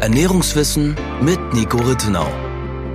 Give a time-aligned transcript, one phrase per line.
[0.00, 2.26] Ernährungswissen mit Nico Rittenau.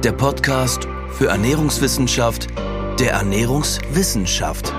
[0.03, 2.47] Der Podcast für Ernährungswissenschaft
[2.99, 4.73] der Ernährungswissenschaft.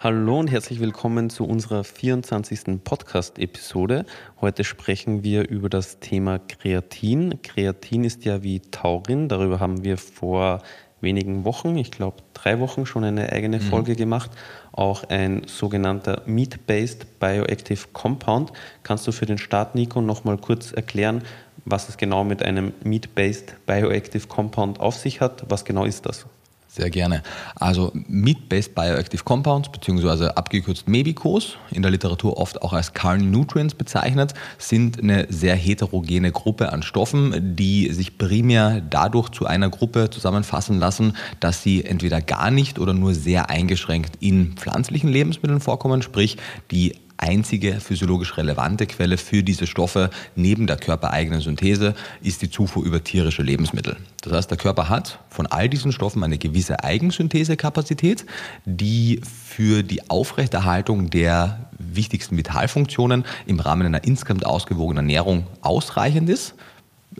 [0.00, 2.84] Hallo und herzlich willkommen zu unserer 24.
[2.84, 4.04] Podcast-Episode.
[4.40, 7.40] Heute sprechen wir über das Thema Kreatin.
[7.42, 10.60] Kreatin ist ja wie Taurin, darüber haben wir vor
[11.06, 13.62] wenigen Wochen, ich glaube drei Wochen, schon eine eigene mhm.
[13.62, 13.96] Folge mhm.
[13.96, 14.30] gemacht.
[14.72, 18.52] Auch ein sogenannter Meat-Based Bioactive Compound.
[18.82, 21.22] Kannst du für den Start, Nico, noch mal kurz erklären,
[21.64, 25.46] was es genau mit einem Meat-Based Bioactive Compound auf sich hat?
[25.48, 26.26] Was genau ist das?
[26.76, 27.22] Sehr gerne.
[27.54, 33.74] Also Meat-Based Bioactive Compounds, beziehungsweise abgekürzt MEBICOs, in der Literatur oft auch als Carn Nutrients
[33.74, 40.10] bezeichnet, sind eine sehr heterogene Gruppe an Stoffen, die sich primär dadurch zu einer Gruppe
[40.10, 46.02] zusammenfassen lassen, dass sie entweder gar nicht oder nur sehr eingeschränkt in pflanzlichen Lebensmitteln vorkommen,
[46.02, 46.36] sprich
[46.70, 52.84] die einzige physiologisch relevante Quelle für diese Stoffe neben der körpereigenen Synthese ist die Zufuhr
[52.84, 53.96] über tierische Lebensmittel.
[54.22, 58.26] Das heißt, der Körper hat von all diesen Stoffen eine gewisse Eigensynthesekapazität,
[58.64, 66.54] die für die Aufrechterhaltung der wichtigsten Vitalfunktionen im Rahmen einer insgesamt ausgewogenen Ernährung ausreichend ist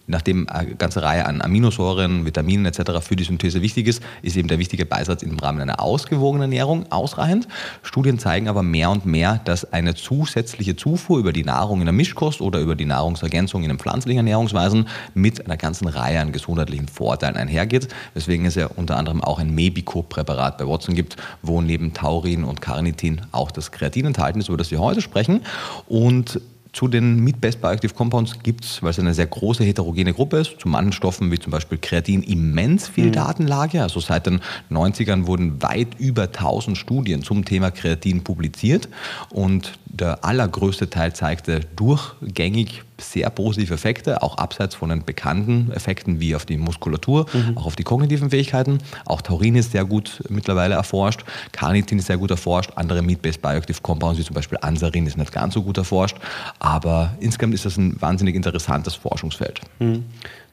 [0.06, 3.00] nachdem eine ganze Reihe an Aminosäuren, Vitaminen etc.
[3.00, 6.90] für die Synthese wichtig ist, ist eben der wichtige Beisatz im Rahmen einer ausgewogenen Ernährung
[6.90, 7.48] ausreichend.
[7.82, 11.92] Studien zeigen aber mehr und mehr, dass eine zusätzliche Zufuhr über die Nahrung in der
[11.92, 16.88] Mischkost oder über die Nahrungsergänzung in den pflanzlichen Ernährungsweisen mit einer ganzen Reihe an gesundheitlichen
[16.88, 21.94] Vorteilen einhergeht, weswegen es ja unter anderem auch ein Mebico-Präparat bei Watson gibt, wo neben
[21.94, 25.42] Taurin und Carnitin auch das Kreatin enthalten ist, über das wir heute sprechen.
[25.88, 26.40] Und
[26.76, 30.60] zu den Meat-Based Bioactive Compounds gibt es, weil es eine sehr große heterogene Gruppe ist,
[30.60, 33.12] zu manchen Stoffen wie zum Beispiel Kreatin immens viel mhm.
[33.12, 33.82] Datenlage.
[33.82, 38.90] Also seit den 90ern wurden weit über 1000 Studien zum Thema Kreatin publiziert
[39.30, 46.18] und der allergrößte Teil zeigte durchgängig sehr positive Effekte, auch abseits von den bekannten Effekten
[46.20, 47.56] wie auf die Muskulatur, mhm.
[47.56, 48.78] auch auf die kognitiven Fähigkeiten.
[49.04, 53.80] Auch Taurin ist sehr gut mittlerweile erforscht, Carnitin ist sehr gut erforscht, andere Meat-Based Bioactive
[53.80, 56.16] Compounds wie zum Beispiel Ansarin ist nicht ganz so gut erforscht,
[56.58, 59.60] aber insgesamt ist das ein wahnsinnig interessantes Forschungsfeld.
[59.78, 60.04] Mhm.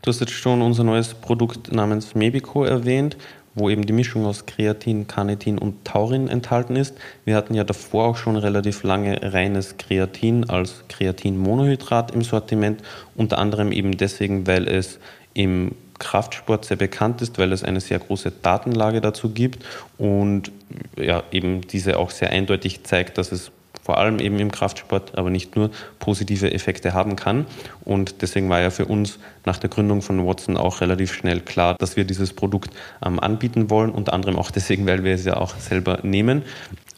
[0.01, 3.15] Du hast jetzt schon unser neues Produkt namens Mebico erwähnt
[3.55, 6.95] wo eben die Mischung aus Kreatin, Carnitin und Taurin enthalten ist.
[7.25, 12.81] Wir hatten ja davor auch schon relativ lange reines Kreatin als Kreatinmonohydrat im Sortiment,
[13.15, 14.99] unter anderem eben deswegen, weil es
[15.33, 19.63] im Kraftsport sehr bekannt ist, weil es eine sehr große Datenlage dazu gibt
[19.97, 20.51] und
[20.97, 23.51] ja, eben diese auch sehr eindeutig zeigt, dass es
[23.83, 27.45] vor allem eben im Kraftsport, aber nicht nur, positive Effekte haben kann.
[27.83, 31.75] Und deswegen war ja für uns nach der Gründung von Watson auch relativ schnell klar,
[31.77, 32.73] dass wir dieses Produkt
[33.05, 36.43] ähm, anbieten wollen, unter anderem auch deswegen, weil wir es ja auch selber nehmen.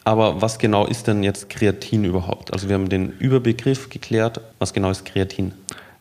[0.04, 2.54] Aber was genau ist denn jetzt Kreatin überhaupt?
[2.54, 4.40] Also wir haben den Überbegriff geklärt.
[4.60, 5.54] Was genau ist Kreatin?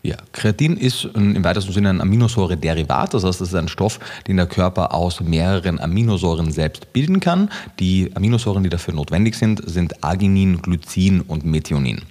[0.06, 3.98] Ja, Kreatin ist im weitesten Sinne ein Aminosäure-Derivat, das heißt, es ist ein Stoff,
[4.28, 7.48] den der Körper aus mehreren Aminosäuren selbst bilden kann.
[7.80, 12.02] Die Aminosäuren, die dafür notwendig sind, sind Arginin, Glycin und Methionin.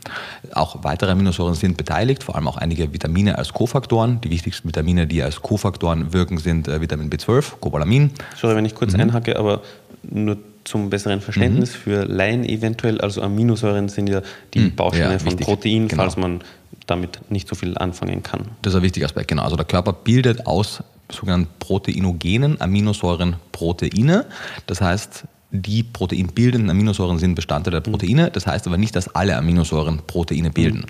[0.54, 4.20] Auch weitere Aminosäuren sind beteiligt, vor allem auch einige Vitamine als Kofaktoren.
[4.22, 8.10] Die wichtigsten Vitamine, die als Kofaktoren wirken, sind äh, Vitamin B12, Cobalamin.
[8.36, 9.02] Sorry, wenn ich kurz mhm.
[9.02, 9.62] einhacke, aber
[10.02, 11.78] nur zum besseren Verständnis mhm.
[11.78, 14.22] für Laien eventuell, also Aminosäuren sind ja
[14.54, 14.76] die mhm.
[14.76, 15.46] Bausteine ja, von wichtig.
[15.46, 16.04] Protein, genau.
[16.04, 16.42] falls man
[16.88, 18.50] damit nicht so viel anfangen kann.
[18.62, 19.44] Das ist ein wichtiger Aspekt, genau.
[19.44, 24.26] Also der Körper bildet aus sogenannten proteinogenen Aminosäuren Proteine.
[24.68, 28.32] Das heißt, die proteinbildenden Aminosäuren sind Bestandteil der Proteine.
[28.32, 30.86] Das heißt aber nicht, dass alle Aminosäuren Proteine bilden.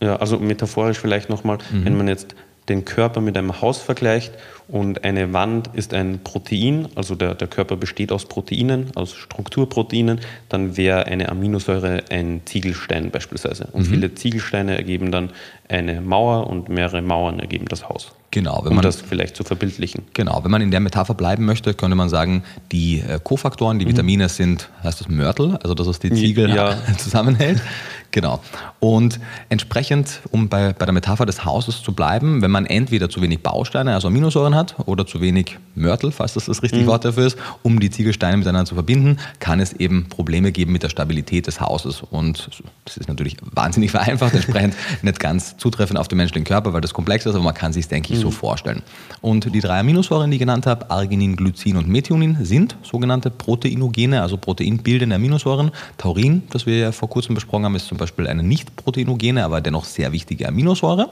[0.00, 1.84] Ja, also metaphorisch vielleicht nochmal, mhm.
[1.84, 2.34] wenn man jetzt
[2.68, 4.32] den Körper mit einem Haus vergleicht
[4.68, 10.20] und eine Wand ist ein Protein, also der, der Körper besteht aus Proteinen, aus Strukturproteinen,
[10.50, 13.68] dann wäre eine Aminosäure ein Ziegelstein beispielsweise.
[13.72, 13.92] Und mhm.
[13.94, 15.30] viele Ziegelsteine ergeben dann
[15.68, 18.12] eine Mauer und mehrere Mauern ergeben das Haus.
[18.30, 20.04] Genau, wenn um man das vielleicht zu verbildlichen.
[20.12, 23.86] Genau, wenn man in der Metapher bleiben möchte, könnte man sagen, die äh, Kofaktoren, die
[23.86, 23.90] mhm.
[23.90, 26.76] Vitamine sind, heißt das Mörtel, also das, was die Ziegel ja.
[26.98, 27.62] zusammenhält.
[28.10, 28.40] Genau.
[28.80, 33.20] Und entsprechend, um bei, bei der Metapher des Hauses zu bleiben, wenn man entweder zu
[33.20, 36.88] wenig Bausteine, also Aminosäuren hat, oder zu wenig Mörtel, falls das das richtige mhm.
[36.88, 40.82] Wort dafür ist, um die Ziegelsteine miteinander zu verbinden, kann es eben Probleme geben mit
[40.82, 42.02] der Stabilität des Hauses.
[42.02, 42.50] Und
[42.84, 46.92] das ist natürlich wahnsinnig vereinfacht, entsprechend nicht ganz zutreffend auf den menschlichen Körper, weil das
[46.92, 48.22] komplex ist, aber man kann sich es, denke ich, mhm.
[48.22, 48.82] so vorstellen.
[49.20, 54.20] Und die drei Aminosäuren, die ich genannt habe, Arginin, Glycin und Methionin, sind sogenannte Proteinogene,
[54.22, 55.70] also proteinbildende Aminosäuren.
[55.96, 59.60] Taurin, das wir ja vor kurzem besprochen haben, ist zum Beispiel eine nicht proteinogene, aber
[59.60, 61.10] dennoch sehr wichtige Aminosäure.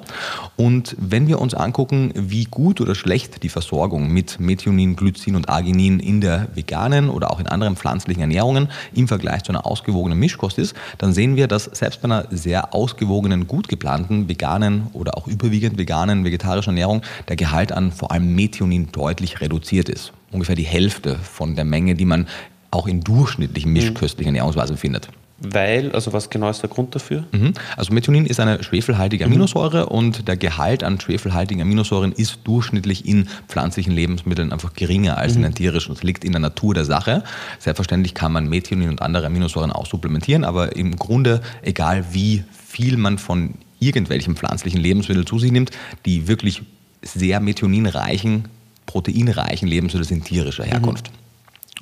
[0.57, 5.49] Und wenn wir uns angucken, wie gut oder schlecht die Versorgung mit Methionin, Glycin und
[5.49, 10.19] Arginin in der veganen oder auch in anderen pflanzlichen Ernährungen im Vergleich zu einer ausgewogenen
[10.19, 15.17] Mischkost ist, dann sehen wir, dass selbst bei einer sehr ausgewogenen, gut geplanten veganen oder
[15.17, 20.13] auch überwiegend veganen vegetarischen Ernährung der Gehalt an vor allem Methionin deutlich reduziert ist.
[20.33, 22.27] Ungefähr die Hälfte von der Menge, die man
[22.71, 25.09] auch in durchschnittlichen mischköstlichen Ernährungsweisen findet.
[25.39, 27.25] Weil, also was genau ist der Grund dafür?
[27.31, 27.53] Mhm.
[27.77, 29.89] Also Methionin ist eine schwefelhaltige Aminosäure mhm.
[29.89, 35.39] und der Gehalt an schwefelhaltigen Aminosäuren ist durchschnittlich in pflanzlichen Lebensmitteln einfach geringer als mhm.
[35.39, 35.95] in den tierischen.
[35.95, 37.23] Das liegt in der Natur der Sache.
[37.59, 42.97] Selbstverständlich kann man Methionin und andere Aminosäuren auch supplementieren, aber im Grunde, egal wie viel
[42.97, 45.71] man von irgendwelchen pflanzlichen Lebensmitteln zu sich nimmt,
[46.07, 46.63] die wirklich
[47.03, 48.49] sehr methioninreichen,
[48.87, 51.11] proteinreichen Lebensmittel sind tierischer Herkunft.
[51.11, 51.26] Mhm.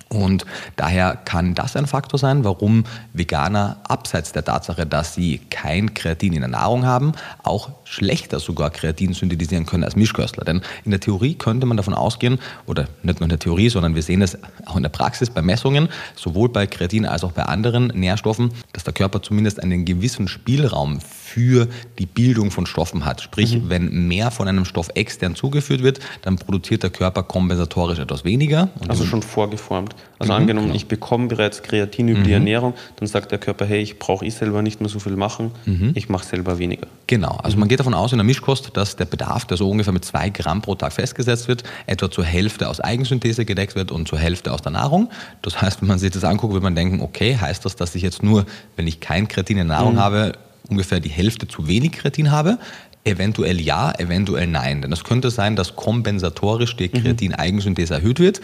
[0.08, 0.44] Und
[0.76, 6.32] daher kann das ein Faktor sein, warum Veganer abseits der Tatsache, dass sie kein Kreatin
[6.34, 7.12] in der Nahrung haben,
[7.42, 10.44] auch schlechter sogar Kreatin synthetisieren können als Mischköstler.
[10.44, 13.94] Denn in der Theorie könnte man davon ausgehen, oder nicht nur in der Theorie, sondern
[13.94, 17.42] wir sehen es auch in der Praxis bei Messungen, sowohl bei Kreatin als auch bei
[17.42, 21.00] anderen Nährstoffen, dass der Körper zumindest einen gewissen Spielraum
[21.34, 21.66] für
[21.98, 23.20] die Bildung von Stoffen hat.
[23.20, 23.68] Sprich, mhm.
[23.68, 28.68] wenn mehr von einem Stoff extern zugeführt wird, dann produziert der Körper kompensatorisch etwas weniger.
[28.86, 29.96] also schon vorgeformt.
[30.20, 30.76] Also mhm, angenommen, genau.
[30.76, 32.24] ich bekomme bereits Kreatin über mhm.
[32.24, 35.16] die Ernährung, dann sagt der Körper, hey, ich brauche ich selber nicht mehr so viel
[35.16, 35.90] machen, mhm.
[35.94, 36.86] ich mache selber weniger.
[37.08, 39.92] Genau, also man geht davon aus in der Mischkost, dass der Bedarf, der so ungefähr
[39.92, 44.06] mit zwei Gramm pro Tag festgesetzt wird, etwa zur Hälfte aus Eigensynthese gedeckt wird und
[44.06, 45.10] zur Hälfte aus der Nahrung.
[45.42, 48.02] Das heißt, wenn man sich das anguckt, wird man denken, okay, heißt das, dass ich
[48.02, 48.46] jetzt nur,
[48.76, 50.00] wenn ich kein Kreatin in der Nahrung mhm.
[50.00, 50.32] habe,
[50.68, 52.58] ungefähr die Hälfte zu wenig Kreatin habe.
[53.04, 54.80] Eventuell ja, eventuell nein.
[54.80, 57.02] Denn es könnte sein, dass kompensatorisch die mhm.
[57.02, 58.40] Kreatin-Eigensynthese erhöht wird.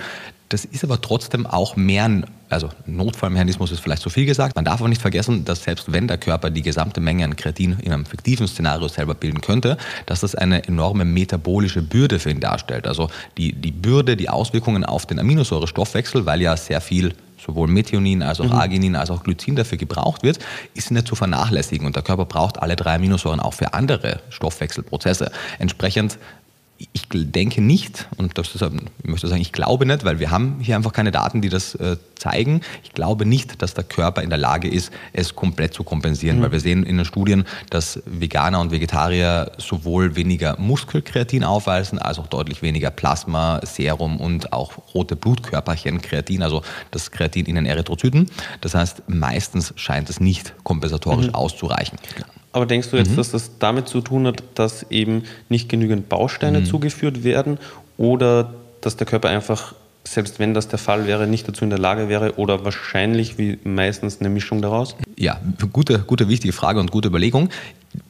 [0.51, 4.57] Das ist aber trotzdem auch mehr ein, also Notfallmechanismus ist vielleicht zu viel gesagt.
[4.57, 7.79] Man darf aber nicht vergessen, dass selbst wenn der Körper die gesamte Menge an Kreatin
[7.81, 12.41] in einem fiktiven Szenario selber bilden könnte, dass das eine enorme metabolische Bürde für ihn
[12.41, 12.89] darstellt.
[12.89, 17.15] Also die, die Bürde, die Auswirkungen auf den Aminosäurestoffwechsel, weil ja sehr viel
[17.45, 18.53] sowohl Methionin als auch mhm.
[18.53, 20.39] Arginin als auch Glycin dafür gebraucht wird,
[20.75, 21.87] ist nicht zu vernachlässigen.
[21.87, 25.31] Und der Körper braucht alle drei Aminosäuren auch für andere Stoffwechselprozesse.
[25.59, 26.19] Entsprechend
[26.93, 30.59] ich denke nicht, und das ist, ich möchte sagen, ich glaube nicht, weil wir haben
[30.61, 32.63] hier einfach keine Daten, die das äh, zeigen.
[32.83, 36.43] Ich glaube nicht, dass der Körper in der Lage ist, es komplett zu kompensieren, mhm.
[36.43, 42.19] weil wir sehen in den Studien, dass Veganer und Vegetarier sowohl weniger Muskelkreatin aufweisen, als
[42.19, 47.67] auch deutlich weniger Plasma, Serum und auch rote Blutkörperchen Kreatin, also das Kreatin in den
[47.67, 48.31] Erythrozyten.
[48.63, 51.35] Das heißt, meistens scheint es nicht kompensatorisch mhm.
[51.35, 51.99] auszureichen.
[52.53, 53.17] Aber denkst du jetzt, mhm.
[53.17, 56.67] dass das damit zu tun hat, dass eben nicht genügend Bausteine mhm.
[56.67, 57.59] zugeführt werden
[57.97, 59.75] oder dass der Körper einfach,
[60.05, 63.59] selbst wenn das der Fall wäre, nicht dazu in der Lage wäre oder wahrscheinlich wie
[63.63, 64.97] meistens eine Mischung daraus?
[65.17, 65.39] Ja,
[65.73, 67.51] gute, gute wichtige Frage und gute Überlegung.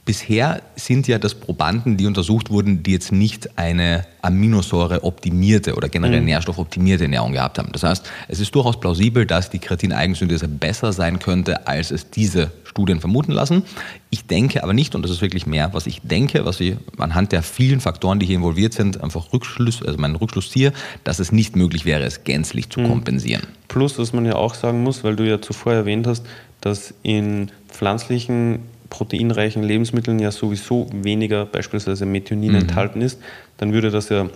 [0.05, 6.21] Bisher sind ja das Probanden, die untersucht wurden, die jetzt nicht eine Aminosäure-optimierte oder generell
[6.21, 6.27] mhm.
[6.27, 7.71] nährstoffoptimierte Ernährung gehabt haben.
[7.73, 12.50] Das heißt, es ist durchaus plausibel, dass die Kreatin-Eigensynthese besser sein könnte, als es diese
[12.65, 13.62] Studien vermuten lassen.
[14.11, 17.33] Ich denke aber nicht, und das ist wirklich mehr, was ich denke, was ich anhand
[17.33, 20.73] der vielen Faktoren, die hier involviert sind, einfach Rückschluss, also meinen Rückschluss ziehe,
[21.05, 22.88] dass es nicht möglich wäre, es gänzlich zu mhm.
[22.88, 23.47] kompensieren.
[23.69, 26.26] Plus, was man ja auch sagen muss, weil du ja zuvor erwähnt hast,
[26.61, 32.58] dass in pflanzlichen proteinreichen Lebensmitteln ja sowieso weniger beispielsweise Methionin mhm.
[32.58, 33.20] enthalten ist,
[33.56, 34.28] dann würde das ja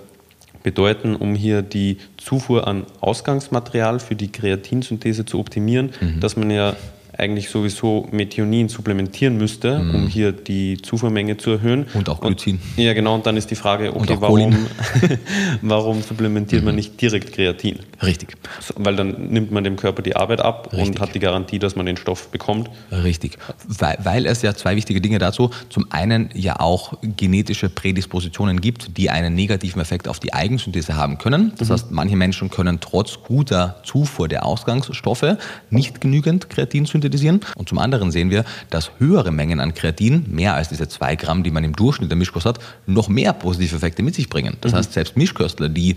[0.62, 6.20] bedeuten, um hier die Zufuhr an Ausgangsmaterial für die Kreatinsynthese zu optimieren, mhm.
[6.20, 6.74] dass man ja
[7.18, 9.94] eigentlich sowieso Methionin supplementieren müsste, mhm.
[9.94, 11.86] um hier die Zufuhrmenge zu erhöhen.
[11.94, 12.58] Und auch Glycin.
[12.76, 13.14] Und, ja, genau.
[13.14, 14.66] Und dann ist die Frage, okay, warum,
[15.62, 16.66] warum supplementiert mhm.
[16.66, 17.78] man nicht direkt Kreatin?
[18.02, 18.36] Richtig.
[18.60, 20.88] So, weil dann nimmt man dem Körper die Arbeit ab Richtig.
[20.88, 22.68] und hat die Garantie, dass man den Stoff bekommt.
[22.90, 23.38] Richtig.
[23.66, 28.96] Weil, weil es ja zwei wichtige Dinge dazu, zum einen ja auch genetische Prädispositionen gibt,
[28.98, 31.52] die einen negativen Effekt auf die Eigensynthese haben können.
[31.58, 31.72] Das mhm.
[31.72, 35.36] heißt, manche Menschen können trotz guter Zufuhr der Ausgangsstoffe
[35.70, 37.40] nicht genügend Kreatin synthetisieren synthetisieren.
[37.56, 41.42] Und zum anderen sehen wir, dass höhere Mengen an Kreatin, mehr als diese zwei Gramm,
[41.42, 44.56] die man im Durchschnitt der Mischkost hat, noch mehr positive Effekte mit sich bringen.
[44.60, 44.76] Das mhm.
[44.76, 45.96] heißt, selbst Mischköstler, die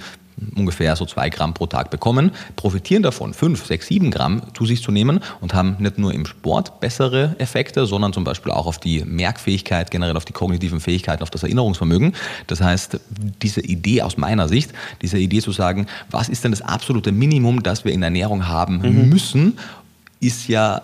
[0.56, 4.84] ungefähr so zwei Gramm pro Tag bekommen, profitieren davon, fünf, sechs, sieben Gramm zu sich
[4.84, 8.78] zu nehmen und haben nicht nur im Sport bessere Effekte, sondern zum Beispiel auch auf
[8.78, 12.14] die Merkfähigkeit, generell auf die kognitiven Fähigkeiten, auf das Erinnerungsvermögen.
[12.46, 13.00] Das heißt,
[13.42, 14.72] diese Idee aus meiner Sicht,
[15.02, 18.80] diese Idee zu sagen, was ist denn das absolute Minimum, das wir in Ernährung haben
[18.80, 19.10] mhm.
[19.10, 19.58] müssen,
[20.20, 20.82] ist ja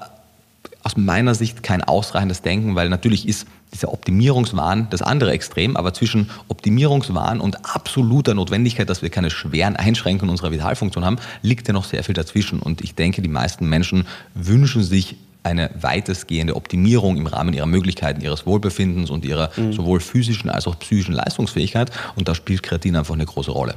[0.84, 5.94] aus meiner Sicht kein ausreichendes Denken, weil natürlich ist dieser Optimierungswahn das andere Extrem, aber
[5.94, 11.74] zwischen Optimierungswahn und absoluter Notwendigkeit, dass wir keine schweren Einschränkungen unserer Vitalfunktion haben, liegt ja
[11.74, 12.60] noch sehr viel dazwischen.
[12.60, 18.22] Und ich denke, die meisten Menschen wünschen sich eine weitestgehende Optimierung im Rahmen ihrer Möglichkeiten,
[18.22, 19.74] ihres Wohlbefindens und ihrer mhm.
[19.74, 21.92] sowohl physischen als auch psychischen Leistungsfähigkeit.
[22.16, 23.76] Und da spielt Kreatin einfach eine große Rolle.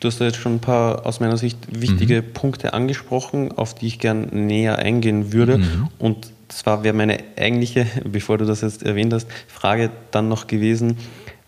[0.00, 2.32] Du hast da jetzt schon ein paar aus meiner Sicht wichtige mhm.
[2.32, 5.58] Punkte angesprochen, auf die ich gern näher eingehen würde.
[5.58, 5.88] Mhm.
[5.98, 10.98] Und zwar wäre meine eigentliche, bevor du das jetzt erwähnt hast, Frage dann noch gewesen,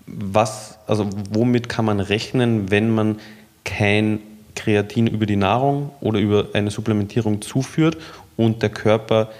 [0.06, 3.18] was, also womit kann man rechnen, wenn man
[3.64, 4.20] kein
[4.54, 7.96] Kreatin über die Nahrung oder über eine Supplementierung zuführt
[8.36, 9.30] und der Körper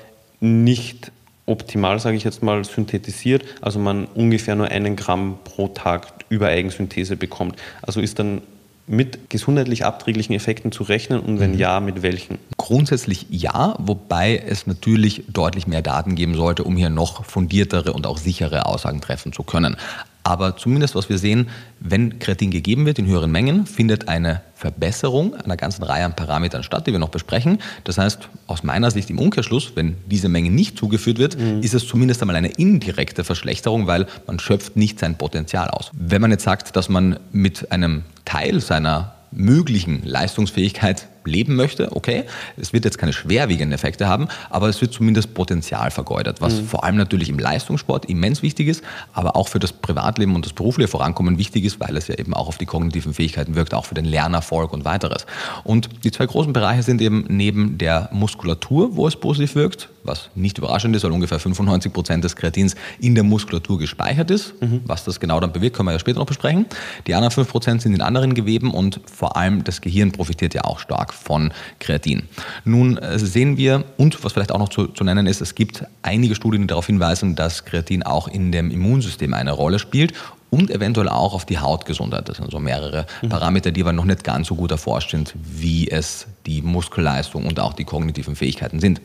[0.40, 1.10] nicht
[1.46, 6.46] optimal, sage ich jetzt mal, synthetisiert, also man ungefähr nur einen Gramm pro Tag über
[6.46, 7.56] Eigensynthese bekommt.
[7.82, 8.42] Also ist dann
[8.90, 11.58] mit gesundheitlich abträglichen Effekten zu rechnen und wenn mhm.
[11.58, 12.38] ja, mit welchen?
[12.56, 18.06] Grundsätzlich ja, wobei es natürlich deutlich mehr Daten geben sollte, um hier noch fundiertere und
[18.06, 19.76] auch sichere Aussagen treffen zu können.
[20.22, 21.48] Aber zumindest, was wir sehen,
[21.80, 26.62] wenn Kreatin gegeben wird in höheren Mengen, findet eine Verbesserung einer ganzen Reihe an Parametern
[26.62, 27.58] statt, die wir noch besprechen.
[27.84, 31.62] Das heißt, aus meiner Sicht im Umkehrschluss, wenn diese Menge nicht zugeführt wird, mhm.
[31.62, 35.90] ist es zumindest einmal eine indirekte Verschlechterung, weil man schöpft nicht sein Potenzial aus.
[35.94, 42.24] Wenn man jetzt sagt, dass man mit einem Teil seiner möglichen Leistungsfähigkeit leben möchte, okay,
[42.56, 46.66] es wird jetzt keine schwerwiegenden Effekte haben, aber es wird zumindest Potenzial vergeudet, was mhm.
[46.66, 50.52] vor allem natürlich im Leistungssport immens wichtig ist, aber auch für das Privatleben und das
[50.52, 53.84] berufliche Vorankommen wichtig ist, weil es ja eben auch auf die kognitiven Fähigkeiten wirkt, auch
[53.84, 55.26] für den Lernerfolg und weiteres.
[55.64, 60.30] Und die zwei großen Bereiche sind eben neben der Muskulatur, wo es positiv wirkt, was
[60.34, 64.60] nicht überraschend ist, weil ungefähr 95 Prozent des Kreatins in der Muskulatur gespeichert ist.
[64.60, 64.80] Mhm.
[64.84, 66.66] Was das genau dann bewirkt, können wir ja später noch besprechen.
[67.06, 70.64] Die anderen 5 Prozent sind in anderen Geweben und vor allem das Gehirn profitiert ja
[70.64, 72.28] auch stark von Kreatin.
[72.64, 75.84] Nun äh, sehen wir, und was vielleicht auch noch zu, zu nennen ist, es gibt
[76.02, 80.12] einige Studien, die darauf hinweisen, dass Kreatin auch in dem Immunsystem eine Rolle spielt
[80.50, 82.28] und eventuell auch auf die Hautgesundheit.
[82.28, 83.28] Das sind so mehrere mhm.
[83.28, 87.60] Parameter, die aber noch nicht ganz so gut erforscht sind, wie es die Muskelleistung und
[87.60, 89.00] auch die kognitiven Fähigkeiten sind.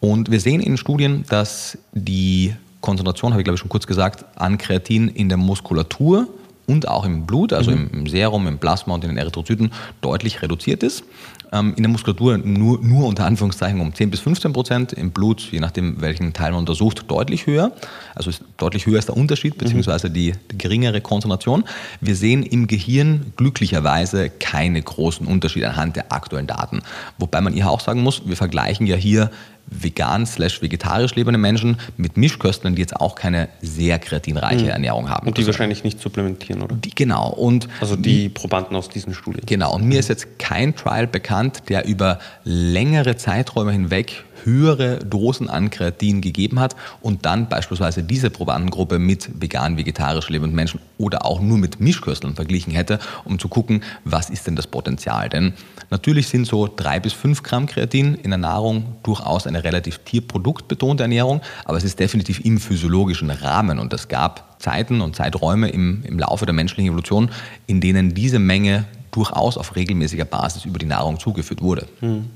[0.00, 4.24] Und wir sehen in Studien, dass die Konzentration, habe ich glaube ich schon kurz gesagt,
[4.36, 6.26] an Kreatin in der Muskulatur
[6.72, 7.90] und auch im Blut, also mhm.
[7.92, 11.04] im Serum, im Plasma und in den Erythrozyten, deutlich reduziert ist.
[11.52, 15.48] Ähm, in der Muskulatur nur, nur unter Anführungszeichen um 10 bis 15 Prozent, im Blut,
[15.50, 17.72] je nachdem welchen Teil man untersucht, deutlich höher.
[18.14, 21.64] Also ist, deutlich höher ist der Unterschied, beziehungsweise die, die geringere Konzentration.
[22.00, 26.80] Wir sehen im Gehirn glücklicherweise keine großen Unterschiede anhand der aktuellen Daten.
[27.18, 29.30] Wobei man hier auch sagen muss, wir vergleichen ja hier
[29.72, 34.70] vegan slash vegetarisch lebende Menschen mit Mischköstlern, die jetzt auch keine sehr kreatinreiche mhm.
[34.70, 35.26] Ernährung haben.
[35.26, 36.76] Und die also, wahrscheinlich nicht supplementieren, oder?
[36.76, 37.30] Die, genau.
[37.30, 39.44] Und also die Probanden aus diesen Studien.
[39.46, 39.74] Genau.
[39.74, 45.70] Und mir ist jetzt kein Trial bekannt, der über längere Zeiträume hinweg höhere Dosen an
[45.70, 51.40] Kreatin gegeben hat und dann beispielsweise diese Probandengruppe mit vegan, vegetarisch lebenden Menschen oder auch
[51.40, 55.28] nur mit Mischkösteln verglichen hätte, um zu gucken, was ist denn das Potenzial.
[55.28, 55.54] Denn
[55.90, 61.04] natürlich sind so drei bis fünf Gramm Kreatin in der Nahrung durchaus eine relativ tierproduktbetonte
[61.04, 66.02] Ernährung, aber es ist definitiv im physiologischen Rahmen und es gab Zeiten und Zeiträume im,
[66.04, 67.30] im Laufe der menschlichen Evolution,
[67.66, 71.86] in denen diese Menge durchaus auf regelmäßiger Basis über die Nahrung zugeführt wurde.
[72.00, 72.30] Hm.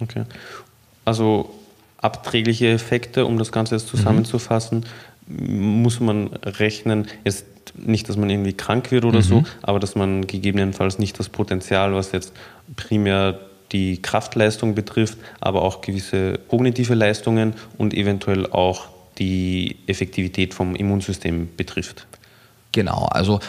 [0.00, 0.24] Okay.
[1.08, 1.48] Also
[1.96, 4.84] abträgliche Effekte, um das Ganze jetzt zusammenzufassen,
[5.26, 5.80] mhm.
[5.82, 9.22] muss man rechnen, jetzt nicht, dass man irgendwie krank wird oder mhm.
[9.22, 12.34] so, aber dass man gegebenenfalls nicht das Potenzial, was jetzt
[12.76, 13.40] primär
[13.72, 18.88] die Kraftleistung betrifft, aber auch gewisse kognitive Leistungen und eventuell auch
[19.18, 22.06] die Effektivität vom Immunsystem betrifft.
[22.78, 23.40] Genau, also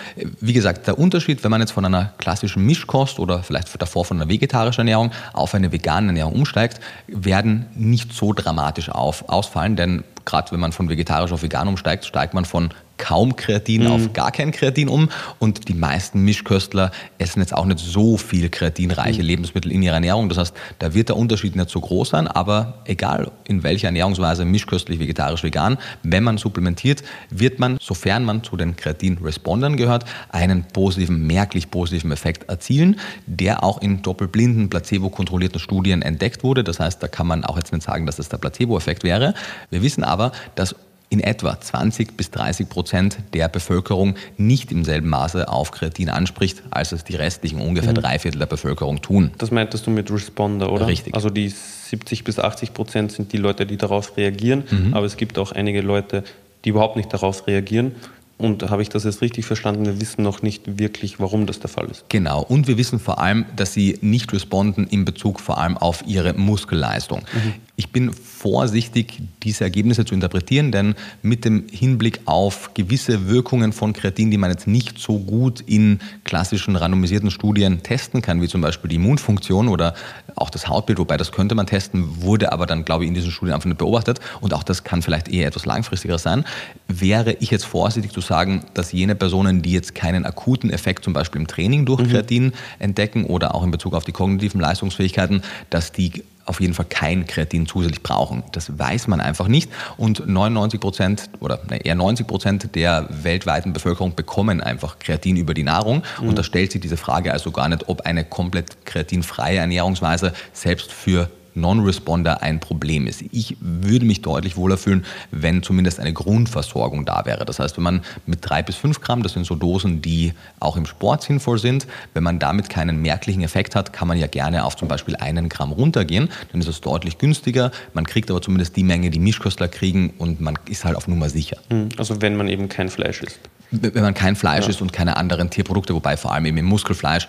[0.42, 4.18] wie gesagt, der Unterschied, wenn man jetzt von einer klassischen Mischkost oder vielleicht davor von
[4.20, 10.04] einer vegetarischen Ernährung auf eine vegane Ernährung umsteigt, werden nicht so dramatisch auf, ausfallen, denn
[10.26, 13.92] gerade wenn man von vegetarisch auf vegan umsteigt, steigt man von kaum Kreatin mhm.
[13.92, 15.10] auf gar kein Kreatin um.
[15.40, 19.28] Und die meisten Mischköstler essen jetzt auch nicht so viel kreatinreiche mhm.
[19.28, 20.30] Lebensmittel in ihrer Ernährung.
[20.30, 22.28] Das heißt, da wird der Unterschied nicht so groß sein.
[22.28, 27.02] Aber egal in welcher Ernährungsweise, mischköstlich, vegetarisch, vegan, wenn man supplementiert,
[27.32, 33.64] wird man, sofern man zu den Kreatin-Respondern gehört, einen positiven, merklich positiven Effekt erzielen, der
[33.64, 36.64] auch in doppelblinden, placebo-kontrollierten Studien entdeckt wurde.
[36.64, 39.34] Das heißt, da kann man auch jetzt nicht sagen, dass das der Placebo-Effekt wäre.
[39.70, 40.76] Wir wissen aber, dass
[41.10, 46.62] in etwa 20 bis 30 Prozent der Bevölkerung nicht im selben Maße auf Kreatin anspricht,
[46.70, 47.96] als es die restlichen ungefähr mhm.
[47.96, 49.32] drei Viertel der Bevölkerung tun.
[49.40, 50.88] Das meintest du mit Responder, oder?
[50.88, 51.16] Richtig.
[51.16, 54.94] Also die 70 bis 80 Prozent sind die Leute, die darauf reagieren, mhm.
[54.94, 56.24] aber es gibt auch einige Leute,
[56.64, 57.96] die überhaupt nicht darauf reagieren.
[58.38, 59.86] Und habe ich das jetzt richtig verstanden?
[59.86, 62.06] Wir wissen noch nicht wirklich, warum das der Fall ist.
[62.08, 62.42] Genau.
[62.42, 66.34] Und wir wissen vor allem, dass sie nicht responden in Bezug vor allem auf ihre
[66.34, 67.20] Muskelleistung.
[67.34, 67.54] Mhm.
[67.80, 73.94] Ich bin vorsichtig, diese Ergebnisse zu interpretieren, denn mit dem Hinblick auf gewisse Wirkungen von
[73.94, 78.60] Kreatin, die man jetzt nicht so gut in klassischen randomisierten Studien testen kann, wie zum
[78.60, 79.94] Beispiel die Immunfunktion oder
[80.36, 83.32] auch das Hautbild, wobei das könnte man testen, wurde aber dann, glaube ich, in diesen
[83.32, 86.44] Studien einfach nicht beobachtet und auch das kann vielleicht eher etwas langfristiger sein,
[86.90, 91.14] wäre ich jetzt vorsichtig zu sagen, dass jene Personen, die jetzt keinen akuten Effekt zum
[91.14, 92.10] Beispiel im Training durch mhm.
[92.10, 96.88] Kreatin entdecken oder auch in Bezug auf die kognitiven Leistungsfähigkeiten, dass die auf jeden Fall
[96.90, 98.44] kein Kreatin zusätzlich brauchen.
[98.54, 99.72] Das weiß man einfach nicht.
[99.98, 105.64] Und 99 Prozent oder eher 90 Prozent der weltweiten Bevölkerung bekommen einfach Kreatin über die
[105.64, 106.02] Nahrung.
[106.20, 106.30] Mhm.
[106.30, 110.92] Und da stellt sich diese Frage also gar nicht, ob eine komplett kreatinfreie Ernährungsweise selbst
[110.92, 113.24] für Non-Responder ein Problem ist.
[113.32, 117.46] Ich würde mich deutlich wohler fühlen, wenn zumindest eine Grundversorgung da wäre.
[117.46, 120.78] Das heißt, wenn man mit drei bis fünf Gramm, das sind so Dosen, die auch
[120.78, 124.66] im Sport sinnvoll sind, wenn man damit keinen merklichen Effekt hat, kann man ja gerne
[124.66, 126.30] auf zum Beispiel einen Gramm runtergehen.
[126.52, 127.72] Dann ist es deutlich günstiger.
[127.94, 131.30] Man kriegt aber zumindest die Menge, die Mischköstler kriegen und man ist halt auf Nummer
[131.30, 131.58] sicher.
[131.70, 133.40] Hm, also wenn man eben kein Fleisch isst
[133.72, 134.70] wenn man kein Fleisch ja.
[134.70, 137.28] isst und keine anderen Tierprodukte, wobei vor allem eben im Muskelfleisch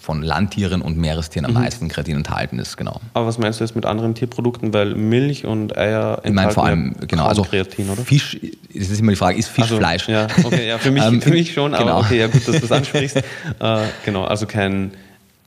[0.00, 1.60] von Landtieren und Meerestieren am mhm.
[1.60, 3.00] meisten Kreatin enthalten ist, genau.
[3.12, 4.72] Aber was meinst du jetzt mit anderen Tierprodukten?
[4.72, 8.02] Weil Milch und Eier enthalten ich meine vor allem, genau, also Kreatin, oder?
[8.02, 8.38] Fisch,
[8.74, 10.08] das ist immer die Frage, ist Fisch also, Fleisch?
[10.08, 11.82] Ja, okay, ja, für mich, ähm, für mich schon, genau.
[11.82, 13.16] aber okay, ja gut, dass du das ansprichst.
[13.60, 14.92] äh, genau, also kein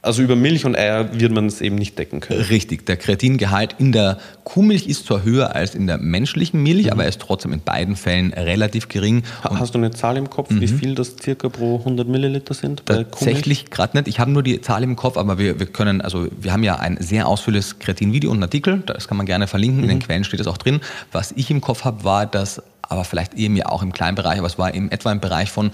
[0.07, 2.41] also über Milch und Eier wird man es eben nicht decken können.
[2.41, 2.85] Richtig.
[2.85, 6.91] Der Kreatingehalt in der Kuhmilch ist zwar höher als in der menschlichen Milch, mhm.
[6.93, 9.23] aber er ist trotzdem in beiden Fällen relativ gering.
[9.43, 10.61] Ha, hast du eine Zahl im Kopf, mhm.
[10.61, 12.85] wie viel das circa pro 100 Milliliter sind?
[12.85, 14.07] Tatsächlich gerade nicht.
[14.07, 16.77] Ich habe nur die Zahl im Kopf, aber wir, wir können, also wir haben ja
[16.77, 19.83] ein sehr ausführliches Kreatin-Video und einen Artikel, das kann man gerne verlinken, mhm.
[19.83, 20.03] in den mhm.
[20.03, 20.79] Quellen steht das auch drin.
[21.11, 24.37] Was ich im Kopf habe, war, dass aber vielleicht eben ja auch im kleinen Bereich,
[24.39, 25.71] aber es war im etwa im Bereich von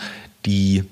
[0.47, 0.83] die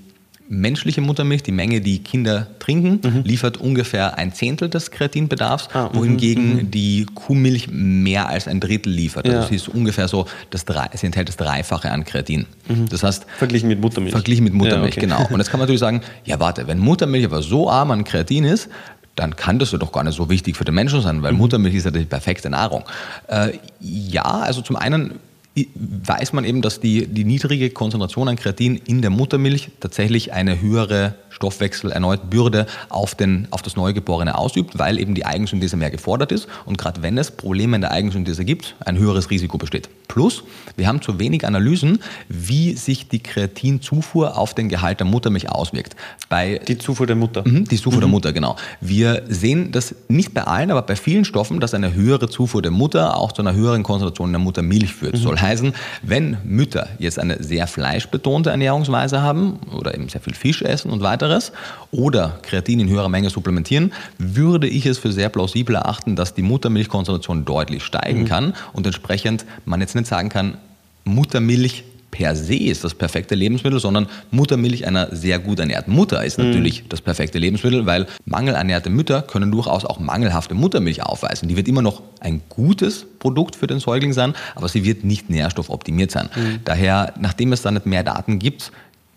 [0.51, 3.23] menschliche Muttermilch, die Menge, die Kinder trinken, mhm.
[3.23, 6.71] liefert ungefähr ein Zehntel des Kreatinbedarfs, ah, wohingegen mhm.
[6.71, 9.25] die Kuhmilch mehr als ein Drittel liefert.
[9.25, 9.47] Also ja.
[9.47, 12.45] sie ist ungefähr so, das sie enthält das Dreifache an Kreatin.
[12.67, 12.89] Mhm.
[12.89, 14.11] Das heißt, verglichen mit Muttermilch.
[14.11, 15.07] Verglichen mit Muttermilch, ja, okay.
[15.07, 15.27] genau.
[15.29, 18.43] Und jetzt kann man natürlich sagen, ja warte, wenn Muttermilch aber so arm an Kreatin
[18.43, 18.69] ist,
[19.15, 21.39] dann kann das ja doch gar nicht so wichtig für den Menschen sein, weil mhm.
[21.39, 22.83] Muttermilch ist ja die perfekte Nahrung.
[23.27, 25.13] Äh, ja, also zum einen
[25.55, 30.61] weiß man eben, dass die, die niedrige Konzentration an Kreatin in der Muttermilch tatsächlich eine
[30.61, 35.91] höhere Stoffwechsel erneut Bürde auf, den, auf das Neugeborene ausübt, weil eben die Eigensynthese mehr
[35.91, 39.89] gefordert ist und gerade wenn es Probleme in der Eigensynthese gibt, ein höheres Risiko besteht.
[40.07, 40.43] Plus,
[40.75, 45.95] wir haben zu wenig Analysen, wie sich die Kreatinzufuhr auf den Gehalt der Muttermilch auswirkt.
[46.29, 47.43] Bei die Zufuhr der Mutter.
[47.45, 48.01] Mh, die Zufuhr mhm.
[48.01, 48.55] der Mutter, genau.
[48.81, 52.71] Wir sehen das nicht bei allen, aber bei vielen Stoffen, dass eine höhere Zufuhr der
[52.71, 55.13] Mutter auch zu einer höheren Konzentration in der Muttermilch führt.
[55.13, 55.19] Mhm.
[55.19, 60.61] Soll heißen, wenn Mütter jetzt eine sehr fleischbetonte Ernährungsweise haben oder eben sehr viel Fisch
[60.61, 61.51] essen und weiteres
[61.91, 66.41] oder Kreatin in höherer Menge supplementieren, würde ich es für sehr plausibel erachten, dass die
[66.41, 68.27] Muttermilchkonzentration deutlich steigen mhm.
[68.27, 70.57] kann und entsprechend man jetzt nicht sagen kann,
[71.03, 76.37] Muttermilch per se ist das perfekte Lebensmittel, sondern Muttermilch einer sehr gut ernährten Mutter ist
[76.37, 76.47] mhm.
[76.47, 81.47] natürlich das perfekte Lebensmittel, weil mangelernährte Mütter können durchaus auch mangelhafte Muttermilch aufweisen.
[81.47, 85.29] Die wird immer noch ein gutes Produkt für den Säugling sein, aber sie wird nicht
[85.29, 86.29] nährstoffoptimiert sein.
[86.35, 86.59] Mhm.
[86.65, 88.71] Daher, nachdem es da nicht mehr Daten gibt,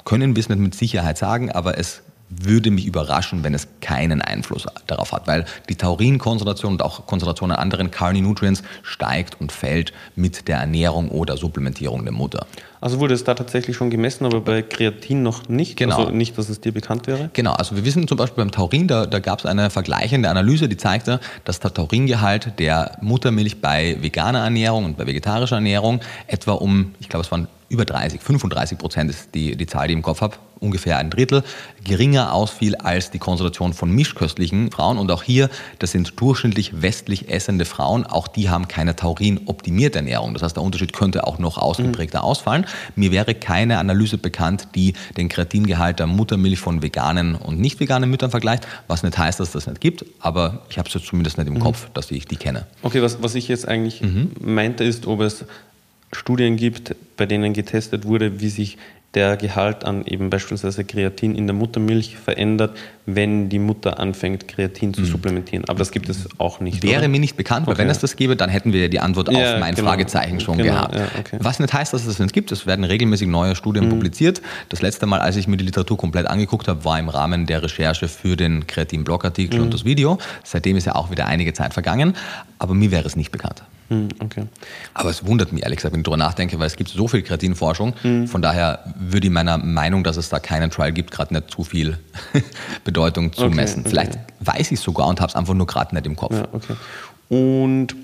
[0.04, 4.22] können wir es nicht mit Sicherheit sagen, aber es würde mich überraschen, wenn es keinen
[4.22, 9.92] Einfluss darauf hat, weil die Taurinkonzentration und auch Konzentration an anderen Carni-Nutrients steigt und fällt
[10.16, 12.46] mit der Ernährung oder Supplementierung der Mutter.
[12.80, 15.76] Also wurde es da tatsächlich schon gemessen, aber bei Kreatin noch nicht?
[15.76, 15.96] Genau.
[15.96, 17.30] Also nicht, dass es dir bekannt wäre?
[17.32, 20.68] Genau, also wir wissen zum Beispiel beim Taurin, da, da gab es eine vergleichende Analyse,
[20.68, 26.52] die zeigte, dass der Tauringehalt der Muttermilch bei veganer Ernährung und bei vegetarischer Ernährung etwa
[26.52, 29.98] um, ich glaube es waren über 30, 35 Prozent ist die, die Zahl, die ich
[29.98, 31.42] im Kopf habe, ungefähr ein Drittel,
[31.84, 34.98] geringer ausfiel als die Konzentration von mischköstlichen Frauen.
[34.98, 40.32] Und auch hier, das sind durchschnittlich westlich essende Frauen, auch die haben keine taurinoptimierte Ernährung.
[40.32, 42.24] Das heißt, der Unterschied könnte auch noch ausgeprägter mhm.
[42.24, 42.66] ausfallen.
[42.96, 48.08] Mir wäre keine Analyse bekannt, die den Kreatingehalt der Muttermilch von veganen und nicht veganen
[48.08, 51.36] Müttern vergleicht, was nicht heißt, dass das nicht gibt, aber ich habe es jetzt zumindest
[51.36, 51.60] nicht im mhm.
[51.60, 52.66] Kopf, dass ich die kenne.
[52.82, 54.30] Okay, was, was ich jetzt eigentlich mhm.
[54.40, 55.44] meinte, ist, ob es
[56.14, 58.78] Studien gibt, bei denen getestet wurde, wie sich
[59.14, 64.92] der Gehalt an eben beispielsweise Kreatin in der Muttermilch verändert, wenn die Mutter anfängt, Kreatin
[64.92, 65.06] zu mhm.
[65.06, 65.64] supplementieren.
[65.68, 66.82] Aber das gibt es auch nicht.
[66.82, 67.08] Wäre oder?
[67.08, 69.60] mir nicht bekannt, weil wenn es das gäbe, dann hätten wir die Antwort ja, auf
[69.60, 69.88] mein genau.
[69.88, 70.94] Fragezeichen schon genau, gehabt.
[70.96, 71.38] Ja, okay.
[71.40, 72.50] Was nicht heißt, dass es das nicht gibt.
[72.50, 73.90] Es werden regelmäßig neue Studien mhm.
[73.90, 74.42] publiziert.
[74.68, 77.62] Das letzte Mal, als ich mir die Literatur komplett angeguckt habe, war im Rahmen der
[77.62, 79.66] Recherche für den Kreatin-Blogartikel mhm.
[79.66, 80.18] und das Video.
[80.42, 82.14] Seitdem ist ja auch wieder einige Zeit vergangen.
[82.58, 83.62] Aber mir wäre es nicht bekannt.
[83.88, 84.44] Hm, okay.
[84.94, 87.22] Aber es wundert mich ehrlich gesagt, wenn ich darüber nachdenke, weil es gibt so viel
[87.22, 87.94] Kreatinforschung.
[88.02, 88.26] Mhm.
[88.26, 91.64] Von daher würde ich meiner Meinung, dass es da keinen Trial gibt, gerade nicht zu
[91.64, 91.98] viel
[92.84, 93.84] Bedeutung zu okay, messen.
[93.84, 94.24] Vielleicht okay.
[94.40, 96.34] weiß ich es sogar und habe es einfach nur gerade nicht im Kopf.
[96.34, 96.74] Ja, okay.
[97.28, 97.94] Und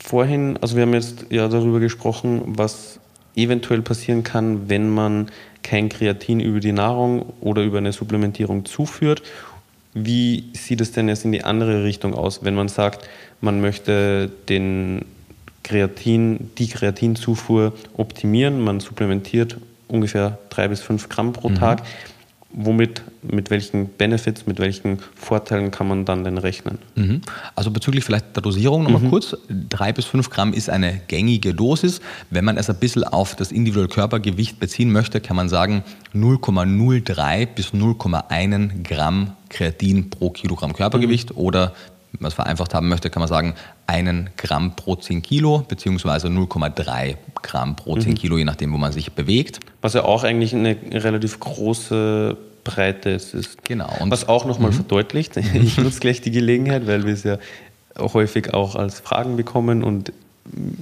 [0.00, 2.98] vorhin, also wir haben jetzt ja darüber gesprochen, was
[3.36, 5.30] eventuell passieren kann, wenn man
[5.62, 9.22] kein Kreatin über die Nahrung oder über eine Supplementierung zuführt.
[9.94, 13.08] Wie sieht es denn jetzt in die andere Richtung aus, wenn man sagt,
[13.40, 15.04] man möchte den
[15.68, 18.60] Kreatin, die Kreatinzufuhr optimieren.
[18.60, 21.56] Man supplementiert ungefähr drei bis fünf Gramm pro mhm.
[21.56, 21.82] Tag.
[22.50, 26.78] Womit, mit welchen Benefits, mit welchen Vorteilen kann man dann denn rechnen?
[26.94, 27.20] Mhm.
[27.54, 29.10] Also bezüglich vielleicht der Dosierung nochmal mhm.
[29.10, 29.36] kurz.
[29.68, 32.00] Drei bis fünf Gramm ist eine gängige Dosis.
[32.30, 37.46] Wenn man es ein bisschen auf das individuelle Körpergewicht beziehen möchte, kann man sagen 0,03
[37.54, 41.36] bis 0,1 Gramm Kreatin pro Kilogramm Körpergewicht mhm.
[41.36, 41.74] oder
[42.18, 43.54] wenn man es vereinfacht haben möchte, kann man sagen,
[43.86, 48.14] einen Gramm pro 10 Kilo, beziehungsweise 0,3 Gramm pro 10 mhm.
[48.16, 49.60] Kilo, je nachdem, wo man sich bewegt.
[49.82, 53.62] Was ja auch eigentlich eine relativ große Breite ist.
[53.64, 53.88] Genau.
[54.00, 54.76] Und Was auch nochmal mhm.
[54.76, 57.38] verdeutlicht, ich nutze gleich die Gelegenheit, weil wir es ja
[57.96, 60.12] häufig auch als Fragen bekommen und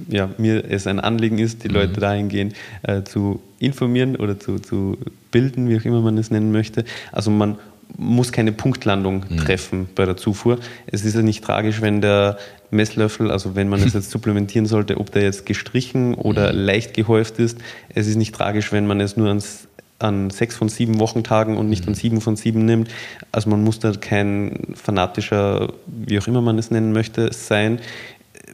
[0.09, 1.75] ja, mir es ein Anliegen ist, die mhm.
[1.75, 4.97] Leute dahingehend äh, zu informieren oder zu, zu
[5.29, 6.83] bilden, wie auch immer man es nennen möchte.
[7.11, 7.57] Also man
[7.95, 9.37] muss keine Punktlandung mhm.
[9.37, 10.59] treffen bei der Zufuhr.
[10.87, 12.37] Es ist ja nicht tragisch, wenn der
[12.69, 16.59] Messlöffel, also wenn man es jetzt supplementieren sollte, ob der jetzt gestrichen oder mhm.
[16.59, 17.57] leicht gehäuft ist.
[17.89, 19.67] Es ist nicht tragisch, wenn man es nur ans,
[19.99, 21.89] an sechs von sieben Wochentagen und nicht mhm.
[21.89, 22.89] an sieben von sieben nimmt.
[23.31, 27.79] Also man muss da kein fanatischer, wie auch immer man es nennen möchte, sein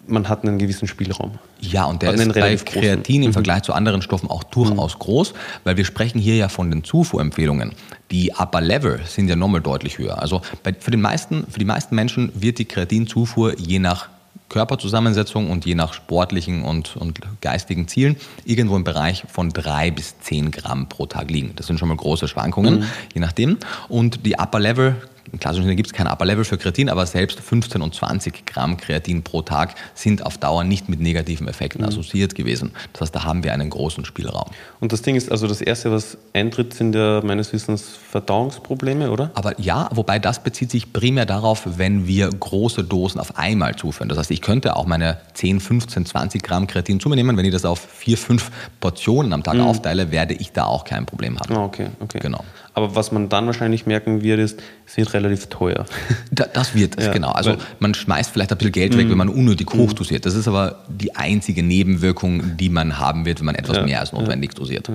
[0.07, 1.39] man hat einen gewissen Spielraum.
[1.59, 3.33] Ja, und der ist bei Kreatin im mhm.
[3.33, 4.99] Vergleich zu anderen Stoffen auch durchaus mhm.
[4.99, 7.73] groß, weil wir sprechen hier ja von den Zufuhrempfehlungen.
[8.11, 10.21] Die Upper Level sind ja nochmal deutlich höher.
[10.21, 14.09] Also bei, für, den meisten, für die meisten Menschen wird die Kreatinzufuhr je nach
[14.49, 20.19] Körperzusammensetzung und je nach sportlichen und, und geistigen Zielen irgendwo im Bereich von drei bis
[20.19, 21.53] zehn Gramm pro Tag liegen.
[21.55, 22.85] Das sind schon mal große Schwankungen, mhm.
[23.15, 23.57] je nachdem.
[23.89, 24.95] Und die Upper Level
[25.31, 28.45] im klassischen Sinne gibt es kein Upper Level für Kreatin, aber selbst 15 und 20
[28.45, 31.87] Gramm Kreatin pro Tag sind auf Dauer nicht mit negativen Effekten mhm.
[31.87, 32.71] assoziiert gewesen.
[32.91, 34.49] Das heißt, da haben wir einen großen Spielraum.
[34.79, 39.31] Und das Ding ist, also das Erste, was eintritt, sind ja meines Wissens Verdauungsprobleme, oder?
[39.33, 44.09] Aber ja, wobei das bezieht sich primär darauf, wenn wir große Dosen auf einmal zuführen.
[44.09, 47.37] Das heißt, ich könnte auch meine 10, 15, 20 Gramm Kreatin zu mir nehmen.
[47.37, 49.61] Wenn ich das auf 4, 5 Portionen am Tag mhm.
[49.61, 51.55] aufteile, werde ich da auch kein Problem haben.
[51.55, 52.19] Ah, okay, okay.
[52.19, 52.43] Genau.
[52.75, 55.85] Aber was man dann wahrscheinlich merken wird, ist, es wird relativ teuer.
[56.31, 57.31] Da, das wird es, ja, genau.
[57.31, 59.95] Also man schmeißt vielleicht ein bisschen Geld weg, wenn man unnötig hoch mhm.
[59.95, 60.25] dosiert.
[60.25, 63.99] Das ist aber die einzige Nebenwirkung, die man haben wird, wenn man etwas ja, mehr
[63.99, 64.89] als notwendig dosiert.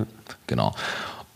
[0.47, 0.73] Genau.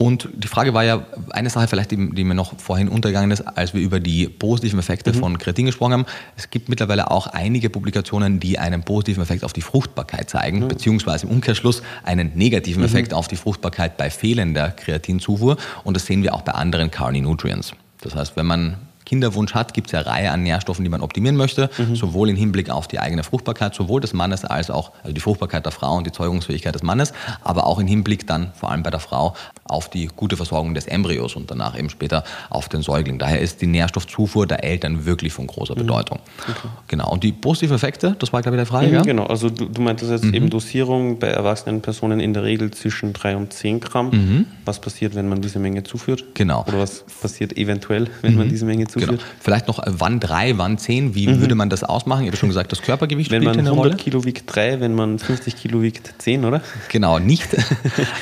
[0.04, 3.40] Und die Frage war ja, eine Sache vielleicht, die, die, mir noch vorhin untergegangen ist,
[3.40, 5.18] als wir über die positiven Effekte mhm.
[5.18, 6.06] von Kreatin gesprochen haben.
[6.36, 10.68] Es gibt mittlerweile auch einige Publikationen, die einen positiven Effekt auf die Fruchtbarkeit zeigen, mhm.
[10.68, 12.88] beziehungsweise im Umkehrschluss einen negativen mhm.
[12.88, 15.56] Effekt auf die Fruchtbarkeit bei fehlender Kreatinzufuhr.
[15.86, 17.72] Und das sehen wir auch bei anderen Carni Nutrients.
[18.02, 21.02] Das heißt, wenn man Kinderwunsch hat, gibt es ja eine Reihe an Nährstoffen, die man
[21.02, 21.96] optimieren möchte, mhm.
[21.96, 25.66] sowohl im Hinblick auf die eigene Fruchtbarkeit, sowohl des Mannes als auch, also die Fruchtbarkeit
[25.66, 27.14] der Frau und die Zeugungsfähigkeit des Mannes,
[27.44, 29.36] aber auch im Hinblick dann vor allem bei der Frau
[29.66, 33.18] auf die gute Versorgung des Embryos und danach eben später auf den Säugling.
[33.18, 35.80] Daher ist die Nährstoffzufuhr der Eltern wirklich von großer mhm.
[35.80, 36.20] Bedeutung.
[36.42, 36.68] Okay.
[36.88, 37.12] Genau.
[37.12, 38.88] Und die positiven Effekte, das war glaube ich die Frage.
[38.88, 39.02] Mhm, ja?
[39.02, 40.34] Genau, also du, du meintest jetzt mhm.
[40.34, 44.10] eben Dosierung bei erwachsenen Personen in der Regel zwischen 3 und 10 Gramm.
[44.12, 44.46] Mhm.
[44.66, 46.24] Was passiert, wenn man diese Menge zuführt?
[46.34, 46.64] Genau.
[46.68, 48.52] Oder was passiert eventuell, wenn man mhm.
[48.52, 48.93] diese Menge zuführt?
[48.94, 49.14] Genau.
[49.40, 51.42] Vielleicht noch, äh, wann 3, wann 10, wie mhm.
[51.42, 52.24] würde man das ausmachen?
[52.24, 53.76] Ich habe schon gesagt, das Körpergewicht wenn spielt eine Rolle.
[53.76, 56.62] Wenn man 100 Kilo wiegt 3, wenn man 50 Kilo wiegt 10, oder?
[56.90, 57.50] Genau, nicht.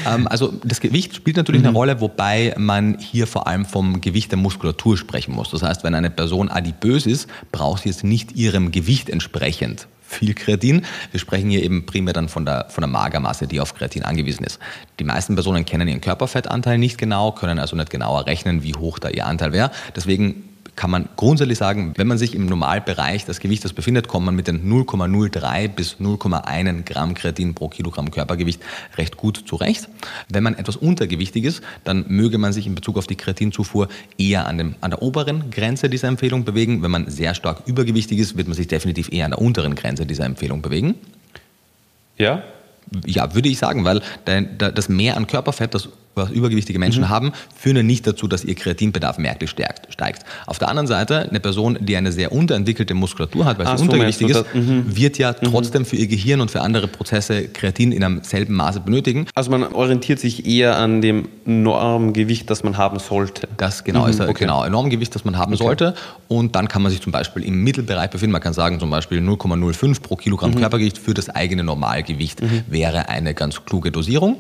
[0.06, 4.32] Ähm, also das Gewicht spielt natürlich eine Rolle, wobei man hier vor allem vom Gewicht
[4.32, 5.52] der Muskulatur sprechen muss.
[5.52, 10.34] Das heißt, wenn eine Person adipös ist, braucht sie jetzt nicht ihrem Gewicht entsprechend viel
[10.34, 10.84] Kreatin.
[11.12, 14.44] Wir sprechen hier eben primär dann von der, von der Magermasse, die auf Kreatin angewiesen
[14.44, 14.60] ist.
[15.00, 19.00] Die meisten Personen kennen ihren Körperfettanteil nicht genau, können also nicht genauer rechnen, wie hoch
[19.00, 19.72] da ihr Anteil wäre.
[19.96, 20.44] Deswegen
[20.82, 24.48] kann man grundsätzlich sagen, wenn man sich im Normalbereich des Gewichtes befindet, kommt man mit
[24.48, 28.64] den 0,03 bis 0,1 Gramm Kreatin pro Kilogramm Körpergewicht
[28.98, 29.90] recht gut zurecht.
[30.28, 34.48] Wenn man etwas untergewichtig ist, dann möge man sich in Bezug auf die Kreatinzufuhr eher
[34.48, 36.82] an, dem, an der oberen Grenze dieser Empfehlung bewegen.
[36.82, 40.08] Wenn man sehr stark übergewichtig ist, wird man sich definitiv eher an der unteren Grenze
[40.08, 40.96] dieser Empfehlung bewegen.
[42.18, 42.42] Ja,
[43.06, 47.10] ja, würde ich sagen, weil das Mehr an Körperfett, das was übergewichtige Menschen mhm.
[47.10, 50.24] haben, führen nicht dazu, dass ihr Kreatinbedarf merklich stärkt, steigt.
[50.46, 53.84] Auf der anderen Seite, eine Person, die eine sehr unterentwickelte Muskulatur hat, weil sie so,
[53.84, 54.96] untergewichtig ist, mhm.
[54.96, 55.48] wird ja mhm.
[55.48, 59.28] trotzdem für ihr Gehirn und für andere Prozesse Kreatin in einem selben Maße benötigen.
[59.36, 63.48] Also man orientiert sich eher an dem Normgewicht, das man haben sollte.
[63.58, 64.34] Das genau ist okay.
[64.46, 65.64] genau Normgewicht, das man haben okay.
[65.64, 65.96] sollte.
[66.28, 68.32] Und dann kann man sich zum Beispiel im Mittelbereich befinden.
[68.32, 70.60] Man kann sagen zum Beispiel 0,05 pro Kilogramm mhm.
[70.60, 72.64] Körpergewicht für das eigene Normalgewicht mhm.
[72.68, 74.38] wäre eine ganz kluge Dosierung.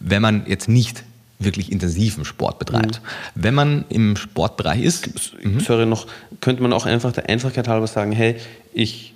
[0.00, 1.04] Wenn man jetzt nicht
[1.44, 3.00] wirklich intensiven Sport betreibt.
[3.02, 3.42] Mhm.
[3.42, 5.10] Wenn man im Sportbereich ist.
[5.44, 5.60] Mhm.
[5.60, 6.06] Sorry, noch,
[6.40, 8.36] könnte man auch einfach der Einfachkeit halber sagen, hey,
[8.72, 9.14] ich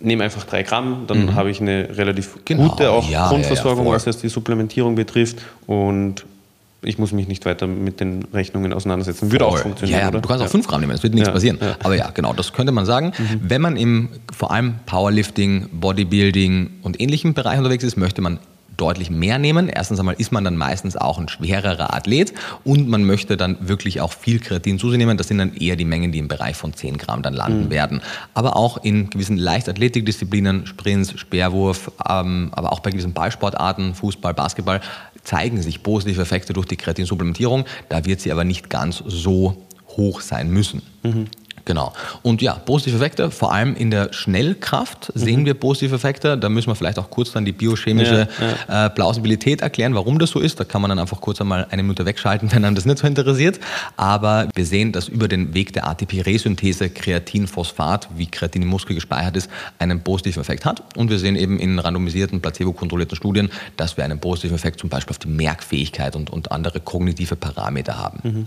[0.00, 1.34] nehme einfach drei Gramm, dann mhm.
[1.34, 2.68] habe ich eine relativ genau.
[2.68, 6.24] gute auch ja, Grundversorgung, ja, ja, was jetzt die Supplementierung betrifft und
[6.82, 9.32] ich muss mich nicht weiter mit den Rechnungen auseinandersetzen.
[9.32, 9.54] Würde Voll.
[9.54, 10.20] auch funktionieren, ja, oder?
[10.20, 11.58] Du kannst auch 5 Gramm nehmen, es wird nichts passieren.
[11.82, 13.12] Aber ja, genau, das könnte man sagen.
[13.18, 13.40] Mhm.
[13.42, 18.38] Wenn man im vor allem Powerlifting, Bodybuilding und ähnlichem Bereich unterwegs ist, möchte man
[18.78, 19.68] deutlich mehr nehmen.
[19.68, 22.32] Erstens einmal ist man dann meistens auch ein schwererer Athlet
[22.64, 25.18] und man möchte dann wirklich auch viel Kreatin zu sich nehmen.
[25.18, 27.70] Das sind dann eher die Mengen, die im Bereich von 10 Gramm dann landen mhm.
[27.70, 28.00] werden.
[28.34, 34.80] Aber auch in gewissen Leichtathletikdisziplinen, Sprints, Speerwurf, ähm, aber auch bei gewissen Ballsportarten, Fußball, Basketball,
[35.24, 37.64] zeigen sich positive Effekte durch die Kreatinsupplementierung.
[37.88, 40.82] Da wird sie aber nicht ganz so hoch sein müssen.
[41.02, 41.26] Mhm.
[41.68, 41.92] Genau.
[42.22, 45.44] Und ja, positive Effekte, vor allem in der Schnellkraft sehen mhm.
[45.44, 46.38] wir positive Effekte.
[46.38, 48.86] Da müssen wir vielleicht auch kurz dann die biochemische ja, ja.
[48.86, 50.58] Äh, Plausibilität erklären, warum das so ist.
[50.58, 53.06] Da kann man dann einfach kurz einmal eine Minute wegschalten, wenn einem das nicht so
[53.06, 53.60] interessiert.
[53.98, 59.36] Aber wir sehen, dass über den Weg der ATP-Resynthese Kreatinphosphat, wie Kreatin im Muskel gespeichert
[59.36, 60.96] ist, einen positiven Effekt hat.
[60.96, 65.10] Und wir sehen eben in randomisierten, placebo-kontrollierten Studien, dass wir einen positiven Effekt zum Beispiel
[65.10, 68.20] auf die Merkfähigkeit und, und andere kognitive Parameter haben.
[68.22, 68.46] Mhm.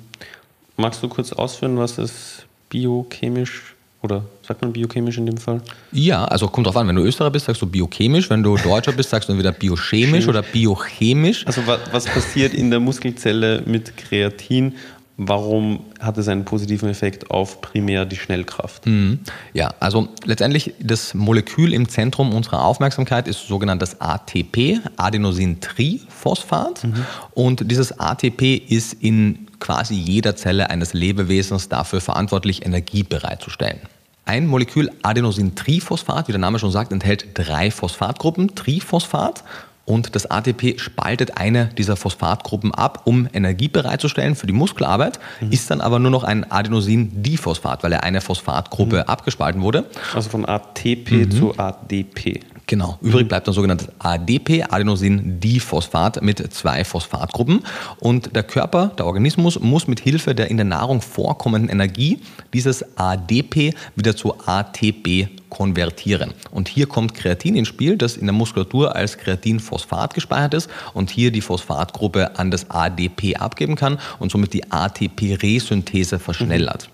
[0.76, 5.62] Magst du kurz ausführen, was es biochemisch oder sagt man biochemisch in dem Fall?
[5.92, 6.88] Ja, also kommt drauf an.
[6.88, 8.32] Wenn du Österreicher bist, sagst du biochemisch.
[8.32, 11.46] Wenn du Deutscher bist, sagst du entweder biochemisch oder biochemisch.
[11.46, 14.74] Also was passiert in der Muskelzelle mit Kreatin?
[15.18, 18.86] Warum hat es einen positiven Effekt auf primär die Schnellkraft?
[18.88, 19.20] Mhm.
[19.54, 26.86] Ja, also letztendlich das Molekül im Zentrum unserer Aufmerksamkeit ist sogenanntes ATP, Adenosintriphosphat.
[26.86, 27.06] Mhm.
[27.34, 33.80] Und dieses ATP ist in quasi jeder Zelle eines Lebewesens dafür verantwortlich, Energie bereitzustellen.
[34.26, 39.44] Ein Molekül Adenosintriphosphat, wie der Name schon sagt, enthält drei Phosphatgruppen, Triphosphat.
[39.92, 45.52] Und das ATP spaltet eine dieser Phosphatgruppen ab, um Energie bereitzustellen für die Muskelarbeit, mhm.
[45.52, 49.02] ist dann aber nur noch ein Adenosin-Diphosphat, weil er eine Phosphatgruppe mhm.
[49.02, 49.90] abgespalten wurde.
[50.16, 51.32] Also von ATP mhm.
[51.32, 52.40] zu ADP.
[52.68, 52.98] Genau.
[53.02, 57.64] Übrig bleibt dann sogenanntes ADP, Adenosin-Diphosphat mit zwei Phosphatgruppen.
[58.00, 62.22] Und der Körper, der Organismus, muss mit Hilfe der in der Nahrung vorkommenden Energie
[62.54, 66.34] dieses ADP wieder zu ATP konvertieren.
[66.50, 71.10] Und hier kommt Kreatin ins Spiel, das in der Muskulatur als Kreatinphosphat gespeichert ist und
[71.10, 76.90] hier die Phosphatgruppe an das ADP abgeben kann und somit die ATP-Resynthese verschnellert.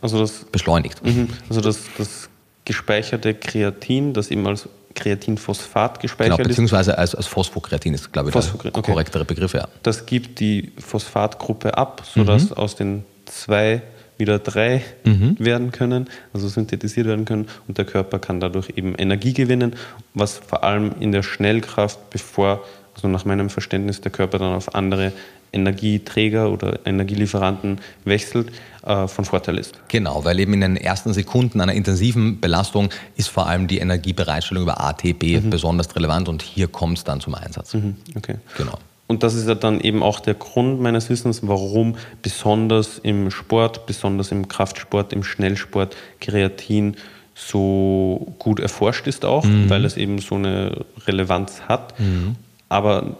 [0.00, 1.04] Also das beschleunigt.
[1.04, 1.28] Mhm.
[1.48, 2.28] Also das, das
[2.66, 8.32] gespeicherte Kreatin, das eben als Kreatinphosphat gespeichert genau, beziehungsweise als, als Phosphokreatin ist, glaube ich,
[8.32, 9.34] Phosphokre der korrektere okay.
[9.34, 9.54] Begriff.
[9.54, 9.68] Ja.
[9.82, 12.56] Das gibt die Phosphatgruppe ab, sodass mhm.
[12.56, 13.82] aus den zwei
[14.18, 15.36] wieder drei mhm.
[15.38, 19.76] werden können, also synthetisiert werden können und der Körper kann dadurch eben Energie gewinnen,
[20.14, 24.74] was vor allem in der Schnellkraft, bevor, also nach meinem Verständnis, der Körper dann auf
[24.74, 25.12] andere
[25.52, 28.50] Energieträger oder Energielieferanten wechselt,
[28.86, 29.74] äh, von Vorteil ist.
[29.88, 34.62] Genau, weil eben in den ersten Sekunden einer intensiven Belastung ist vor allem die Energiebereitstellung
[34.62, 35.50] über ATP mhm.
[35.50, 37.74] besonders relevant und hier kommt es dann zum Einsatz.
[37.74, 37.96] Mhm.
[38.14, 38.36] Okay.
[38.56, 38.78] Genau.
[39.08, 43.86] Und das ist ja dann eben auch der Grund meines Wissens, warum besonders im Sport,
[43.86, 46.96] besonders im Kraftsport, im Schnellsport Kreatin
[47.34, 49.68] so gut erforscht ist auch, mhm.
[49.68, 51.98] weil es eben so eine Relevanz hat.
[52.00, 52.36] Mhm.
[52.68, 53.16] Aber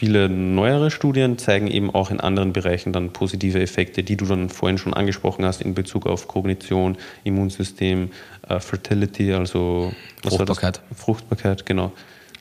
[0.00, 4.48] viele neuere Studien zeigen eben auch in anderen Bereichen dann positive Effekte, die du dann
[4.48, 8.08] vorhin schon angesprochen hast in Bezug auf Kognition, Immunsystem,
[8.48, 10.80] äh, Fertility, also Fruchtbarkeit.
[10.96, 11.92] Fruchtbarkeit, genau.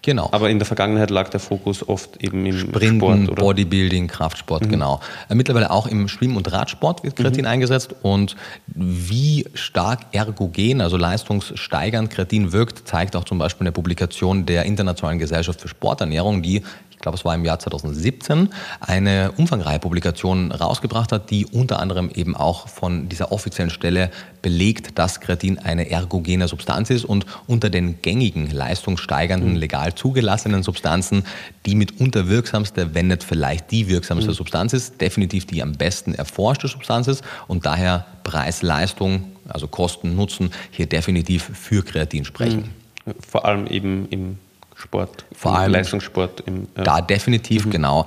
[0.02, 0.30] Genau.
[0.32, 3.42] Aber in der Vergangenheit lag der Fokus oft eben im Sprinten, Sport, oder?
[3.42, 4.70] Bodybuilding, Kraftsport, mhm.
[4.70, 5.02] genau.
[5.28, 7.52] Äh, mittlerweile auch im Schwimm- und Radsport wird Kreatin mhm.
[7.52, 14.46] eingesetzt und wie stark ergogen, also leistungssteigernd Kreatin wirkt, zeigt auch zum Beispiel eine Publikation
[14.46, 16.64] der Internationalen Gesellschaft für Sporternährung, die
[17.00, 18.50] ich glaube es war im Jahr 2017,
[18.82, 25.00] eine umfangreiche Publikation rausgebracht hat, die unter anderem eben auch von dieser offiziellen Stelle belegt,
[25.00, 29.56] dass Kreatin eine ergogene Substanz ist und unter den gängigen leistungssteigernden, mhm.
[29.56, 31.24] legal zugelassenen Substanzen
[31.66, 34.36] die mitunter wirksamste, wenn nicht vielleicht die wirksamste mhm.
[34.36, 40.52] Substanz ist, definitiv die am besten erforschte Substanz ist und daher Preis-Leistung, also Kosten, Nutzen
[40.72, 42.72] hier definitiv für Kreatin sprechen.
[43.06, 43.14] Mhm.
[43.26, 44.38] Vor allem eben im
[44.80, 46.42] Sport, vor allem Leistungssport.
[46.46, 46.84] Im, ja.
[46.84, 47.72] Da definitiv, mhm.
[47.72, 48.06] genau.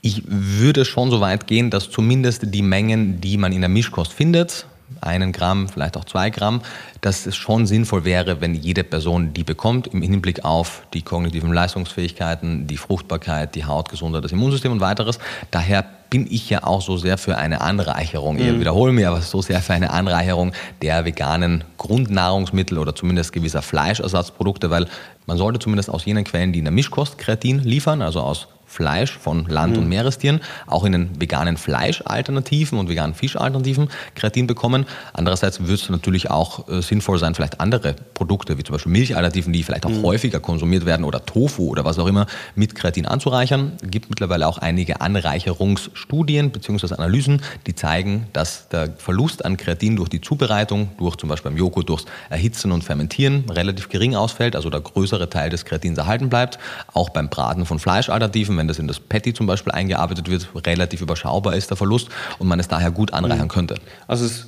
[0.00, 4.12] Ich würde schon so weit gehen, dass zumindest die Mengen, die man in der Mischkost
[4.12, 4.66] findet,
[5.00, 6.62] einen Gramm, vielleicht auch zwei Gramm,
[7.00, 11.52] dass es schon sinnvoll wäre, wenn jede Person die bekommt, im Hinblick auf die kognitiven
[11.52, 15.18] Leistungsfähigkeiten, die Fruchtbarkeit, die Hautgesundheit, das Immunsystem und weiteres.
[15.50, 18.60] Daher bin ich ja auch so sehr für eine Anreicherung, ich mhm.
[18.60, 24.70] wiederhole mich, aber so sehr für eine Anreicherung der veganen Grundnahrungsmittel oder zumindest gewisser Fleischersatzprodukte,
[24.70, 24.86] weil
[25.26, 29.16] man sollte zumindest aus jenen Quellen, die in der Mischkost Kreatin liefern, also aus Fleisch
[29.16, 29.84] von Land- mhm.
[29.84, 34.84] und Meerestieren, auch in den veganen Fleischalternativen und veganen Fischalternativen Kreatin bekommen.
[35.14, 39.50] Andererseits würde es natürlich auch äh, sinnvoll sein, vielleicht andere Produkte, wie zum Beispiel Milchalternativen,
[39.54, 40.02] die vielleicht auch mhm.
[40.02, 43.72] häufiger konsumiert werden oder Tofu oder was auch immer, mit Kreatin anzureichern.
[43.82, 46.94] Es gibt mittlerweile auch einige Anreicherungsstudien bzw.
[46.96, 51.58] Analysen, die zeigen, dass der Verlust an Kreatin durch die Zubereitung, durch zum Beispiel beim
[51.58, 56.28] Joghurt, durchs Erhitzen und Fermentieren relativ gering ausfällt, also der größere Teil des Kreatins erhalten
[56.28, 56.58] bleibt.
[56.92, 60.48] Auch beim Braten von Fleischalternativen, wenn wenn das in das Patty zum Beispiel eingearbeitet wird,
[60.66, 63.50] relativ überschaubar ist der Verlust und man es daher gut anreichern mhm.
[63.50, 63.74] könnte.
[64.08, 64.46] Also es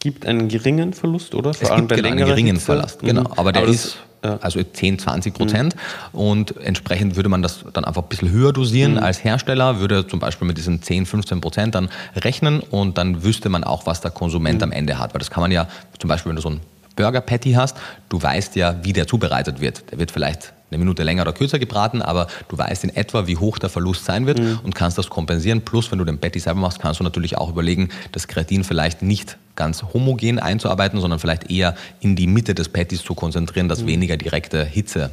[0.00, 1.54] gibt einen geringen Verlust, oder?
[1.54, 2.66] Vor es allem gibt bei genau einen geringen Hitze.
[2.66, 3.22] Verlust, genau.
[3.22, 3.32] Mhm.
[3.36, 3.98] Aber der Aber ist
[4.40, 5.76] also 10, 20 Prozent.
[6.12, 6.18] Mhm.
[6.18, 8.98] Und entsprechend würde man das dann einfach ein bisschen höher dosieren mhm.
[8.98, 13.48] als Hersteller, würde zum Beispiel mit diesen 10, 15 Prozent dann rechnen und dann wüsste
[13.48, 14.64] man auch, was der Konsument mhm.
[14.64, 15.14] am Ende hat.
[15.14, 15.68] Weil das kann man ja
[16.00, 16.60] zum Beispiel, wenn du so ein
[16.96, 17.76] Burger Patty hast,
[18.08, 19.92] du weißt ja, wie der zubereitet wird.
[19.92, 23.36] Der wird vielleicht eine Minute länger oder kürzer gebraten, aber du weißt in etwa, wie
[23.36, 24.60] hoch der Verlust sein wird mhm.
[24.64, 25.62] und kannst das kompensieren.
[25.62, 29.02] Plus, wenn du den Patty selber machst, kannst du natürlich auch überlegen, das Kreatin vielleicht
[29.02, 33.82] nicht ganz homogen einzuarbeiten, sondern vielleicht eher in die Mitte des Patties zu konzentrieren, dass
[33.82, 33.88] mhm.
[33.88, 35.10] weniger direkte Hitze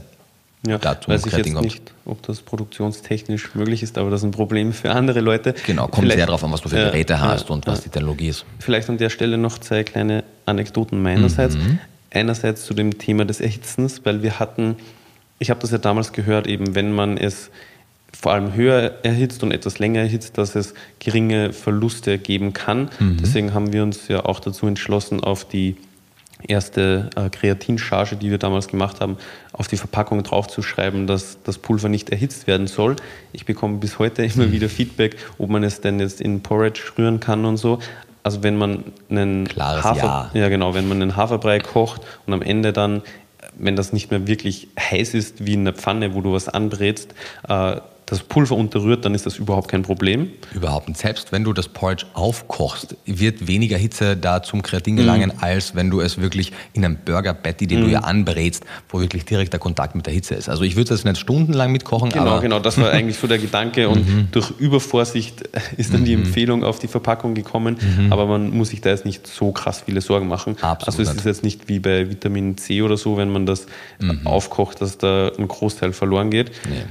[0.66, 1.66] ja, dazu weiß ich jetzt kommt.
[1.66, 5.54] nicht, ob das produktionstechnisch möglich ist, aber das ist ein Problem für andere Leute.
[5.66, 7.90] Genau, kommt Vielleicht, sehr darauf an, was du für Geräte äh, hast und was die
[7.90, 8.46] Technologie ist.
[8.60, 11.56] Vielleicht an der Stelle noch zwei kleine Anekdoten meinerseits.
[11.56, 11.80] Mhm.
[12.12, 14.78] Einerseits zu dem Thema des Erhitzens, weil wir hatten
[15.44, 17.52] ich habe das ja damals gehört, eben wenn man es
[18.18, 22.90] vor allem höher erhitzt und etwas länger erhitzt, dass es geringe Verluste geben kann.
[23.00, 23.18] Mhm.
[23.20, 25.76] Deswegen haben wir uns ja auch dazu entschlossen, auf die
[26.48, 29.18] erste äh, Kreatincharge, die wir damals gemacht haben,
[29.52, 32.96] auf die Verpackung draufzuschreiben, dass das Pulver nicht erhitzt werden soll.
[33.34, 34.52] Ich bekomme bis heute immer mhm.
[34.54, 37.80] wieder Feedback, ob man es denn jetzt in Porridge rühren kann und so.
[38.24, 40.42] Also wenn man einen Klares Hafer, ja.
[40.42, 43.02] ja genau, wenn man einen Haferbrei kocht und am Ende dann
[43.58, 47.14] wenn das nicht mehr wirklich heiß ist wie in der Pfanne, wo du was anbrätst,
[47.48, 50.30] äh, das Pulver unterrührt, dann ist das überhaupt kein Problem.
[50.54, 51.00] Überhaupt nicht.
[51.00, 55.44] Selbst wenn du das Porridge aufkochst, wird weniger Hitze da zum Kreatin gelangen, mm.
[55.44, 57.84] als wenn du es wirklich in einem Burger Patty, den mm.
[57.84, 60.50] du ja anbrätst, wo wirklich direkt der Kontakt mit der Hitze ist.
[60.50, 62.10] Also ich würde das nicht stundenlang mitkochen.
[62.10, 62.60] Genau, genau.
[62.60, 63.90] Das war eigentlich so der Gedanke.
[63.90, 64.28] Und mhm.
[64.32, 65.42] durch Übervorsicht
[65.78, 66.24] ist dann die mhm.
[66.24, 67.78] Empfehlung auf die Verpackung gekommen.
[67.80, 68.12] Mhm.
[68.12, 70.58] Aber man muss sich da jetzt nicht so krass viele Sorgen machen.
[70.62, 71.18] Absolut also es nicht.
[71.20, 73.66] ist jetzt nicht wie bei Vitamin C oder so, wenn man das
[74.26, 76.52] aufkocht, dass da ein Großteil verloren geht.
[76.70, 76.84] Nee.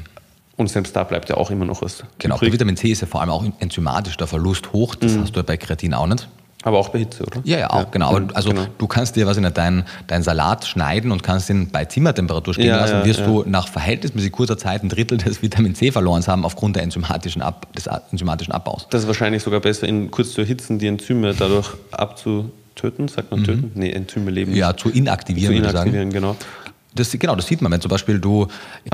[0.57, 2.05] Und selbst da bleibt ja auch immer noch was.
[2.19, 2.51] Genau, übrig.
[2.51, 4.95] bei Vitamin C ist ja vor allem auch enzymatisch der Verlust hoch.
[4.95, 5.23] Das mhm.
[5.23, 6.29] hast du ja bei Kreatin auch nicht.
[6.65, 7.41] Aber auch bei Hitze, oder?
[7.45, 7.89] Ja, ja, auch, ja.
[7.91, 8.17] genau.
[8.17, 8.67] Aber also genau.
[8.79, 12.67] du kannst dir was in deinen dein Salat schneiden und kannst ihn bei Zimmertemperatur stehen
[12.67, 16.25] ja, lassen, ja, wirst du nach verhältnismäßig kurzer Zeit ein Drittel des Vitamin C verloren
[16.27, 18.87] haben aufgrund der enzymatischen Ab, des enzymatischen Abbaus.
[18.91, 23.41] Das ist wahrscheinlich sogar besser, ihn kurz zu erhitzen, die Enzyme dadurch abzutöten, sagt man
[23.41, 23.45] mhm.
[23.45, 23.73] töten?
[23.75, 24.55] Nee, Enzyme leben.
[24.55, 26.37] Ja, zu inaktivieren, zu inaktivieren, genau.
[26.95, 28.47] Das, genau, das sieht man, wenn zum Beispiel du.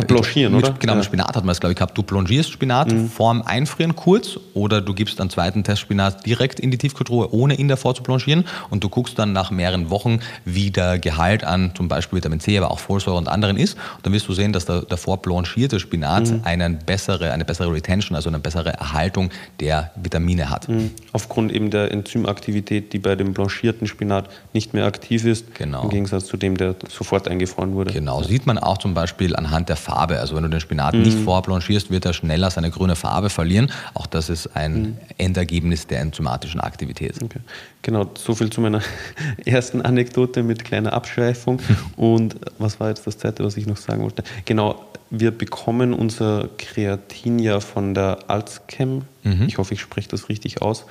[0.06, 0.74] Blanchieren, mit, oder?
[0.78, 0.96] Genau, ja.
[0.96, 1.96] mit Spinat hat man es, glaube ich, gehabt.
[1.98, 3.08] Du blanchierst Spinat mhm.
[3.08, 7.54] vorm Einfrieren kurz oder du gibst einen zweiten Test Spinat direkt in die Tiefkühltruhe, ohne
[7.54, 8.44] ihn davor zu blanchieren.
[8.70, 12.56] Und du guckst dann nach mehreren Wochen, wie der Gehalt an zum Beispiel Vitamin C,
[12.58, 13.74] aber auch Folsäure und anderen ist.
[13.96, 16.40] Und dann wirst du sehen, dass der davor blanchierte Spinat mhm.
[16.44, 19.30] eine, bessere, eine bessere Retention, also eine bessere Erhaltung
[19.60, 20.68] der Vitamine hat.
[20.68, 20.90] Mhm.
[21.12, 25.84] Aufgrund eben der Enzymaktivität, die bei dem blanchierten Spinat nicht mehr aktiv ist, genau.
[25.84, 27.87] im Gegensatz zu dem, der sofort eingefroren wurde.
[27.92, 30.18] Genau, sieht man auch zum Beispiel anhand der Farbe.
[30.20, 31.02] Also wenn du den Spinat mhm.
[31.02, 33.70] nicht vorblanchierst, wird er schneller seine grüne Farbe verlieren.
[33.94, 34.98] Auch das ist ein mhm.
[35.18, 37.22] Endergebnis der enzymatischen Aktivität.
[37.22, 37.40] Okay.
[37.82, 38.82] Genau, so viel zu meiner
[39.44, 41.60] ersten Anekdote mit kleiner Abschweifung.
[41.96, 44.22] Und was war jetzt das zweite, was ich noch sagen wollte?
[44.44, 49.02] Genau, wir bekommen unser Kreatin ja von der Alzchem.
[49.22, 49.44] Mhm.
[49.48, 50.84] Ich hoffe, ich spreche das richtig aus.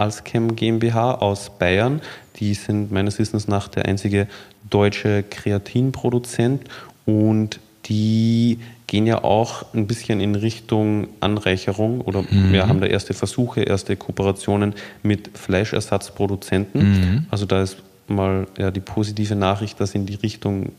[0.00, 2.00] Alzchem GmbH aus Bayern.
[2.36, 4.26] Die sind meines Wissens nach der einzige
[4.68, 6.62] deutsche Kreatinproduzent
[7.04, 12.52] und die gehen ja auch ein bisschen in Richtung Anreicherung oder mhm.
[12.52, 16.82] wir haben da erste Versuche, erste Kooperationen mit Fleischersatzproduzenten.
[16.82, 17.26] Mhm.
[17.30, 20.72] Also da ist mal ja, die positive Nachricht, dass in die Richtung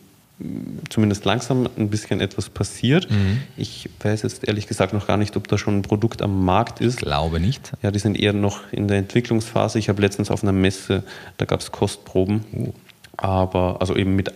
[0.89, 3.09] zumindest langsam ein bisschen etwas passiert.
[3.09, 3.41] Mhm.
[3.57, 6.81] Ich weiß jetzt ehrlich gesagt noch gar nicht, ob da schon ein Produkt am Markt
[6.81, 6.95] ist.
[6.95, 7.71] Ich glaube nicht.
[7.81, 9.79] Ja, die sind eher noch in der Entwicklungsphase.
[9.79, 11.03] Ich habe letztens auf einer Messe,
[11.37, 12.73] da gab es Kostproben, oh.
[13.17, 14.31] aber also eben mit,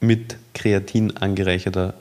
[0.00, 1.94] mit Kreatin angereicherter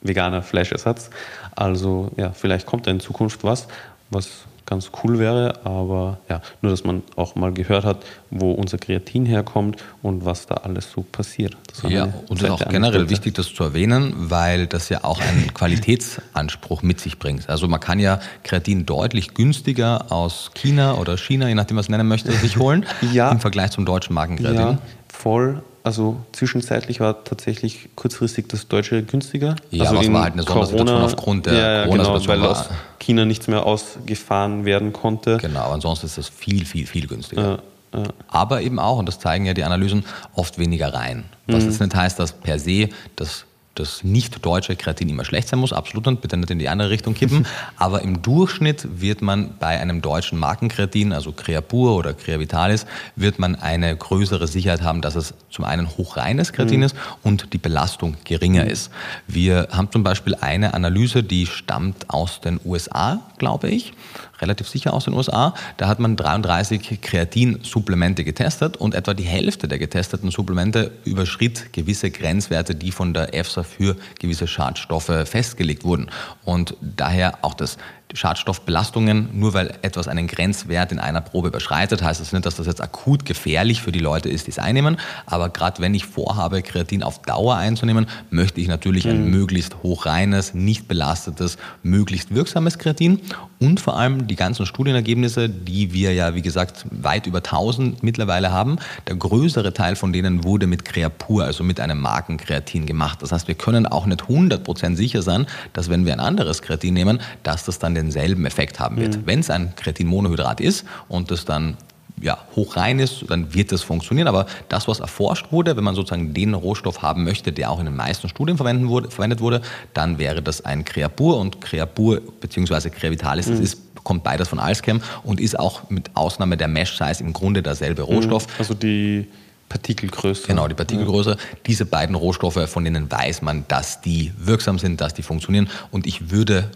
[0.00, 1.10] veganer Fleischersatz.
[1.54, 3.66] Also ja, vielleicht kommt da in Zukunft was.
[4.10, 8.78] was ganz cool wäre, aber ja, nur dass man auch mal gehört hat, wo unser
[8.78, 11.56] Kreatin herkommt und was da alles so passiert.
[11.88, 15.52] ja, und es ist auch generell wichtig, das zu erwähnen, weil das ja auch einen
[15.54, 17.48] Qualitätsanspruch mit sich bringt.
[17.48, 21.98] Also man kann ja Kreatin deutlich günstiger aus China oder China, je nachdem, was man
[21.98, 24.58] nennen möchte, sich holen ja, im Vergleich zum deutschen Markenkreatin.
[24.58, 29.56] Ja, voll, also zwischenzeitlich war tatsächlich kurzfristig das Deutsche günstiger.
[29.70, 32.34] Ja, also aber es war halt eine Sondersituation aufgrund der ja, Corona-Situation.
[32.36, 32.68] Genau, weil aus
[32.98, 35.38] China nichts mehr ausgefahren werden konnte.
[35.38, 37.62] Genau, aber ansonsten ist das viel, viel, viel günstiger.
[37.94, 38.02] Ja.
[38.28, 41.24] Aber eben auch, und das zeigen ja die Analysen, oft weniger rein.
[41.46, 41.70] Was mhm.
[41.70, 43.46] jetzt nicht heißt, dass per se das
[43.78, 47.14] das nicht-deutsche Kreatin immer schlecht sein muss, absolut und bitte nicht in die andere Richtung
[47.14, 47.46] kippen.
[47.76, 53.54] Aber im Durchschnitt wird man bei einem deutschen Markenkreatin, also Creapur oder Creavitalis, wird man
[53.54, 56.86] eine größere Sicherheit haben, dass es zum einen hochreines Kreatin mhm.
[56.86, 58.70] ist und die Belastung geringer mhm.
[58.70, 58.90] ist.
[59.26, 63.92] Wir haben zum Beispiel eine Analyse, die stammt aus den USA, glaube ich
[64.40, 65.54] relativ sicher aus den USA.
[65.76, 72.10] Da hat man 33 Kreatinsupplemente getestet und etwa die Hälfte der getesteten Supplemente überschritt gewisse
[72.10, 76.10] Grenzwerte, die von der EFSA für gewisse Schadstoffe festgelegt wurden.
[76.44, 77.78] Und daher auch das
[78.14, 82.66] Schadstoffbelastungen, nur weil etwas einen Grenzwert in einer Probe überschreitet, heißt das nicht, dass das
[82.66, 84.98] jetzt akut gefährlich für die Leute ist, die es einnehmen.
[85.26, 89.10] Aber gerade wenn ich vorhabe, Kreatin auf Dauer einzunehmen, möchte ich natürlich mhm.
[89.10, 93.20] ein möglichst hochreines, nicht belastetes, möglichst wirksames Kreatin
[93.58, 98.52] und vor allem die ganzen Studienergebnisse, die wir ja, wie gesagt, weit über 1000 mittlerweile
[98.52, 98.78] haben.
[99.06, 103.20] Der größere Teil von denen wurde mit Creapur, also mit einem Markenkreatin gemacht.
[103.20, 106.94] Das heißt, wir können auch nicht 100% sicher sein, dass wenn wir ein anderes Kreatin
[106.94, 109.16] nehmen, dass das dann denselben Effekt haben wird.
[109.16, 109.22] Mhm.
[109.26, 111.76] Wenn es ein Kreatinmonohydrat ist und das dann
[112.20, 114.28] ja, hochrein ist, dann wird das funktionieren.
[114.28, 117.86] Aber das, was erforscht wurde, wenn man sozusagen den Rohstoff haben möchte, der auch in
[117.86, 119.62] den meisten Studien wurde, verwendet wurde,
[119.94, 122.90] dann wäre das ein Creapur und Creapur bzw.
[122.90, 123.52] Creavitalis, mhm.
[123.52, 127.62] das ist kommt beides von Alschem und ist auch mit Ausnahme der Mesh-Size im Grunde
[127.62, 128.08] derselbe mhm.
[128.08, 128.46] Rohstoff.
[128.58, 129.26] Also die
[129.68, 130.46] Partikelgröße.
[130.46, 131.32] Genau, die Partikelgröße.
[131.32, 131.36] Ja.
[131.66, 135.68] Diese beiden Rohstoffe, von denen weiß man, dass die wirksam sind, dass die funktionieren.
[135.90, 136.70] Und ich würde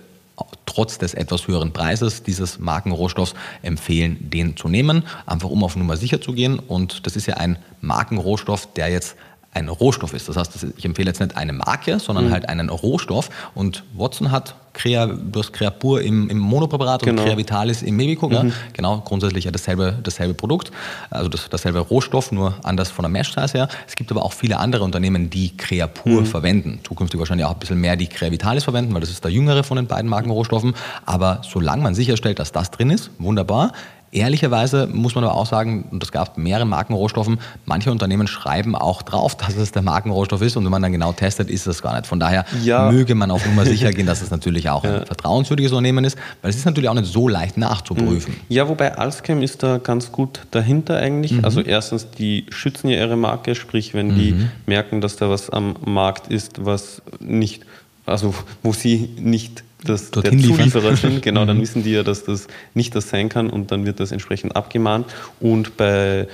[0.66, 5.96] trotz des etwas höheren Preises dieses Markenrohstoffs empfehlen, den zu nehmen, einfach um auf Nummer
[5.96, 6.58] sicher zu gehen.
[6.58, 9.16] Und das ist ja ein Markenrohstoff, der jetzt
[9.54, 10.28] ein Rohstoff ist.
[10.28, 12.32] Das heißt, ich empfehle jetzt nicht eine Marke, sondern mhm.
[12.32, 13.28] halt einen Rohstoff.
[13.54, 17.20] Und Watson hat Crea, du hast Creapur im, im Monopräparat genau.
[17.20, 18.28] und Creavitalis im Mebico.
[18.28, 18.34] Mhm.
[18.34, 18.44] Ja?
[18.72, 20.72] Genau, grundsätzlich ja dasselbe, dasselbe Produkt,
[21.10, 23.68] also das, dasselbe Rohstoff, nur anders von der Mesh-Size her.
[23.86, 26.26] Es gibt aber auch viele andere Unternehmen, die Creapur mhm.
[26.26, 26.80] verwenden.
[26.86, 29.76] Zukünftig wahrscheinlich auch ein bisschen mehr die Creavitalis verwenden, weil das ist der jüngere von
[29.76, 30.74] den beiden Markenrohstoffen.
[31.04, 33.72] Aber solange man sicherstellt, dass das drin ist, wunderbar.
[34.14, 39.00] Ehrlicherweise muss man aber auch sagen, und das gab mehrere Markenrohstoffen, manche Unternehmen schreiben auch
[39.00, 41.94] drauf, dass es der Markenrohstoff ist und wenn man dann genau testet, ist es gar
[41.96, 42.06] nicht.
[42.06, 42.90] Von daher ja.
[42.92, 44.98] möge man auf Nummer sicher gehen, dass es natürlich auch ja.
[44.98, 48.34] ein vertrauenswürdiges Unternehmen ist, weil es ist natürlich auch nicht so leicht nachzuprüfen.
[48.34, 48.40] Mhm.
[48.50, 51.32] Ja, wobei Alschem ist da ganz gut dahinter eigentlich.
[51.32, 51.46] Mhm.
[51.46, 54.16] Also erstens, die schützen ja ihre Marke, sprich, wenn mhm.
[54.16, 57.64] die merken, dass da was am Markt ist, was nicht,
[58.04, 61.62] also wo sie nicht das, der Zulieferer sind, genau, dann mhm.
[61.62, 65.06] wissen die ja, dass das nicht das sein kann und dann wird das entsprechend abgemahnt.
[65.40, 66.28] Und bei,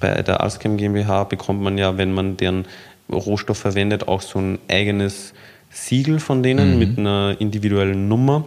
[0.00, 2.66] bei der Alschem GmbH bekommt man ja, wenn man deren
[3.10, 5.34] Rohstoff verwendet, auch so ein eigenes
[5.70, 6.78] Siegel von denen mhm.
[6.78, 8.44] mit einer individuellen Nummer,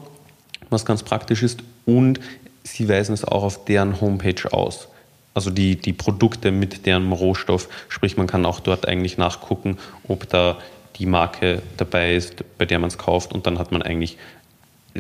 [0.70, 1.62] was ganz praktisch ist.
[1.86, 2.20] Und
[2.64, 4.88] sie weisen es auch auf deren Homepage aus.
[5.34, 7.70] Also die, die Produkte mit deren Rohstoff.
[7.90, 9.78] Sprich, man kann auch dort eigentlich nachgucken,
[10.08, 10.58] ob da
[10.98, 13.34] die Marke dabei ist, bei der man es kauft.
[13.34, 14.18] Und dann hat man eigentlich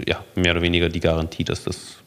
[0.08, 1.98] ja, mehr oder weniger die Garantie, dass das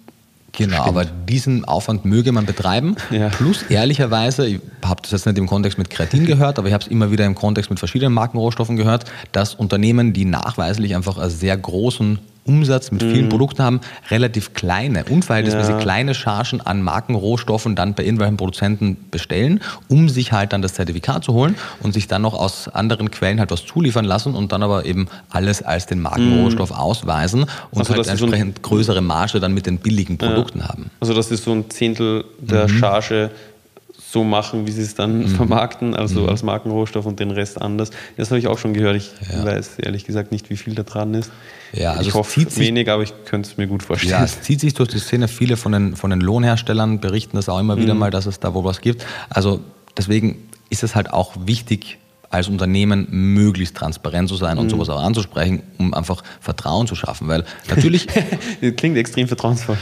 [0.53, 0.89] Genau, Stimmt.
[0.89, 2.97] aber diesen Aufwand möge man betreiben.
[3.11, 3.29] Ja.
[3.29, 6.85] Plus ehrlicherweise, ich habe das jetzt nicht im Kontext mit Kreatin gehört, aber ich habe
[6.85, 11.31] es immer wieder im Kontext mit verschiedenen Markenrohstoffen gehört, dass Unternehmen, die nachweislich einfach einen
[11.31, 13.31] sehr großen Umsatz mit vielen mhm.
[13.31, 13.81] Produkten haben,
[14.11, 15.79] relativ kleine, unverhältnismäßig ja.
[15.79, 21.25] kleine Chargen an Markenrohstoffen dann bei irgendwelchen Produzenten bestellen, um sich halt dann das Zertifikat
[21.25, 24.63] zu holen und sich dann noch aus anderen Quellen halt was zuliefern lassen und dann
[24.63, 26.77] aber eben alles als den Markenrohstoff mhm.
[26.77, 30.69] ausweisen und also halt entsprechend so größere Marge dann mit den billigen Produkten ja.
[30.69, 30.91] haben.
[31.01, 32.79] Also das ist so ein Zehntel der mhm.
[32.79, 33.31] Charge
[34.11, 35.29] so machen, wie sie es dann mhm.
[35.29, 36.31] vermarkten, also mhm.
[36.31, 37.91] als Markenrohstoff und den Rest anders.
[38.17, 38.97] Das habe ich auch schon gehört.
[38.97, 39.45] Ich ja.
[39.45, 41.31] weiß ehrlich gesagt nicht, wie viel da dran ist.
[41.73, 44.13] Ja, also ich hoffe zieht wenig, aber ich könnte es mir gut vorstellen.
[44.13, 45.29] Ja, es zieht sich durch die Szene.
[45.29, 47.83] Viele von den, von den Lohnherstellern berichten das auch immer mhm.
[47.83, 49.07] wieder mal, dass es da wohl was gibt.
[49.29, 49.61] Also
[49.97, 52.00] deswegen ist es halt auch wichtig,
[52.31, 54.71] als Unternehmen möglichst transparent zu sein und mhm.
[54.71, 57.27] sowas auch anzusprechen, um einfach Vertrauen zu schaffen.
[57.27, 58.07] Weil natürlich.
[58.61, 59.77] das klingt extrem vertrauensvoll.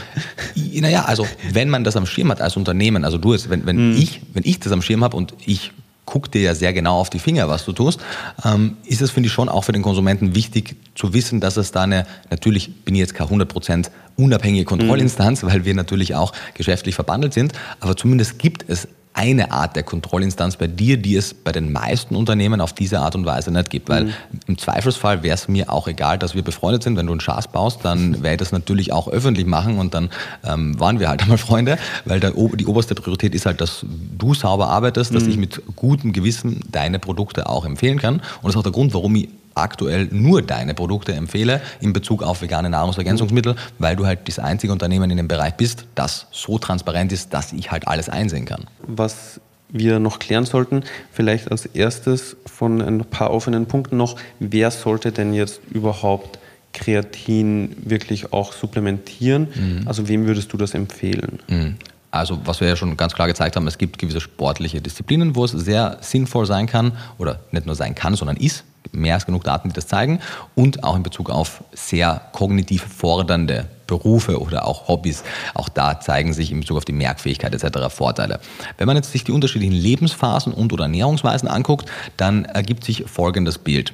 [0.55, 3.91] Naja, also wenn man das am Schirm hat als Unternehmen, also du es, wenn, wenn,
[3.91, 3.97] mhm.
[3.97, 5.71] ich, wenn ich das am Schirm habe und ich
[6.05, 7.99] gucke dir ja sehr genau auf die Finger, was du tust,
[8.43, 11.71] ähm, ist es, finde ich, schon auch für den Konsumenten wichtig zu wissen, dass es
[11.71, 15.47] da eine, natürlich bin ich jetzt kein 100% unabhängige Kontrollinstanz, mhm.
[15.47, 20.55] weil wir natürlich auch geschäftlich verbandelt sind, aber zumindest gibt es eine Art der Kontrollinstanz
[20.55, 23.89] bei dir, die es bei den meisten Unternehmen auf diese Art und Weise nicht gibt.
[23.89, 24.13] Weil mhm.
[24.47, 26.95] im Zweifelsfall wäre es mir auch egal, dass wir befreundet sind.
[26.95, 30.09] Wenn du einen Schaß baust, dann werde ich das natürlich auch öffentlich machen und dann
[30.45, 33.85] ähm, waren wir halt einmal Freunde, weil der, die oberste Priorität ist halt, dass
[34.17, 35.29] du sauber arbeitest, dass mhm.
[35.29, 38.15] ich mit gutem Gewissen deine Produkte auch empfehlen kann.
[38.15, 42.23] Und das ist auch der Grund, warum ich aktuell nur deine Produkte empfehle in Bezug
[42.23, 46.57] auf vegane Nahrungsergänzungsmittel, weil du halt das einzige Unternehmen in dem Bereich bist, das so
[46.57, 48.65] transparent ist, dass ich halt alles einsehen kann.
[48.87, 49.39] Was
[49.69, 55.11] wir noch klären sollten, vielleicht als erstes von ein paar offenen Punkten noch, wer sollte
[55.11, 56.39] denn jetzt überhaupt
[56.73, 59.47] Kreatin wirklich auch supplementieren?
[59.53, 59.87] Mhm.
[59.87, 61.39] Also wem würdest du das empfehlen?
[61.47, 61.75] Mhm.
[62.11, 65.45] Also was wir ja schon ganz klar gezeigt haben, es gibt gewisse sportliche Disziplinen, wo
[65.45, 69.43] es sehr sinnvoll sein kann oder nicht nur sein kann, sondern ist, mehr als genug
[69.43, 70.19] Daten, die das zeigen
[70.55, 75.23] und auch in Bezug auf sehr kognitiv fordernde Berufe oder auch Hobbys.
[75.53, 77.93] Auch da zeigen sich in Bezug auf die Merkfähigkeit etc.
[77.93, 78.39] Vorteile.
[78.77, 83.57] Wenn man jetzt sich die unterschiedlichen Lebensphasen und oder Ernährungsweisen anguckt, dann ergibt sich folgendes
[83.57, 83.93] Bild.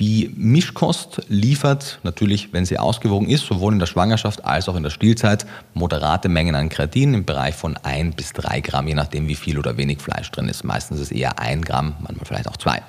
[0.00, 4.84] Die Mischkost liefert natürlich, wenn sie ausgewogen ist, sowohl in der Schwangerschaft als auch in
[4.84, 5.44] der Stillzeit
[5.74, 9.58] moderate Mengen an Kreatin im Bereich von 1 bis 3 Gramm, je nachdem wie viel
[9.58, 10.62] oder wenig Fleisch drin ist.
[10.62, 12.80] Meistens ist es eher 1 Gramm, manchmal vielleicht auch 2.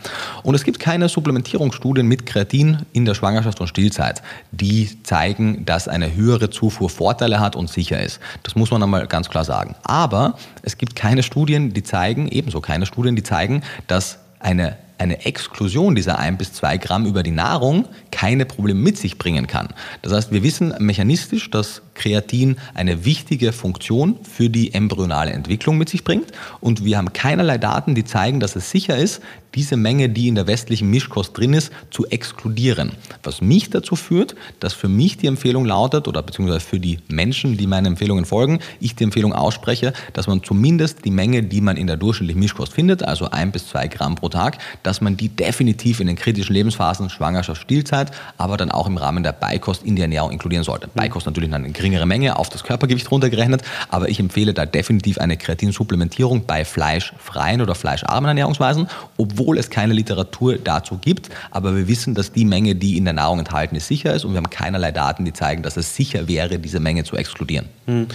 [0.43, 5.88] Und es gibt keine Supplementierungsstudien mit Kreatin in der Schwangerschaft und Stillzeit, die zeigen, dass
[5.88, 8.20] eine höhere Zufuhr Vorteile hat und sicher ist.
[8.43, 9.76] Das muss man einmal ganz klar sagen.
[9.82, 15.25] Aber es gibt keine Studien, die zeigen, ebenso keine Studien, die zeigen, dass eine eine
[15.25, 19.69] Exklusion dieser ein bis zwei Gramm über die Nahrung keine Probleme mit sich bringen kann.
[20.01, 25.89] Das heißt, wir wissen mechanistisch, dass Kreatin eine wichtige Funktion für die embryonale Entwicklung mit
[25.89, 29.21] sich bringt und wir haben keinerlei Daten, die zeigen, dass es sicher ist,
[29.55, 32.93] diese Menge, die in der westlichen Mischkost drin ist, zu exkludieren.
[33.23, 37.57] Was mich dazu führt, dass für mich die Empfehlung lautet, oder beziehungsweise für die Menschen,
[37.57, 41.77] die meinen Empfehlungen folgen, ich die Empfehlung ausspreche, dass man zumindest die Menge, die man
[41.77, 45.29] in der durchschnittlichen Mischkost findet, also ein bis zwei Gramm pro Tag, dass man die
[45.29, 49.95] definitiv in den kritischen Lebensphasen, Schwangerschaft, Stillzeit, aber dann auch im Rahmen der Beikost in
[49.95, 50.87] die Ernährung inkludieren sollte.
[50.87, 50.91] Mhm.
[50.95, 55.37] Beikost natürlich eine geringere Menge auf das Körpergewicht runtergerechnet, aber ich empfehle da definitiv eine
[55.37, 58.87] Kreatinsupplementierung bei fleischfreien oder fleischarmen Ernährungsweisen,
[59.17, 61.29] obwohl obwohl es keine Literatur dazu gibt.
[61.51, 64.33] Aber wir wissen, dass die Menge, die in der Nahrung enthalten ist, sicher ist und
[64.33, 67.67] wir haben keinerlei Daten, die zeigen, dass es sicher wäre, diese Menge zu exkludieren.
[67.85, 68.07] Hm.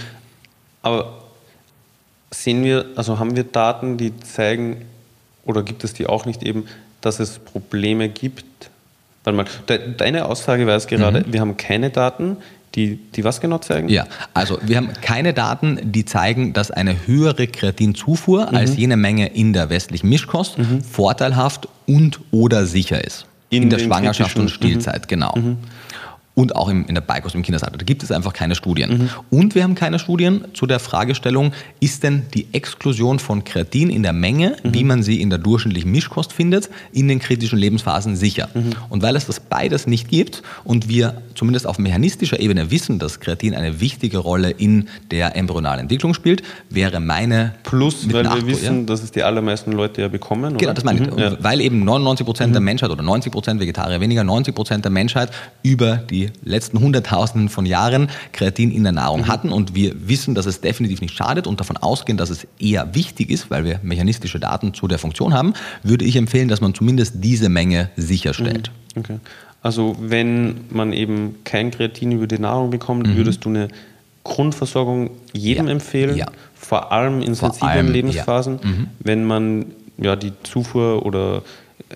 [0.81, 1.23] Aber
[2.31, 4.85] sehen wir, also haben wir Daten, die zeigen,
[5.45, 6.65] oder gibt es die auch nicht eben,
[7.01, 8.45] dass es Probleme gibt?
[9.23, 9.45] Warte mal,
[9.97, 11.33] deine Aussage war es gerade, mhm.
[11.33, 12.37] wir haben keine Daten,
[12.75, 13.89] die, die was genau zeigen?
[13.89, 18.57] Ja, also wir haben keine Daten, die zeigen, dass eine höhere Kreatinzufuhr mhm.
[18.57, 20.81] als jene Menge in der westlichen Mischkost mhm.
[20.81, 23.25] vorteilhaft und oder sicher ist.
[23.49, 25.07] In, in der Schwangerschaft und Stillzeit, mhm.
[25.07, 25.37] genau.
[26.35, 27.77] Und auch im, in der Beikost im Kindesalter.
[27.77, 28.97] Da gibt es einfach keine Studien.
[28.97, 29.09] Mhm.
[29.29, 34.03] Und wir haben keine Studien zu der Fragestellung, ist denn die Exklusion von Kreatin in
[34.03, 34.73] der Menge, mhm.
[34.73, 38.49] wie man sie in der durchschnittlichen Mischkost findet, in den kritischen Lebensphasen sicher?
[38.53, 38.73] Mhm.
[38.89, 43.19] Und weil es das beides nicht gibt und wir zumindest auf mechanistischer Ebene wissen, dass
[43.19, 48.79] Kreatin eine wichtige Rolle in der embryonalen Entwicklung spielt, wäre meine Plus, weil wir wissen,
[48.81, 50.51] ja, dass es die allermeisten Leute ja bekommen.
[50.51, 50.57] Oder?
[50.57, 51.11] Genau, das meine ich.
[51.11, 51.17] Mhm.
[51.17, 51.37] Ja.
[51.39, 52.65] Weil eben 99 Prozent der mhm.
[52.65, 55.31] Menschheit oder 90 Prozent Vegetarier weniger, 90 Prozent der Menschheit
[55.63, 59.27] über die letzten Hunderttausenden von Jahren Kreatin in der Nahrung mhm.
[59.27, 62.93] hatten und wir wissen, dass es definitiv nicht schadet und davon ausgehen, dass es eher
[62.95, 65.53] wichtig ist, weil wir mechanistische Daten zu der Funktion haben,
[65.83, 68.71] würde ich empfehlen, dass man zumindest diese Menge sicherstellt.
[68.95, 68.99] Mhm.
[69.01, 69.19] Okay.
[69.61, 73.15] Also wenn man eben kein Kreatin über die Nahrung bekommt, mhm.
[73.15, 73.67] würdest du eine
[74.23, 75.71] Grundversorgung jedem ja.
[75.71, 76.27] empfehlen, ja.
[76.53, 78.69] vor allem in sensiblen allem, Lebensphasen, ja.
[78.69, 78.87] mhm.
[78.99, 79.65] wenn man
[79.97, 81.41] ja die Zufuhr oder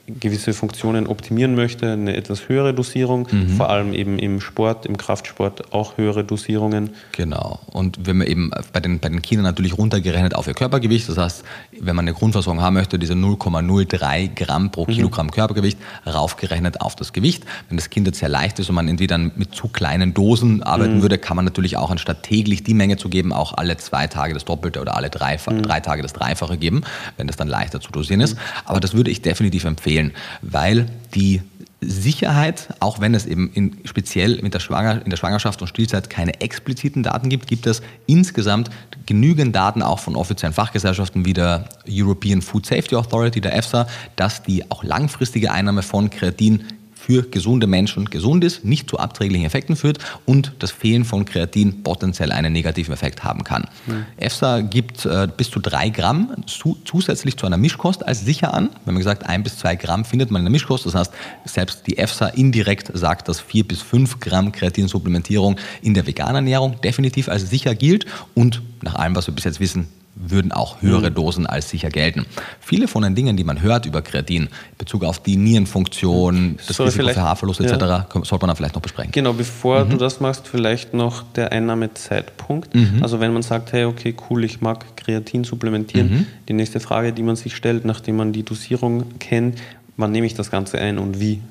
[0.08, 3.50] gewisse Funktionen optimieren möchte, eine etwas höhere Dosierung, mhm.
[3.50, 6.92] vor allem eben im Sport, im Kraftsport auch höhere Dosierungen.
[7.12, 7.60] Genau.
[7.68, 11.18] Und wenn man eben bei den, bei den Kindern natürlich runtergerechnet auf ihr Körpergewicht, das
[11.18, 11.44] heißt,
[11.80, 14.92] wenn man eine Grundversorgung haben möchte, diese 0,03 Gramm pro mhm.
[14.92, 17.46] Kilogramm Körpergewicht raufgerechnet auf das Gewicht.
[17.68, 20.98] Wenn das Kind jetzt sehr leicht ist und man entweder mit zu kleinen Dosen arbeiten
[20.98, 21.02] mhm.
[21.02, 24.34] würde, kann man natürlich auch anstatt täglich die Menge zu geben, auch alle zwei Tage
[24.36, 25.64] das Doppelte oder alle drei, mhm.
[25.64, 26.84] drei Tage das Dreifache geben,
[27.18, 28.36] wenn das dann leichter zu dosieren ist.
[28.36, 28.40] Mhm.
[28.66, 31.42] Aber das würde ich definitiv empfehlen empfehlen, weil die
[31.82, 36.10] Sicherheit, auch wenn es eben in, speziell mit der Schwanger, in der Schwangerschaft und Stillzeit
[36.10, 38.70] keine expliziten Daten gibt, gibt es insgesamt
[39.06, 43.88] genügend Daten auch von offiziellen Fachgesellschaften wie der European Food Safety Authority, der EFSA,
[44.18, 46.66] dass die auch langfristige Einnahme von Kreatin
[47.10, 49.98] für gesunde Menschen gesund ist, nicht zu abträglichen Effekten führt
[50.28, 53.66] und das Fehlen von Kreatin potenziell einen negativen Effekt haben kann.
[53.88, 54.06] Mhm.
[54.18, 58.70] EFSA gibt äh, bis zu drei Gramm zu, zusätzlich zu einer Mischkost als sicher an.
[58.86, 60.86] Wir haben gesagt, ein bis zwei Gramm findet man in der Mischkost.
[60.86, 61.12] Das heißt,
[61.46, 66.80] selbst die EFSA indirekt sagt, dass vier bis fünf Gramm Kreatinsupplementierung in der veganen Ernährung
[66.82, 68.06] definitiv als sicher gilt
[68.36, 69.88] und nach allem, was wir bis jetzt wissen,
[70.20, 71.16] würden auch höhere mhm.
[71.16, 72.26] Dosen als sicher gelten.
[72.60, 76.76] Viele von den Dingen, die man hört über Kreatin, in Bezug auf die Nierenfunktion, das
[76.76, 78.08] Soll Risiko für Haarverlust etc., ja.
[78.12, 79.12] sollte man dann vielleicht noch besprechen.
[79.12, 79.92] Genau, bevor mhm.
[79.92, 82.76] du das machst, vielleicht noch der Einnahmezeitpunkt.
[82.76, 83.00] Mhm.
[83.02, 86.26] Also wenn man sagt, hey, okay, cool, ich mag Kreatin supplementieren, mhm.
[86.48, 89.58] die nächste Frage, die man sich stellt, nachdem man die Dosierung kennt,
[89.96, 91.42] wann nehme ich das Ganze ein und wie?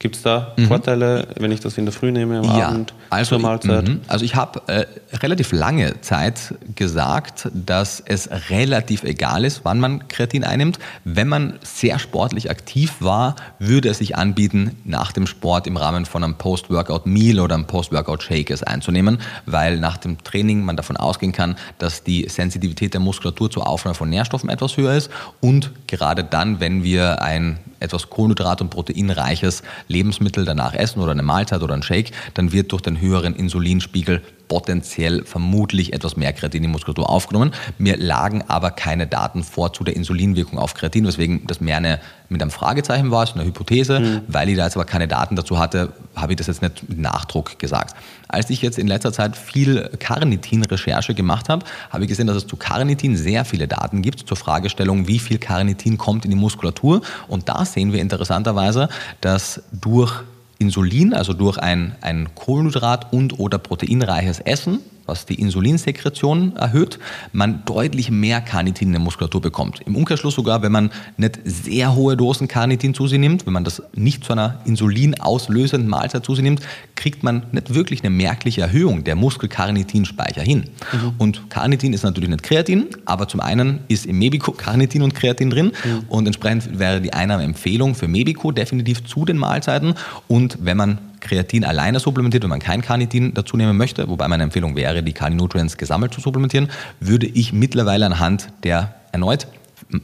[0.00, 0.66] Gibt es da mhm.
[0.66, 3.86] Vorteile, wenn ich das in der Früh nehme, am ja, Abend, also, zur Mahlzeit?
[3.86, 4.00] Mhm.
[4.08, 4.86] Also ich habe äh,
[5.18, 10.78] relativ lange Zeit gesagt, dass es relativ egal ist, wann man Kreatin einnimmt.
[11.04, 16.06] Wenn man sehr sportlich aktiv war, würde es sich anbieten, nach dem Sport im Rahmen
[16.06, 21.32] von einem Post-Workout-Meal oder einem Post-Workout-Shake es einzunehmen, weil nach dem Training man davon ausgehen
[21.32, 26.24] kann, dass die Sensitivität der Muskulatur zur Aufnahme von Nährstoffen etwas höher ist und gerade
[26.24, 31.74] dann, wenn wir ein etwas Kohlenhydrat- und proteinreiches Lebensmittel danach essen oder eine Mahlzeit oder
[31.74, 36.72] ein Shake, dann wird durch den höheren Insulinspiegel potenziell vermutlich etwas mehr Kreatin in die
[36.72, 37.52] Muskulatur aufgenommen.
[37.78, 42.00] Mir lagen aber keine Daten vor zu der Insulinwirkung auf Kreatin, weswegen das mehr eine,
[42.28, 44.00] mit einem Fragezeichen war, so eine Hypothese.
[44.00, 44.20] Mhm.
[44.26, 46.98] Weil ich da jetzt aber keine Daten dazu hatte, habe ich das jetzt nicht mit
[46.98, 47.94] Nachdruck gesagt.
[48.26, 52.48] Als ich jetzt in letzter Zeit viel Carnitin-Recherche gemacht habe, habe ich gesehen, dass es
[52.48, 57.02] zu Carnitin sehr viele Daten gibt zur Fragestellung, wie viel Carnitin kommt in die Muskulatur.
[57.28, 58.88] Und da sehen wir interessanterweise,
[59.20, 60.24] dass durch
[60.60, 64.80] Insulin, also durch ein, ein Kohlenhydrat- und oder proteinreiches Essen,
[65.10, 66.98] was die Insulinsekretion erhöht,
[67.32, 69.80] man deutlich mehr Carnitin in der Muskulatur bekommt.
[69.84, 73.64] Im Umkehrschluss sogar, wenn man nicht sehr hohe Dosen Carnitin zu sich nimmt, wenn man
[73.64, 76.60] das nicht zu einer insulinauslösenden Mahlzeit zu sich nimmt,
[76.94, 80.70] kriegt man nicht wirklich eine merkliche Erhöhung der Muskelcarnitinspeicher hin.
[80.92, 81.12] Mhm.
[81.18, 85.50] Und Carnitin ist natürlich nicht Kreatin, aber zum einen ist im Mebico Carnitin und Kreatin
[85.50, 86.04] drin mhm.
[86.08, 89.94] und entsprechend wäre die Einnahmeempfehlung für Mebico definitiv zu den Mahlzeiten
[90.28, 94.42] und wenn man Kreatin alleine supplementiert, wenn man kein Carnitin dazu nehmen möchte, wobei meine
[94.42, 96.68] Empfehlung wäre, die Carninutrients gesammelt zu supplementieren,
[96.98, 99.46] würde ich mittlerweile anhand der erneut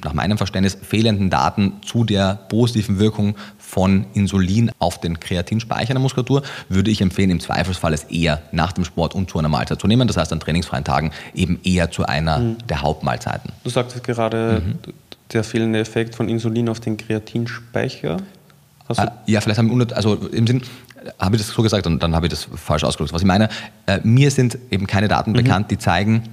[0.03, 6.01] nach meinem Verständnis fehlenden Daten zu der positiven Wirkung von Insulin auf den Kreatinspeicher der
[6.01, 9.81] Muskulatur, würde ich empfehlen, im Zweifelsfall es eher nach dem Sport und zu einer Mahlzeit
[9.81, 10.09] zu nehmen.
[10.09, 12.57] Das heißt, an trainingsfreien Tagen eben eher zu einer mhm.
[12.69, 13.53] der Hauptmahlzeiten.
[13.64, 14.79] Du sagtest gerade, mhm.
[15.33, 18.19] der fehlende Effekt von Insulin auf den Kreatinspeicher.
[18.89, 20.62] Ah, ja, vielleicht haben wir, also im Sinn,
[21.19, 23.13] habe ich das so gesagt und dann habe ich das falsch ausgedrückt.
[23.13, 23.49] Was ich meine,
[23.87, 25.37] äh, mir sind eben keine Daten mhm.
[25.37, 26.25] bekannt, die zeigen,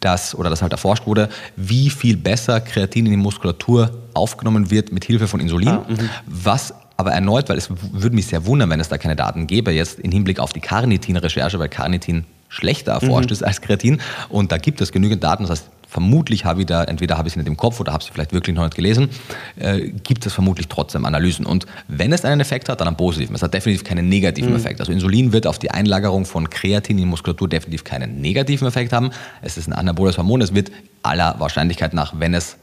[0.00, 4.92] dass, oder dass halt erforscht wurde, wie viel besser Kreatin in die Muskulatur aufgenommen wird
[4.92, 5.68] mit Hilfe von Insulin.
[5.68, 6.10] Ah, mhm.
[6.26, 9.72] was aber erneut, weil es würde mich sehr wundern, wenn es da keine Daten gäbe,
[9.72, 13.32] jetzt im Hinblick auf die Carnitin-Recherche, weil Carnitin schlechter erforscht mhm.
[13.32, 14.00] ist als Kreatin.
[14.28, 15.42] Und da gibt es genügend Daten.
[15.42, 18.02] Das heißt, vermutlich habe ich da, entweder habe ich sie nicht im Kopf oder habe
[18.02, 19.10] sie vielleicht wirklich noch nicht gelesen,
[19.54, 21.46] äh, gibt es vermutlich trotzdem Analysen.
[21.46, 23.36] Und wenn es einen Effekt hat, dann einen positiven.
[23.36, 24.56] Es hat definitiv keinen negativen mhm.
[24.56, 24.80] Effekt.
[24.80, 28.92] Also Insulin wird auf die Einlagerung von Kreatin in die Muskulatur definitiv keinen negativen Effekt
[28.92, 29.10] haben.
[29.40, 30.40] Es ist ein anaboles Hormon.
[30.40, 30.72] Es wird
[31.04, 32.56] aller Wahrscheinlichkeit nach, wenn es,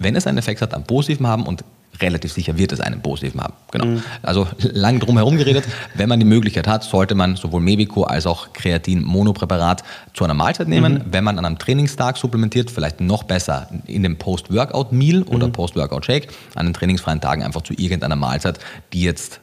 [0.00, 1.64] wenn es einen Effekt hat, einen positiven haben und
[2.02, 3.54] relativ sicher wird es einen positiven haben.
[3.70, 3.86] Genau.
[3.86, 4.02] Mhm.
[4.22, 5.64] Also lang drum herum geredet.
[5.94, 9.82] Wenn man die Möglichkeit hat, sollte man sowohl Mebico als auch Kreatin-Monopräparat
[10.12, 10.94] zu einer Mahlzeit nehmen.
[10.94, 11.02] Mhm.
[11.10, 15.52] Wenn man an einem Trainingstag supplementiert, vielleicht noch besser in dem Post-Workout-Meal oder mhm.
[15.52, 18.58] Post-Workout-Shake, an den trainingsfreien Tagen einfach zu irgendeiner Mahlzeit,
[18.92, 19.40] die jetzt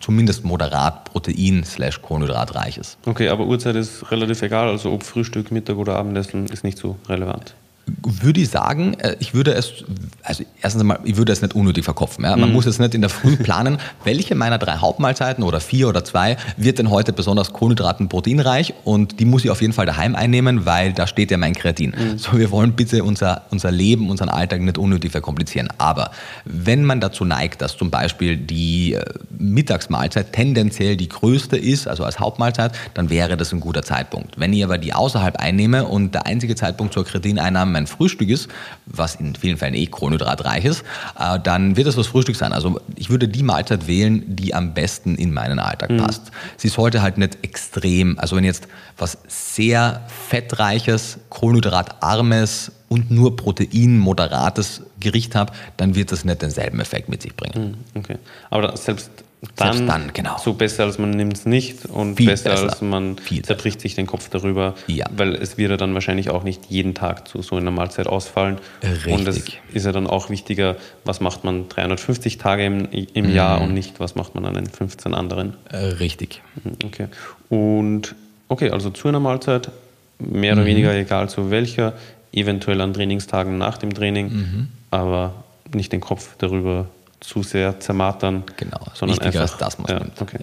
[0.00, 2.98] zumindest moderat protein- slash kohlenhydratreich ist.
[3.06, 6.96] Okay, aber Uhrzeit ist relativ egal, also ob Frühstück, Mittag oder Abendessen ist nicht so
[7.08, 7.54] relevant
[8.02, 9.84] würde ich sagen, äh, ich würde es,
[10.22, 12.24] also erstens einmal, ich würde es nicht unnötig verkopfen.
[12.24, 12.36] Ja.
[12.36, 12.54] Man mhm.
[12.54, 16.36] muss jetzt nicht in der Früh planen, welche meiner drei Hauptmahlzeiten oder vier oder zwei
[16.56, 20.66] wird denn heute besonders Kohlenhydraten proteinreich und die muss ich auf jeden Fall daheim einnehmen,
[20.66, 21.90] weil da steht ja mein Kreatin.
[21.90, 22.18] Mhm.
[22.18, 25.68] So, wir wollen bitte unser, unser Leben, unseren Alltag nicht unnötig verkomplizieren.
[25.78, 26.10] Aber
[26.44, 29.04] wenn man dazu neigt, dass zum Beispiel die äh,
[29.38, 34.38] Mittagsmahlzeit tendenziell die größte ist, also als Hauptmahlzeit, dann wäre das ein guter Zeitpunkt.
[34.38, 38.48] Wenn ich aber die außerhalb einnehme und der einzige Zeitpunkt zur Kreatineinnahme mein Frühstück ist,
[38.86, 40.84] was in vielen Fällen eh kohlenhydratreich ist,
[41.18, 42.54] äh, dann wird es das Frühstück sein.
[42.54, 45.98] Also ich würde die Mahlzeit wählen, die am besten in meinen Alltag mhm.
[45.98, 46.30] passt.
[46.56, 48.66] Sie sollte halt nicht extrem, also wenn jetzt
[48.96, 56.80] was sehr fettreiches, kohlenhydratarmes und nur Protein moderates Gericht habe, dann wird das nicht denselben
[56.80, 57.76] Effekt mit sich bringen.
[57.94, 58.16] Hm, okay.
[58.50, 59.10] Aber selbst
[59.56, 60.36] dann, Selbst dann, genau.
[60.38, 62.64] so besser als man nimmt es nicht und Viel besser, besser.
[62.64, 65.06] als man Viel zerbricht sich den Kopf darüber, Ja.
[65.16, 68.58] weil es wird ja dann wahrscheinlich auch nicht jeden Tag zu so einer Mahlzeit ausfallen.
[68.82, 69.12] Richtig.
[69.12, 73.34] Und es ist ja dann auch wichtiger, was macht man 350 Tage im, im Mhm.
[73.34, 75.54] Jahr und nicht, was macht man an den 15 anderen.
[75.70, 76.42] Äh, richtig.
[76.62, 77.06] Mhm, Okay.
[77.48, 78.14] Und
[78.48, 79.70] okay, also zu einer Mahlzeit,
[80.18, 80.58] mehr Mhm.
[80.60, 81.92] oder weniger egal zu welcher,
[82.32, 84.68] eventuell an Trainingstagen nach dem Training, Mhm.
[84.90, 85.34] aber
[85.72, 86.86] nicht den Kopf darüber
[87.26, 88.42] zu sehr zermartern.
[88.56, 90.38] Genau, sondern wichtiger einfach, das, was ja, man- okay.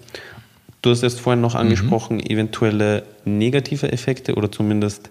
[0.81, 1.43] Du hast jetzt vorhin Mhm.
[1.43, 5.09] noch angesprochen, eventuelle negative Effekte oder zumindest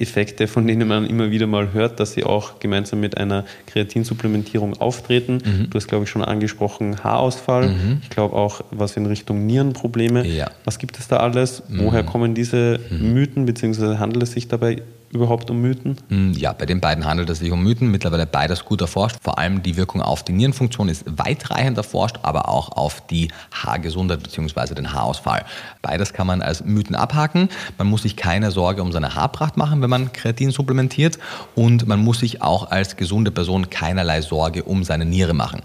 [0.00, 4.80] Effekte, von denen man immer wieder mal hört, dass sie auch gemeinsam mit einer Kreatinsupplementierung
[4.80, 5.42] auftreten.
[5.44, 5.70] Mhm.
[5.70, 7.74] Du hast, glaube ich, schon angesprochen, Haarausfall.
[8.02, 10.24] Ich glaube auch was in Richtung Nierenprobleme.
[10.24, 10.46] Ja.
[10.46, 10.50] Mhm.
[10.64, 11.64] Was gibt es da alles?
[11.68, 14.82] Woher kommen diese Mythen, beziehungsweise handelt es sich dabei
[15.12, 15.96] überhaupt um Mythen?
[16.08, 19.16] Mm, Ja, bei den beiden handelt es sich um Mythen, mittlerweile beides gut erforscht.
[19.22, 24.22] Vor allem die Wirkung auf die Nierenfunktion ist weitreichend erforscht, aber auch auf die Haargesundheit
[24.22, 24.74] bzw.
[24.74, 25.44] den Haarausfall.
[25.82, 27.48] Beides kann man als Mythen abhaken.
[27.78, 31.18] Man muss sich keine Sorge um seine Haarpracht machen, wenn man Kreatin supplementiert
[31.54, 35.62] und man muss sich auch als gesunde Person keinerlei Sorge um seine Niere machen.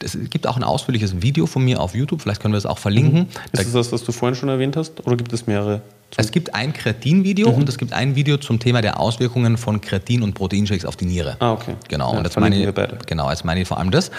[0.00, 2.78] Es gibt auch ein ausführliches Video von mir auf YouTube, vielleicht können wir es auch
[2.78, 3.28] verlinken.
[3.52, 5.82] Da Ist es das, was du vorhin schon erwähnt hast, oder gibt es mehrere?
[6.16, 10.22] Es gibt ein Kreatin-Video und es gibt ein Video zum Thema der Auswirkungen von Kreatin
[10.22, 11.36] und Proteinshakes auf die Niere.
[11.40, 11.74] Ah, okay.
[11.88, 12.98] Genau, Ja, und jetzt meine, beide.
[13.06, 14.10] genau, jetzt meine ich vor allem das.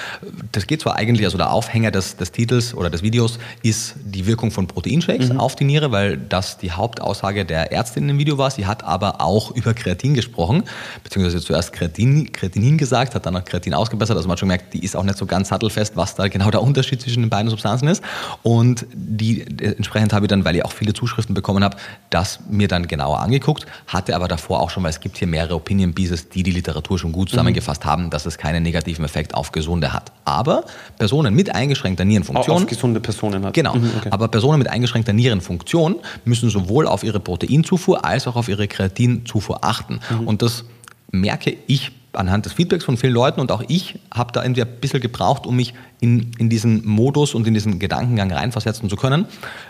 [0.51, 4.25] Das geht zwar eigentlich, also der Aufhänger des, des Titels oder des Videos ist die
[4.25, 5.39] Wirkung von Proteinshakes Mhm.
[5.39, 8.49] auf die Niere, weil das die Hauptaussage der Ärztin im Video war.
[8.49, 10.63] Sie hat aber auch über Kreatin gesprochen,
[11.03, 14.17] beziehungsweise zuerst Kreatin, Kreatinin gesagt, hat dann noch Kreatin ausgebessert.
[14.17, 16.49] Also man hat schon gemerkt, die ist auch nicht so ganz sattelfest, was da genau
[16.49, 18.03] der Unterschied zwischen den beiden Substanzen ist.
[18.41, 21.77] Und die, entsprechend habe ich dann, weil ich auch viele Zuschriften bekommen habe,
[22.09, 25.55] das mir dann genauer angeguckt, hatte aber davor auch schon, weil es gibt hier mehrere
[25.55, 29.51] Opinion Pieces, die die Literatur schon gut zusammengefasst haben, dass es keinen negativen Effekt auf
[29.51, 30.11] Gesunde hat.
[30.25, 30.65] Aber
[30.97, 33.53] Personen mit eingeschränkter Auch Nierenfunktion auf gesunde Personen hat.
[33.53, 33.75] Genau.
[33.75, 34.09] Mhm, okay.
[34.11, 39.63] Aber Personen mit eingeschränkter Nierenfunktion müssen sowohl auf ihre Proteinzufuhr als auch auf ihre Kreatinzufuhr
[39.63, 39.99] achten.
[40.09, 40.27] Mhm.
[40.27, 40.65] Und das
[41.11, 44.79] merke ich anhand des Feedbacks von vielen Leuten und auch ich habe da irgendwie ein
[44.79, 49.25] bisschen gebraucht, um mich in, in diesen Modus und in diesen Gedankengang reinversetzen zu können.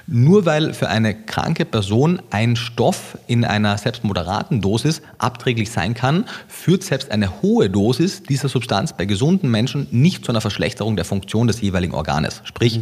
[0.07, 5.93] Nur weil für eine kranke Person ein Stoff in einer selbst moderaten Dosis abträglich sein
[5.93, 10.95] kann, führt selbst eine hohe Dosis dieser Substanz bei gesunden Menschen nicht zu einer Verschlechterung
[10.95, 12.41] der Funktion des jeweiligen Organes.
[12.45, 12.81] Sprich,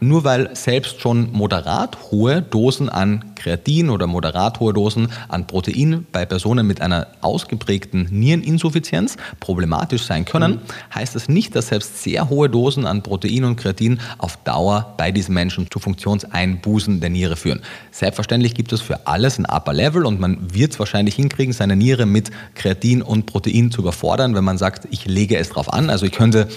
[0.00, 6.06] nur weil selbst schon moderat hohe Dosen an Kreatin oder moderat hohe Dosen an Protein
[6.12, 10.60] bei Personen mit einer ausgeprägten Niereninsuffizienz problematisch sein können,
[10.94, 15.12] heißt das nicht, dass selbst sehr hohe Dosen an Protein und Kreatin auf Dauer bei
[15.12, 17.60] diesen Menschen zu Funktionseinbußen der Niere führen.
[17.90, 21.76] Selbstverständlich gibt es für alles ein Upper Level und man wird es wahrscheinlich hinkriegen, seine
[21.76, 25.90] Niere mit Kreatin und Protein zu überfordern, wenn man sagt, ich lege es drauf an.
[25.90, 26.48] Also ich könnte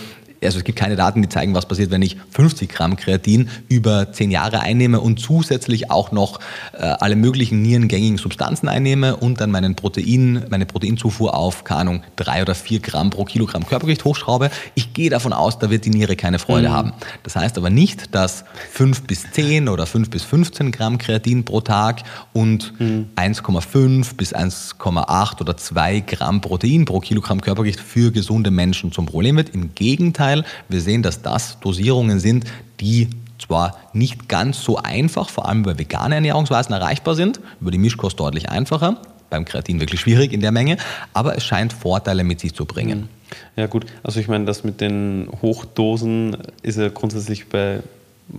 [0.44, 4.12] also es gibt keine Daten, die zeigen, was passiert, wenn ich 50 Gramm Kreatin über
[4.12, 6.40] 10 Jahre einnehme und zusätzlich auch noch
[6.74, 12.04] äh, alle möglichen nierengängigen Substanzen einnehme und dann meinen Protein, meine Proteinzufuhr auf, keine Ahnung,
[12.18, 14.52] 3 oder 4 Gramm pro Kilogramm Körpergewicht hochschraube.
[14.76, 16.94] Ich gehe davon aus, da wird die Niere keine Freude haben.
[17.24, 21.62] Das heißt aber nicht, dass 5 bis 10 oder 5 bis 15 Gramm Kreatin pro
[21.62, 22.74] Tag und
[23.16, 29.38] 1,5 bis 1,8 oder 2 Gramm Protein pro Kilogramm Körpergewicht für gesunde Menschen zum Problem
[29.38, 29.50] wird.
[29.50, 30.27] Im Gegenteil,
[30.70, 32.46] wir sehen, dass das Dosierungen sind,
[32.80, 33.10] die
[33.40, 38.20] zwar nicht ganz so einfach, vor allem über vegane Ernährungsweisen erreichbar sind, über die Mischkost
[38.20, 38.98] deutlich einfacher,
[39.30, 40.78] beim Kreatin wirklich schwierig in der Menge,
[41.14, 43.10] aber es scheint Vorteile mit sich zu bringen.
[43.56, 47.82] Ja gut, also ich meine, das mit den Hochdosen ist ja grundsätzlich bei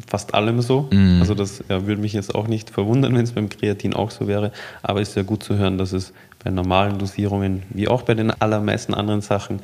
[0.06, 0.88] fast allem so.
[0.90, 1.18] Mhm.
[1.20, 4.28] Also das ja, würde mich jetzt auch nicht verwundern, wenn es beim Kreatin auch so
[4.28, 4.52] wäre.
[4.82, 6.12] Aber es ist ja gut zu hören, dass es
[6.42, 9.60] bei normalen Dosierungen, wie auch bei den allermeisten anderen Sachen,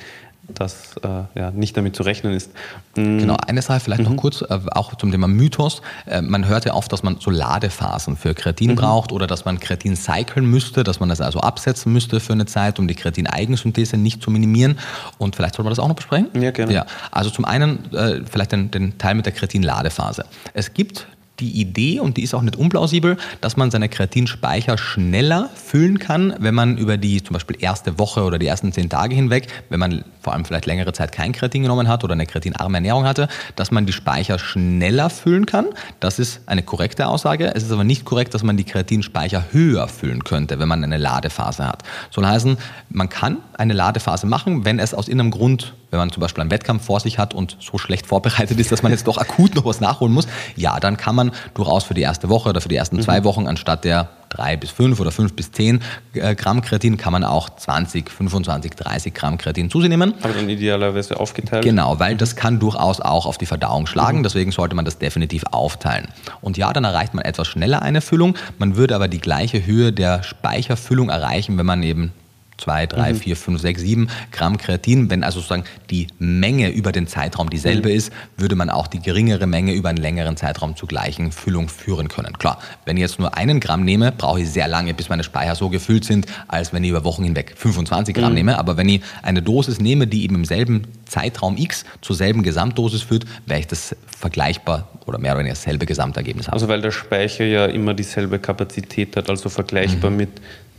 [0.48, 2.50] dass äh, ja, nicht damit zu rechnen ist.
[2.96, 4.10] Mm, Genau, eine Sache vielleicht Mhm.
[4.10, 5.80] noch kurz, äh, auch zum Thema Mythos.
[6.06, 8.76] Äh, man hört ja oft, dass man so Ladephasen für Kreatin Mhm.
[8.76, 12.46] braucht oder dass man Kreatin cyclen müsste, dass man das also absetzen müsste für eine
[12.46, 14.78] Zeit, um die Kreatin-Eigensynthese nicht zu minimieren.
[15.18, 16.28] Und vielleicht soll man das auch noch besprechen?
[16.40, 16.72] Ja, gerne.
[16.72, 20.24] Ja, also zum einen äh, vielleicht den, den Teil mit der Kreatin-Ladephase.
[20.52, 21.06] Es gibt
[21.40, 26.34] die Idee, und die ist auch nicht unplausibel, dass man seine Kreatinspeicher schneller füllen kann,
[26.38, 29.80] wenn man über die zum Beispiel erste Woche oder die ersten zehn Tage hinweg, wenn
[29.80, 33.28] man vor allem vielleicht längere Zeit kein Kreatin genommen hat oder eine kreatinarme Ernährung hatte,
[33.56, 35.66] dass man die Speicher schneller füllen kann.
[36.00, 37.54] Das ist eine korrekte Aussage.
[37.54, 40.98] Es ist aber nicht korrekt, dass man die Kreatinspeicher höher füllen könnte, wenn man eine
[40.98, 41.82] Ladephase hat.
[42.10, 42.56] Soll heißen,
[42.90, 46.50] man kann eine Ladephase machen, wenn es aus irgendeinem Grund wenn man zum Beispiel einen
[46.50, 49.64] Wettkampf vor sich hat und so schlecht vorbereitet ist, dass man jetzt doch akut noch
[49.64, 50.26] was nachholen muss,
[50.56, 53.02] ja, dann kann man durchaus für die erste Woche oder für die ersten mhm.
[53.02, 55.80] zwei Wochen anstatt der drei bis fünf oder fünf bis zehn
[56.14, 60.14] äh, Gramm Kreatin kann man auch 20, 25, 30 Gramm Kreatin zu sich nehmen.
[60.22, 61.62] Aber dann idealerweise aufgeteilt?
[61.62, 64.18] Genau, weil das kann durchaus auch auf die Verdauung schlagen.
[64.18, 64.22] Mhm.
[64.24, 66.08] Deswegen sollte man das definitiv aufteilen.
[66.40, 68.36] Und ja, dann erreicht man etwas schneller eine Füllung.
[68.58, 72.12] Man würde aber die gleiche Höhe der Speicherfüllung erreichen, wenn man eben
[72.58, 73.16] 2, 3, mhm.
[73.16, 75.10] 4, 5, 6, 7 Gramm Kreatin.
[75.10, 77.96] Wenn also sozusagen die Menge über den Zeitraum dieselbe mhm.
[77.96, 82.08] ist, würde man auch die geringere Menge über einen längeren Zeitraum zur gleichen Füllung führen
[82.08, 82.38] können.
[82.38, 85.54] Klar, wenn ich jetzt nur einen Gramm nehme, brauche ich sehr lange, bis meine Speicher
[85.54, 88.34] so gefüllt sind, als wenn ich über Wochen hinweg 25 Gramm mhm.
[88.34, 88.58] nehme.
[88.58, 93.02] Aber wenn ich eine Dosis nehme, die eben im selben Zeitraum X zur selben Gesamtdosis
[93.02, 96.54] führt, wäre ich das vergleichbar oder mehr oder weniger dasselbe Gesamtergebnis haben.
[96.54, 100.16] Also weil der Speicher ja immer dieselbe Kapazität hat, also vergleichbar mhm.
[100.16, 100.30] mit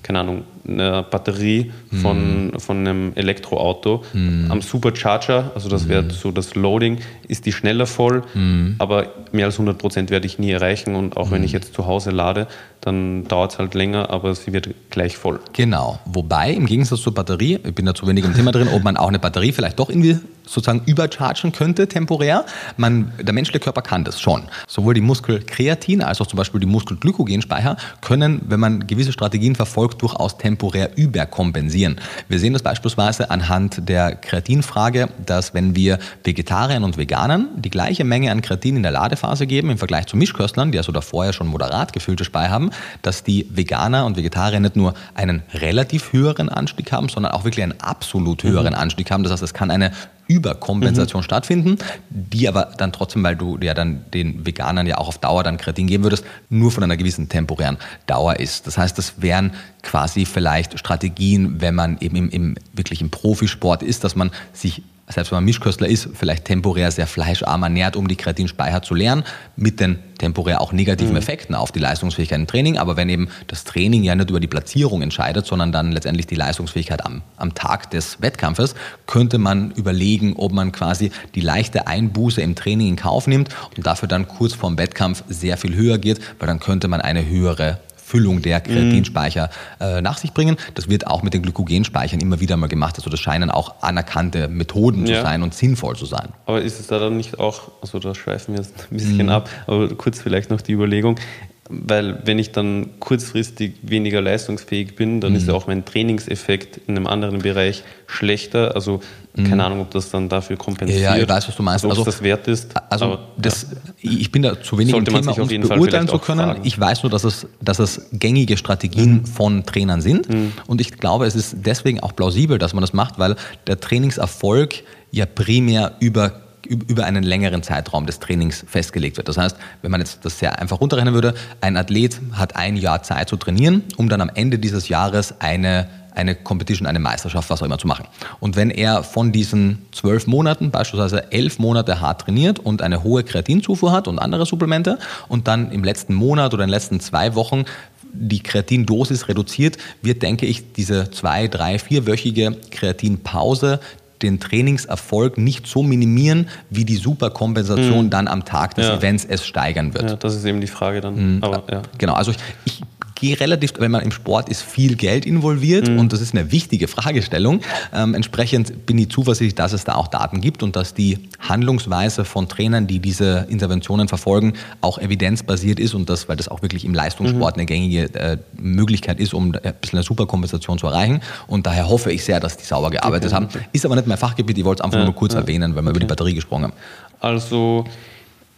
[0.05, 1.71] keine Ahnung, eine Batterie
[2.03, 2.59] von, mm.
[2.59, 4.51] von einem Elektroauto mm.
[4.51, 6.11] am Supercharger, also das wäre mm.
[6.11, 8.75] so das Loading, ist die schneller voll, mm.
[8.77, 11.55] aber mehr als 100 Prozent werde ich nie erreichen und auch wenn ich mm.
[11.55, 12.45] jetzt zu Hause lade,
[12.85, 15.39] dann dauert es halt länger, aber sie wird gleich voll.
[15.53, 18.83] Genau, wobei im Gegensatz zur Batterie, ich bin da zu wenig im Thema drin, ob
[18.83, 22.45] man auch eine Batterie vielleicht doch irgendwie sozusagen überchargen könnte temporär.
[22.77, 24.43] Man, der menschliche Körper kann das schon.
[24.67, 30.01] Sowohl die Muskelkreatin als auch zum Beispiel die Muskelglykogenspeicher können, wenn man gewisse Strategien verfolgt,
[30.03, 31.99] durchaus temporär überkompensieren.
[32.29, 38.03] Wir sehen das beispielsweise anhand der Kreatinfrage, dass wenn wir Vegetariern und Veganern die gleiche
[38.03, 41.33] Menge an Kreatin in der Ladephase geben im Vergleich zu Mischköstlern, die also davor ja
[41.33, 42.69] schon moderat gefüllte Speicher haben,
[43.01, 47.63] dass die Veganer und Vegetarier nicht nur einen relativ höheren Anstieg haben, sondern auch wirklich
[47.63, 48.79] einen absolut höheren mhm.
[48.79, 49.23] Anstieg haben.
[49.23, 49.91] Das heißt, es kann eine
[50.27, 51.25] Überkompensation mhm.
[51.25, 51.77] stattfinden,
[52.09, 55.57] die aber dann trotzdem, weil du ja dann den Veganern ja auch auf Dauer dann
[55.57, 58.65] Kreatin geben würdest, nur von einer gewissen temporären Dauer ist.
[58.65, 59.53] Das heißt, das wären
[59.83, 64.81] quasi vielleicht Strategien, wenn man eben im, im wirklich im Profisport ist, dass man sich
[65.07, 69.23] selbst wenn man Mischköstler ist, vielleicht temporär sehr fleischarm ernährt, um die Kreatinspeicher zu leeren,
[69.55, 71.17] mit den temporär auch negativen mhm.
[71.17, 72.77] Effekten auf die Leistungsfähigkeit im Training.
[72.79, 76.35] Aber wenn eben das Training ja nicht über die Platzierung entscheidet, sondern dann letztendlich die
[76.35, 78.73] Leistungsfähigkeit am, am Tag des Wettkampfes,
[79.05, 83.85] könnte man überlegen, ob man quasi die leichte Einbuße im Training in Kauf nimmt und
[83.85, 87.79] dafür dann kurz vorm Wettkampf sehr viel höher geht, weil dann könnte man eine höhere
[88.05, 89.49] Füllung der Kreatinspeicher
[89.79, 90.57] äh, nach sich bringen.
[90.75, 92.97] Das wird auch mit den Glykogenspeichern immer wieder mal gemacht.
[92.97, 95.17] Also das scheinen auch anerkannte Methoden ja.
[95.17, 96.29] zu sein und sinnvoll zu sein.
[96.45, 99.29] Aber ist es da dann nicht auch, also da schweifen wir jetzt ein bisschen mhm.
[99.29, 101.19] ab, aber kurz vielleicht noch die Überlegung,
[101.67, 105.37] weil wenn ich dann kurzfristig weniger leistungsfähig bin, dann mhm.
[105.37, 108.75] ist ja auch mein Trainingseffekt in einem anderen Bereich schlechter.
[108.75, 108.99] Also
[109.35, 109.45] mhm.
[109.45, 111.01] keine Ahnung, ob das dann dafür kompensiert.
[111.01, 111.83] Ja, ich weiß, was du meinst.
[111.83, 112.69] Also, ob das wert ist.
[112.91, 113.67] Also aber, das,
[113.99, 114.11] ja.
[114.11, 116.41] ich bin da zu wenig Sollte im Thema, um es beurteilen zu können.
[116.41, 116.61] Fragen.
[116.65, 119.25] Ich weiß nur, dass es, dass es gängige Strategien mhm.
[119.25, 120.29] von Trainern sind.
[120.29, 120.53] Mhm.
[120.67, 124.83] Und ich glaube, es ist deswegen auch plausibel, dass man das macht, weil der Trainingserfolg
[125.09, 129.27] ja primär über über einen längeren Zeitraum des Trainings festgelegt wird.
[129.27, 133.03] Das heißt, wenn man jetzt das sehr einfach runterrechnen würde, ein Athlet hat ein Jahr
[133.03, 137.61] Zeit zu trainieren, um dann am Ende dieses Jahres eine eine Competition, eine Meisterschaft, was
[137.61, 138.07] auch immer zu machen.
[138.39, 143.23] Und wenn er von diesen zwölf Monaten beispielsweise elf Monate hart trainiert und eine hohe
[143.23, 144.97] Kreatinzufuhr hat und andere Supplemente
[145.27, 147.65] und dann im letzten Monat oder in den letzten zwei Wochen
[148.13, 153.81] die Kreatindosis reduziert, wird, denke ich, diese zwei, drei, vierwöchige Kreatinpause
[154.21, 158.09] den Trainingserfolg nicht so minimieren, wie die Superkompensation mhm.
[158.09, 158.95] dann am Tag des ja.
[158.95, 160.09] Events es steigern wird.
[160.09, 161.37] Ja, das ist eben die Frage dann.
[161.37, 161.43] Mhm.
[161.43, 161.81] Aber, ja.
[161.97, 162.81] Genau, also ich, ich
[163.15, 165.99] gehe relativ, wenn man im Sport ist, viel Geld involviert mhm.
[165.99, 167.61] und das ist eine wichtige Fragestellung.
[167.93, 172.25] Ähm, entsprechend bin ich zuversichtlich, dass es da auch Daten gibt und dass die Handlungsweise
[172.25, 176.83] von Trainern, die diese Interventionen verfolgen, auch evidenzbasiert ist und das, weil das auch wirklich
[176.83, 177.61] im Leistungssport mhm.
[177.61, 181.21] eine gängige äh, Möglichkeit ist, um ein bisschen eine Superkompensation zu erreichen.
[181.47, 183.35] Und daher hoffe ich sehr, dass die sauber gearbeitet okay.
[183.35, 183.47] haben.
[183.71, 185.39] Ist aber nicht mein Fachgebiet, ich wollte es einfach ja, nur kurz ja.
[185.39, 185.97] erwähnen, weil wir okay.
[185.97, 186.73] über die Batterie gesprochen haben.
[187.21, 187.85] Also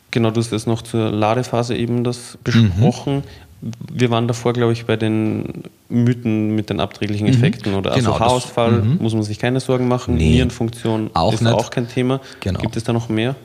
[0.10, 3.18] Genau, du hast jetzt noch zur Ladephase eben das besprochen.
[3.18, 3.24] Mhm.
[3.62, 7.34] Wir waren davor, glaube ich, bei den Mythen mit den abträglichen mhm.
[7.34, 7.80] Effekten mhm.
[7.80, 10.16] oder also genau, Haarausfall, das, muss man sich keine Sorgen machen.
[10.16, 11.54] Nee, Nierenfunktion auch ist nicht.
[11.54, 12.22] auch kein Thema.
[12.40, 12.60] Genau.
[12.60, 13.36] Gibt es da noch mehr?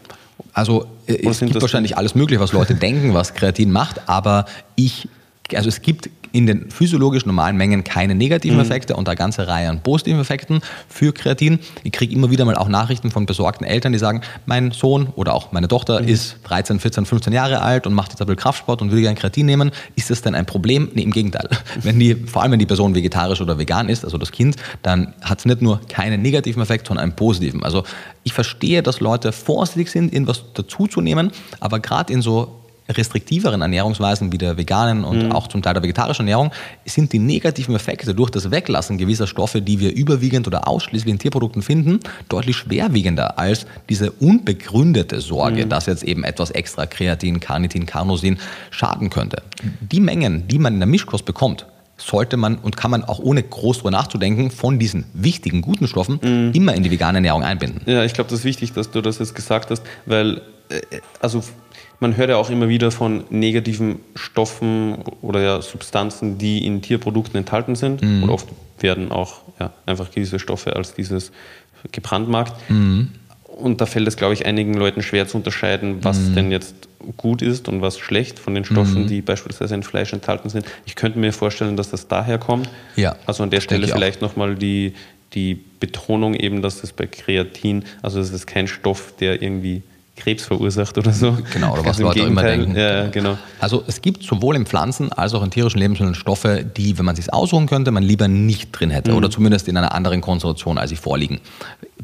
[0.52, 4.44] Also äh, es gibt wahrscheinlich alles Mögliche, was Leute denken, was Kreatin macht, aber
[4.76, 5.08] ich,
[5.54, 8.64] also es gibt in den physiologisch normalen Mengen keine negativen mhm.
[8.64, 11.58] Effekte und eine ganze Reihe an positiven Effekten für Kreatin.
[11.84, 15.34] Ich kriege immer wieder mal auch Nachrichten von besorgten Eltern, die sagen, mein Sohn oder
[15.34, 16.08] auch meine Tochter mhm.
[16.08, 19.16] ist 13, 14, 15 Jahre alt und macht jetzt ein bisschen Kraftsport und will gerne
[19.16, 19.70] Kreatin nehmen.
[19.94, 20.90] Ist das denn ein Problem?
[20.94, 21.48] Nee, im Gegenteil.
[21.82, 25.14] Wenn die, vor allem wenn die Person vegetarisch oder vegan ist, also das Kind, dann
[25.20, 27.62] hat es nicht nur keinen negativen Effekt, sondern einen positiven.
[27.62, 27.84] Also
[28.24, 34.38] ich verstehe, dass Leute vorsichtig sind, irgendwas dazuzunehmen, aber gerade in so restriktiveren Ernährungsweisen wie
[34.38, 35.32] der veganen und mhm.
[35.32, 36.52] auch zum Teil der vegetarischen Ernährung
[36.84, 41.18] sind die negativen Effekte durch das Weglassen gewisser Stoffe, die wir überwiegend oder ausschließlich in
[41.18, 45.68] Tierprodukten finden, deutlich schwerwiegender als diese unbegründete Sorge, mhm.
[45.68, 48.38] dass jetzt eben etwas extra Kreatin, Carnitin, Carnosin
[48.70, 49.42] schaden könnte.
[49.80, 51.66] Die Mengen, die man in der Mischkost bekommt,
[51.96, 56.18] sollte man und kann man auch ohne groß drüber nachzudenken von diesen wichtigen, guten Stoffen
[56.22, 56.52] mhm.
[56.52, 57.82] immer in die vegane Ernährung einbinden.
[57.86, 60.80] Ja, ich glaube, das ist wichtig, dass du das jetzt gesagt hast, weil äh,
[61.20, 61.44] also
[62.02, 67.38] man hört ja auch immer wieder von negativen Stoffen oder ja Substanzen, die in Tierprodukten
[67.38, 68.02] enthalten sind.
[68.02, 68.24] Mhm.
[68.24, 68.48] Und oft
[68.80, 71.30] werden auch ja, einfach gewisse Stoffe als dieses
[71.92, 72.54] gebrandmarkt.
[72.68, 73.12] Mhm.
[73.46, 76.34] Und da fällt es, glaube ich, einigen Leuten schwer zu unterscheiden, was mhm.
[76.34, 76.74] denn jetzt
[77.16, 79.06] gut ist und was schlecht von den Stoffen, mhm.
[79.06, 80.66] die beispielsweise in Fleisch enthalten sind.
[80.84, 82.68] Ich könnte mir vorstellen, dass das daher kommt.
[82.96, 84.94] Ja, also an der Stelle vielleicht nochmal die,
[85.34, 89.82] die Betonung eben, dass es bei Kreatin, also es ist kein Stoff, der irgendwie
[90.16, 91.36] Krebs verursacht oder so.
[91.52, 92.76] Genau, oder was Leute immer denken.
[92.76, 93.38] Ja, genau.
[93.60, 97.16] Also es gibt sowohl in Pflanzen als auch in tierischen Lebensmitteln Stoffe, die, wenn man
[97.16, 99.16] sich aussuchen könnte, man lieber nicht drin hätte mhm.
[99.16, 101.40] oder zumindest in einer anderen Konzentration, als sie vorliegen.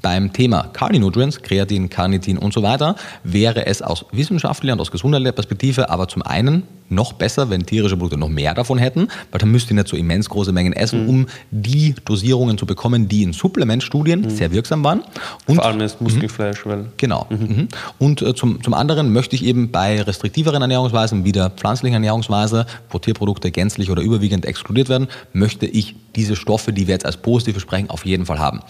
[0.01, 5.33] Beim Thema Carninutrients, Kreatin, Carnitin und so weiter, wäre es aus wissenschaftlicher und aus gesundheitlicher
[5.33, 9.51] Perspektive aber zum einen noch besser, wenn tierische Produkte noch mehr davon hätten, weil dann
[9.51, 11.09] müsst ihr nicht so immens große Mengen essen, mhm.
[11.09, 14.31] um die Dosierungen zu bekommen, die in Supplementstudien mhm.
[14.31, 15.03] sehr wirksam waren.
[15.47, 16.87] Und, Vor allem ist Muskelfleisch, weil.
[16.97, 17.27] Genau.
[17.31, 17.39] Mhm.
[17.39, 17.69] mhm.
[17.99, 22.67] Und äh, zum, zum anderen möchte ich eben bei restriktiveren Ernährungsweisen, wie der pflanzlichen Ernährungsweise,
[22.91, 27.17] wo Tierprodukte gänzlich oder überwiegend exkludiert werden, möchte ich diese Stoffe, die wir jetzt als
[27.17, 28.61] positiv besprechen, auf jeden Fall haben.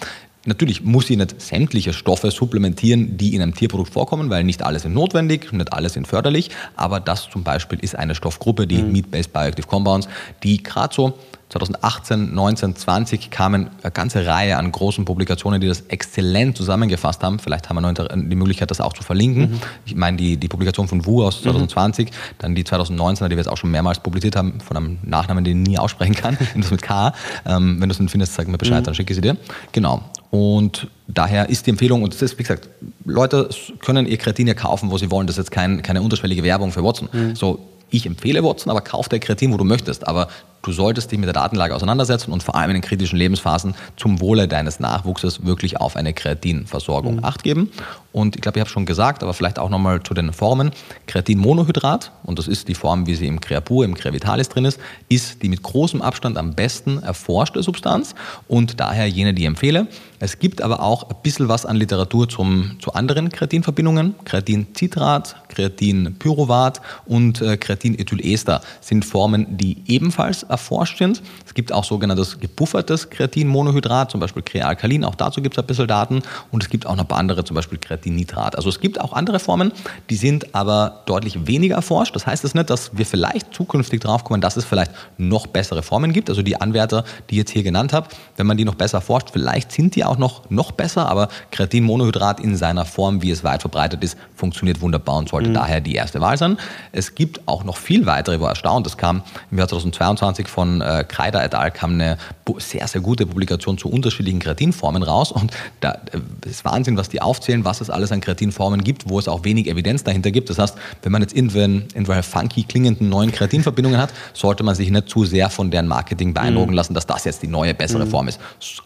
[0.49, 4.79] Natürlich muss ich nicht sämtliche Stoffe supplementieren, die in einem Tierprodukt vorkommen, weil nicht alle
[4.79, 8.93] sind notwendig, nicht alle sind förderlich, aber das zum Beispiel ist eine Stoffgruppe, die mhm.
[8.93, 10.09] Meat-Based Bioactive Compounds,
[10.43, 11.19] die gerade so
[11.51, 17.39] 2018, 19, 20 kamen eine ganze Reihe an großen Publikationen, die das exzellent zusammengefasst haben.
[17.39, 19.51] Vielleicht haben wir noch die Möglichkeit, das auch zu verlinken.
[19.51, 19.61] Mhm.
[19.85, 22.13] Ich meine, die, die Publikation von Wu aus 2020, mhm.
[22.39, 25.63] dann die 2019er, die wir jetzt auch schon mehrmals publiziert haben, von einem Nachnamen, den
[25.63, 27.13] ich nie aussprechen kann, das mit K.
[27.45, 28.85] Ähm, wenn du es dann findest, sag mir Bescheid, mhm.
[28.85, 29.37] dann schicke ich sie dir.
[29.73, 30.03] Genau.
[30.31, 32.69] Und daher ist die Empfehlung, und das ist, wie gesagt,
[33.05, 33.49] Leute
[33.81, 35.27] können ihr Kreatin ja kaufen, wo sie wollen.
[35.27, 37.09] Das ist jetzt kein, keine unterschwellige Werbung für Watson.
[37.13, 37.35] Mhm.
[37.35, 37.61] So,
[37.91, 40.07] ich empfehle Watson, aber kauf der Kreatin, wo du möchtest.
[40.07, 40.29] Aber
[40.63, 44.21] du solltest dich mit der Datenlage auseinandersetzen und vor allem in den kritischen Lebensphasen zum
[44.21, 47.25] Wohle deines Nachwuchses wirklich auf eine Kreatinversorgung mhm.
[47.25, 47.71] Acht geben.
[48.13, 50.73] Und ich glaube, ich habe schon gesagt, aber vielleicht auch nochmal zu den Formen.
[51.07, 55.43] Kreatinmonohydrat, und das ist die Form, wie sie im Creapur, im Crevitalis drin ist, ist
[55.43, 58.15] die mit großem Abstand am besten erforschte Substanz
[58.49, 59.89] und daher jene, die ich empfehle.
[60.21, 64.17] Es gibt aber auch ein bisschen was an Literatur zum, zu anderen Kreatinverbindungen.
[64.25, 71.23] Kreatincitrat, Kreatinpyruvat und äh, Kreatinethylester sind Formen, die ebenfalls erforscht sind.
[71.47, 75.87] Es gibt auch sogenanntes gebuffertes Kreatinmonohydrat, zum Beispiel Krealkalin, auch dazu gibt es ein bisschen
[75.87, 76.23] Daten.
[76.51, 78.57] Und es gibt auch noch ein paar andere, zum Beispiel Kreatinnitrat.
[78.57, 79.73] Also es gibt auch andere Formen,
[80.11, 82.15] die sind aber deutlich weniger erforscht.
[82.15, 85.83] Das heißt es nicht, dass wir vielleicht zukünftig drauf kommen, dass es vielleicht noch bessere
[85.83, 86.31] Formen gibt.
[86.31, 89.31] Also die Anwärter, die ich jetzt hier genannt habe, wenn man die noch besser forscht,
[89.33, 93.63] vielleicht sind die auch noch, noch besser, aber Kreatinmonohydrat in seiner Form, wie es weit
[93.63, 95.55] verbreitet ist, funktioniert wunderbar und sollte mhm.
[95.55, 96.59] daher die erste Wahl sein.
[96.93, 101.05] Es gibt auch noch viel weitere, war erstaunt, das kam im Jahr 2022 von äh,
[101.09, 101.73] Kreider et al.
[101.73, 102.19] kam eine
[102.59, 107.21] sehr, sehr gute Publikation zu unterschiedlichen Kreatinformen raus und da äh, ist Wahnsinn, was die
[107.21, 110.51] aufzählen, was es alles an Kreatinformen gibt, wo es auch wenig Evidenz dahinter gibt.
[110.51, 115.09] Das heißt, wenn man jetzt irgendwelche funky klingenden neuen Kreatinverbindungen hat, sollte man sich nicht
[115.09, 116.77] zu sehr von deren Marketing beeindrucken mhm.
[116.77, 118.11] lassen, dass das jetzt die neue, bessere mhm.
[118.11, 118.39] Form ist.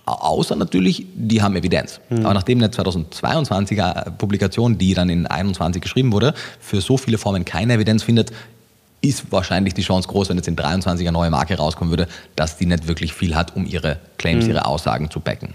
[0.07, 2.01] Außer natürlich, die haben Evidenz.
[2.09, 2.25] Mhm.
[2.25, 7.45] Aber nachdem eine 2022er Publikation, die dann in 21 geschrieben wurde, für so viele Formen
[7.45, 8.33] keine Evidenz findet,
[9.03, 12.57] ist wahrscheinlich die Chance groß, wenn jetzt in 23 eine neue Marke rauskommen würde, dass
[12.57, 14.53] die nicht wirklich viel hat, um ihre Claims, mhm.
[14.53, 15.55] ihre Aussagen zu backen.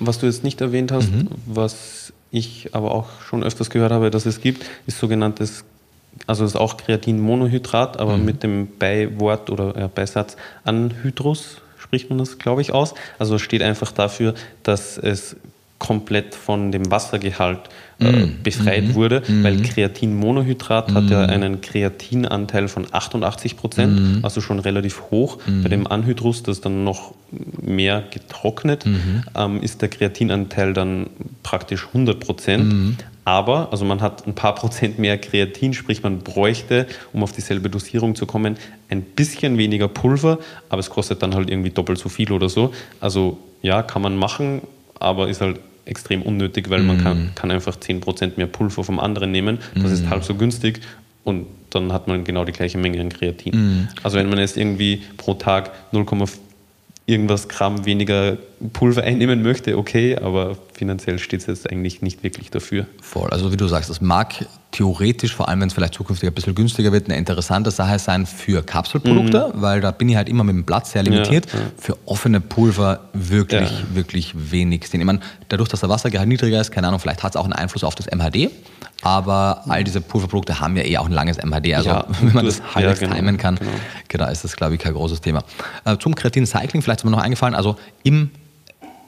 [0.00, 1.28] Was du jetzt nicht erwähnt hast, mhm.
[1.46, 5.64] was ich aber auch schon öfters gehört habe, dass es gibt, ist sogenanntes,
[6.26, 8.24] also ist auch Kreatinmonohydrat, aber mhm.
[8.24, 12.94] mit dem Beiwort oder ja, Beisatz Anhydrus spricht man das, glaube ich, aus.
[13.20, 15.36] Also steht einfach dafür, dass es
[15.78, 17.60] komplett von dem Wassergehalt
[18.00, 18.42] äh, mm.
[18.42, 18.94] befreit mm.
[18.94, 19.44] wurde, mm.
[19.44, 21.30] weil Kreatinmonohydrat hat ja mm.
[21.30, 24.24] einen Kreatinanteil von 88 Prozent, mm.
[24.24, 25.38] also schon relativ hoch.
[25.62, 27.14] Bei dem Anhydrus, das dann noch
[27.60, 28.84] mehr getrocknet,
[29.36, 31.08] ähm, ist der Kreatinanteil dann
[31.42, 32.96] praktisch 100 Prozent.
[33.24, 37.70] Aber, also man hat ein paar Prozent mehr Kreatin, sprich man bräuchte, um auf dieselbe
[37.70, 38.56] Dosierung zu kommen,
[38.90, 40.38] ein bisschen weniger Pulver,
[40.68, 42.74] aber es kostet dann halt irgendwie doppelt so viel oder so.
[43.00, 44.60] Also ja, kann man machen,
[45.00, 46.86] aber ist halt extrem unnötig, weil mm.
[46.86, 49.58] man kann, kann einfach 10% mehr Pulver vom anderen nehmen.
[49.74, 49.94] Das mm.
[49.94, 50.80] ist halb so günstig
[51.24, 53.54] und dann hat man genau die gleiche Menge an Kreatin.
[53.54, 53.88] Mm.
[54.02, 56.38] Also wenn man jetzt irgendwie pro Tag 0,4
[57.06, 58.38] irgendwas Gramm weniger
[58.72, 62.86] Pulver einnehmen möchte, okay, aber finanziell steht es jetzt eigentlich nicht wirklich dafür.
[63.00, 63.30] Voll.
[63.30, 66.54] Also wie du sagst, es mag theoretisch, vor allem wenn es vielleicht zukünftig ein bisschen
[66.54, 69.62] günstiger wird, eine interessante Sache sein für Kapselprodukte, mhm.
[69.62, 71.46] weil da bin ich halt immer mit dem Platz sehr limitiert.
[71.52, 71.64] Ja, ja.
[71.76, 73.94] Für offene Pulver wirklich, ja.
[73.94, 75.00] wirklich wenig Sinn.
[75.00, 77.52] Ich meine, dadurch, dass der Wassergehalt niedriger ist, keine Ahnung, vielleicht hat es auch einen
[77.52, 78.50] Einfluss auf das MHD,
[79.02, 81.74] aber all diese Pulverprodukte haben ja eh auch ein langes MHD.
[81.74, 81.90] Also
[82.20, 83.70] wenn man das halbwegs genau, timen kann, genau.
[84.08, 85.44] genau, ist das, glaube ich, kein großes Thema.
[85.84, 88.30] Äh, zum Kreatin Cycling, vielleicht ist mir noch eingefallen, also im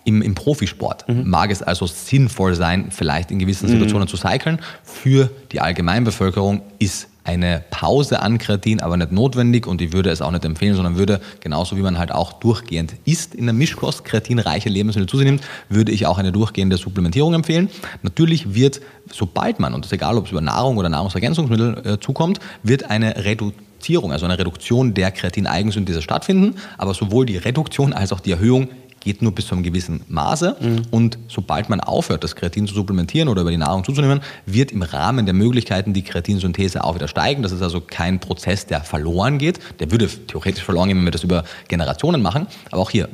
[0.07, 1.28] im, im Profisport mhm.
[1.28, 4.11] mag es also sinnvoll sein, vielleicht in gewissen Situationen mhm.
[4.11, 4.61] zu cyclen.
[4.82, 10.22] Für die Allgemeinbevölkerung ist eine Pause an Kreatin aber nicht notwendig und ich würde es
[10.22, 14.04] auch nicht empfehlen, sondern würde, genauso wie man halt auch durchgehend isst in der Mischkost,
[14.04, 17.68] kreatinreiche Lebensmittel zu sich nimmt, würde ich auch eine durchgehende Supplementierung empfehlen.
[18.02, 18.80] Natürlich wird,
[19.12, 22.90] sobald man, und das ist egal, ob es über Nahrung oder Nahrungsergänzungsmittel äh, zukommt, wird
[22.90, 28.30] eine Reduzierung, also eine Reduktion der Kreatineigenssynthese stattfinden, aber sowohl die Reduktion als auch die
[28.30, 28.68] Erhöhung
[29.07, 30.57] geht nur bis zu einem gewissen Maße.
[30.61, 30.82] Mhm.
[30.90, 34.82] Und sobald man aufhört, das Kreatin zu supplementieren oder über die Nahrung zuzunehmen, wird im
[34.82, 37.44] Rahmen der Möglichkeiten die Kreatinsynthese auch wieder steigen.
[37.44, 39.61] Das ist also kein Prozess, der verloren geht.
[39.78, 42.48] Der würde theoretisch verloren gehen, wenn wir das über Generationen machen.
[42.72, 43.09] Aber auch hier,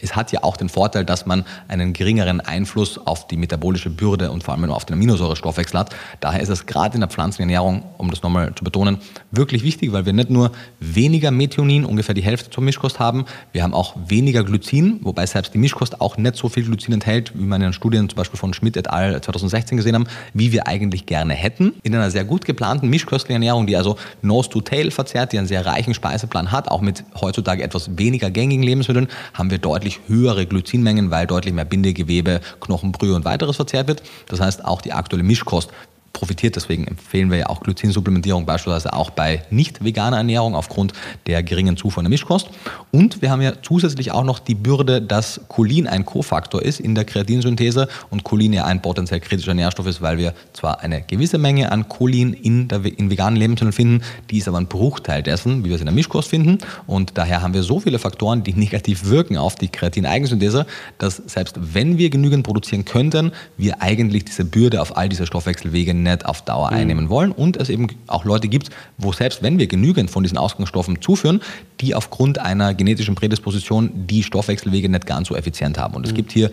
[0.00, 4.30] es hat ja auch den Vorteil, dass man einen geringeren Einfluss auf die metabolische Bürde
[4.30, 5.94] und vor allem auf den Aminosäurestoffwechsel hat.
[6.20, 8.98] Daher ist es gerade in der Pflanzenernährung, um das nochmal zu betonen,
[9.30, 13.62] wirklich wichtig, weil wir nicht nur weniger Methionin, ungefähr die Hälfte zur Mischkost haben, wir
[13.62, 17.44] haben auch weniger Glycin, wobei selbst die Mischkost auch nicht so viel Glycin enthält, wie
[17.44, 19.20] man in Studien zum Beispiel von Schmidt et al.
[19.20, 21.74] 2016 gesehen haben, wie wir eigentlich gerne hätten.
[21.82, 25.46] In einer sehr gut geplanten mischköstlichen Ernährung, die also Nose to Tail verzehrt, die einen
[25.46, 30.00] sehr reichen Speiseplan hat, auch mit heutzutage etwas weniger gängigen Lebensmitteln, haben wir deutlich deutlich
[30.08, 34.02] höhere Glycinmengen, weil deutlich mehr Bindegewebe, Knochenbrühe und weiteres verzehrt wird.
[34.26, 35.70] Das heißt, auch die aktuelle Mischkost
[36.12, 36.56] profitiert.
[36.56, 40.92] Deswegen empfehlen wir ja auch Glycinsupplementierung beispielsweise auch bei nicht veganer Ernährung aufgrund
[41.26, 42.50] der geringen Zufuhr in der Mischkost.
[42.90, 46.94] Und wir haben ja zusätzlich auch noch die Bürde, dass Cholin ein Kofaktor ist in
[46.94, 51.38] der Kreatinsynthese und Cholin ja ein potenziell kritischer Nährstoff ist, weil wir zwar eine gewisse
[51.38, 55.64] Menge an Cholin in, der, in veganen Lebensmitteln finden, die ist aber ein Bruchteil dessen,
[55.64, 56.58] wie wir es in der Mischkost finden.
[56.86, 60.64] Und daher haben wir so viele Faktoren, die negativ wirken auf die Kreatineigensynthes,
[60.98, 65.94] dass selbst wenn wir genügend produzieren könnten, wir eigentlich diese Bürde auf all diese Stoffwechselwege
[66.02, 66.76] nicht auf Dauer mhm.
[66.76, 70.38] einnehmen wollen und es eben auch Leute gibt, wo selbst wenn wir genügend von diesen
[70.38, 71.40] Ausgangsstoffen zuführen,
[71.80, 75.94] die aufgrund einer genetischen Prädisposition die Stoffwechselwege nicht ganz so effizient haben.
[75.94, 76.16] Und es mhm.
[76.16, 76.50] gibt hier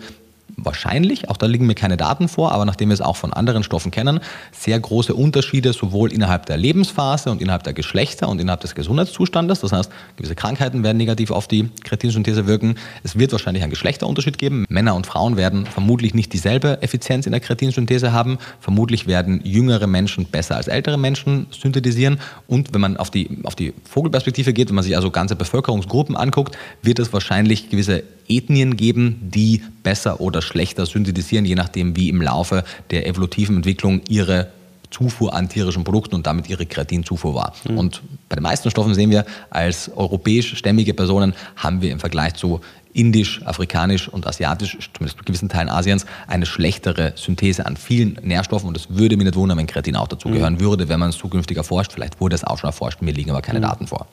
[0.58, 3.62] wahrscheinlich, auch da liegen mir keine Daten vor, aber nachdem wir es auch von anderen
[3.62, 4.20] Stoffen kennen,
[4.52, 9.60] sehr große Unterschiede sowohl innerhalb der Lebensphase und innerhalb der Geschlechter und innerhalb des Gesundheitszustandes.
[9.60, 12.76] Das heißt, gewisse Krankheiten werden negativ auf die Kretinsynthese wirken.
[13.02, 14.66] Es wird wahrscheinlich einen Geschlechterunterschied geben.
[14.68, 18.38] Männer und Frauen werden vermutlich nicht dieselbe Effizienz in der Kretinsynthese haben.
[18.60, 22.20] Vermutlich werden jüngere Menschen besser als ältere Menschen synthetisieren.
[22.46, 26.16] Und wenn man auf die, auf die Vogelperspektive geht, wenn man sich also ganze Bevölkerungsgruppen
[26.16, 32.08] anguckt, wird es wahrscheinlich gewisse Ethnien geben, die besser oder schlechter synthetisieren, je nachdem, wie
[32.08, 34.48] im Laufe der evolutiven Entwicklung ihre
[34.90, 37.52] Zufuhr an tierischen Produkten und damit ihre Kreatinzufuhr war.
[37.68, 37.78] Mhm.
[37.78, 42.60] Und bei den meisten Stoffen sehen wir, als europäisch-stämmige Personen haben wir im Vergleich zu
[42.94, 48.66] indisch, afrikanisch und asiatisch, zumindest in gewissen Teilen Asiens, eine schlechtere Synthese an vielen Nährstoffen.
[48.66, 50.60] Und es würde mich nicht wundern, wenn Kreatin auch dazugehören mhm.
[50.60, 51.92] würde, wenn man es zukünftig erforscht.
[51.92, 53.64] Vielleicht wurde es auch schon erforscht, mir liegen aber keine mhm.
[53.64, 54.06] Daten vor.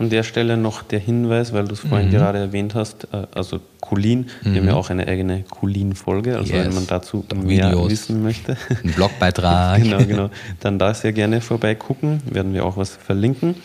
[0.00, 2.12] An der Stelle noch der Hinweis, weil du es vorhin mhm.
[2.12, 4.54] gerade erwähnt hast, äh, also Cholin, mhm.
[4.54, 6.66] wir haben ja auch eine eigene Cholin-Folge, also yes.
[6.66, 7.90] wenn man dazu mehr Videos.
[7.90, 8.56] wissen möchte.
[8.82, 9.82] Ein Blogbeitrag.
[9.82, 10.30] genau, genau.
[10.60, 13.56] Dann da sehr gerne vorbeigucken, werden wir auch was verlinken.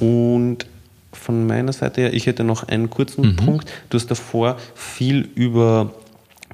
[0.00, 0.66] Und
[1.12, 3.36] von meiner Seite her, ich hätte noch einen kurzen mhm.
[3.36, 3.72] Punkt.
[3.88, 5.92] Du hast davor viel über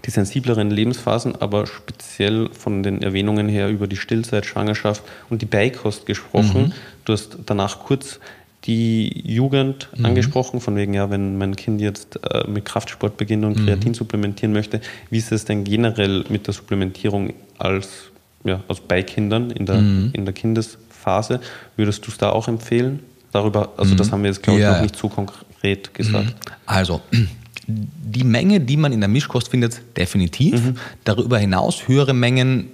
[0.04, 5.46] die sensibleren Lebensphasen, aber speziell von den Erwähnungen her über die Stillzeit, Schwangerschaft und die
[5.46, 6.62] Beikost gesprochen.
[6.62, 6.72] Mhm.
[7.04, 8.20] Du hast danach kurz
[8.64, 10.06] die Jugend mhm.
[10.06, 13.66] angesprochen, von wegen, ja, wenn mein Kind jetzt äh, mit Kraftsport beginnt und mhm.
[13.66, 17.88] Kreatin supplementieren möchte, wie ist es denn generell mit der Supplementierung als,
[18.44, 20.10] ja, also bei Kindern in der, mhm.
[20.12, 21.40] in der Kindesphase?
[21.76, 23.00] Würdest du es da auch empfehlen?
[23.32, 24.12] Darüber, also das mhm.
[24.12, 24.74] haben wir jetzt, glaube ich, ja.
[24.74, 26.26] noch nicht zu konkret gesagt.
[26.26, 26.52] Mhm.
[26.66, 27.00] Also,
[27.66, 30.62] die Menge, die man in der Mischkost findet, definitiv.
[30.62, 30.76] Mhm.
[31.04, 32.68] Darüber hinaus höhere Mengen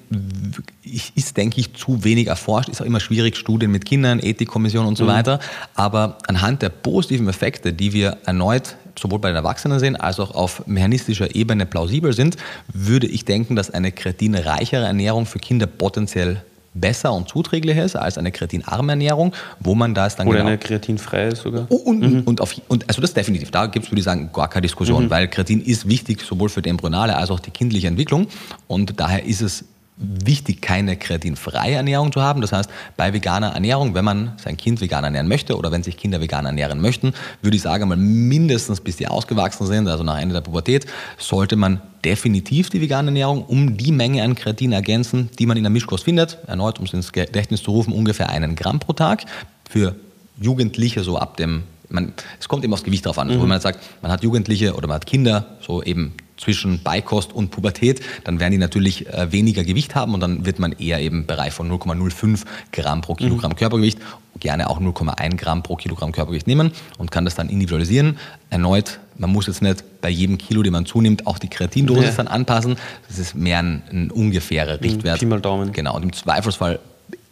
[1.15, 2.69] ist, denke ich, zu wenig erforscht.
[2.69, 5.09] Ist auch immer schwierig, Studien mit Kindern, Ethikkommission und so mhm.
[5.09, 5.41] weiter.
[5.75, 10.35] Aber anhand der positiven Effekte, die wir erneut sowohl bei den Erwachsenen sehen, als auch
[10.35, 12.37] auf mechanistischer Ebene plausibel sind,
[12.73, 16.43] würde ich denken, dass eine kreatinreichere Ernährung für Kinder potenziell
[16.81, 20.49] besser und zuträglicher ist als eine kreatinarme Ernährung, wo man da ist dann Oder genau
[20.49, 21.71] eine kreatinfreie sogar.
[21.71, 22.23] Und, mhm.
[22.25, 25.05] und, auf, und also das definitiv, da gibt es, würde ich sagen, gar keine Diskussion,
[25.05, 25.11] mhm.
[25.11, 28.29] weil Kreatin ist wichtig sowohl für die embryonale als auch die kindliche Entwicklung
[28.67, 29.65] und daher ist es
[29.99, 32.41] wichtig, keine kreatinfreie Ernährung zu haben.
[32.41, 35.97] Das heißt, bei veganer Ernährung, wenn man sein Kind vegan ernähren möchte oder wenn sich
[35.97, 40.21] Kinder vegan ernähren möchten, würde ich sagen, mal mindestens bis die ausgewachsen sind, also nach
[40.21, 40.87] Ende der Pubertät,
[41.19, 45.65] sollte man definitiv die vegane Ernährung um die Menge an Kreatin ergänzen, die man in
[45.65, 46.39] der Mischkost findet.
[46.47, 49.25] Erneut, um es ins Gedächtnis zu rufen, ungefähr einen Gramm pro Tag.
[49.69, 49.97] Für
[50.41, 53.29] Jugendliche so ab dem man, es kommt eben aufs Gewicht drauf an.
[53.29, 53.33] Mhm.
[53.33, 57.33] Also wenn man sagt, man hat Jugendliche oder man hat Kinder, so eben zwischen Beikost
[57.33, 61.01] und Pubertät, dann werden die natürlich äh, weniger Gewicht haben und dann wird man eher
[61.01, 63.57] eben im Bereich von 0,05 Gramm pro Kilogramm mhm.
[63.57, 63.99] Körpergewicht,
[64.41, 68.19] gerne auch 0,1 Gramm pro Kilogramm Körpergewicht nehmen und kann das dann individualisieren.
[68.51, 72.13] Erneut, man muss jetzt nicht bei jedem Kilo, den man zunimmt, auch die Kreatindosis ja.
[72.13, 72.77] dann anpassen.
[73.09, 74.83] Das ist mehr ein, ein ungefährer mhm.
[74.83, 75.19] Richtwert.
[75.19, 75.73] Pi mal Daumen.
[75.73, 75.97] Genau.
[75.97, 76.79] Und im Zweifelsfall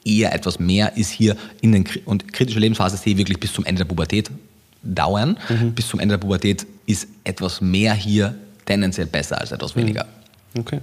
[0.05, 3.65] eher etwas mehr ist hier in den und kritische Lebensphase sehe ich wirklich bis zum
[3.65, 4.31] Ende der Pubertät
[4.83, 5.37] dauern.
[5.49, 5.73] Mhm.
[5.73, 8.37] Bis zum Ende der Pubertät ist etwas mehr hier
[8.67, 10.05] tendenziell besser als etwas weniger.
[10.55, 10.61] Mhm.
[10.61, 10.81] Okay.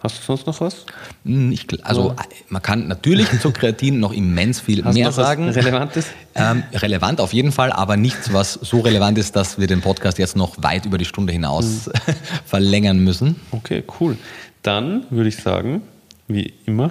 [0.00, 0.86] Hast du sonst noch was?
[1.24, 2.16] Hm, ich, also ja.
[2.50, 5.48] man kann natürlich zu Kreatin noch immens viel Hast mehr sagen.
[5.48, 6.06] Relevantes?
[6.36, 10.18] Ähm, relevant auf jeden Fall, aber nichts, was so relevant ist, dass wir den Podcast
[10.18, 11.92] jetzt noch weit über die Stunde hinaus mhm.
[12.46, 13.36] verlängern müssen.
[13.50, 14.16] Okay, cool.
[14.62, 15.82] Dann würde ich sagen,
[16.28, 16.90] wie immer.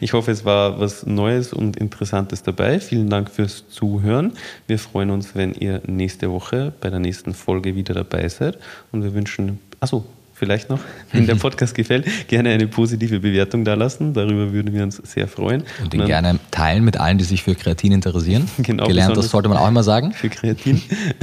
[0.00, 2.80] Ich hoffe, es war was Neues und Interessantes dabei.
[2.80, 4.32] Vielen Dank fürs Zuhören.
[4.66, 8.58] Wir freuen uns, wenn ihr nächste Woche bei der nächsten Folge wieder dabei seid.
[8.90, 10.80] Und wir wünschen, achso, vielleicht noch,
[11.12, 14.14] wenn der Podcast gefällt, gerne eine positive Bewertung da lassen.
[14.14, 15.64] Darüber würden wir uns sehr freuen.
[15.82, 18.48] Und den gerne teilen mit allen, die sich für Kreatin interessieren.
[18.64, 18.86] Genau.
[18.86, 20.12] Gelernt, das sollte man auch immer sagen.
[20.12, 20.80] Für Kreatin.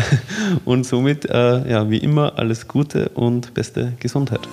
[0.65, 4.47] Und somit, äh, ja, wie immer, alles Gute und beste Gesundheit.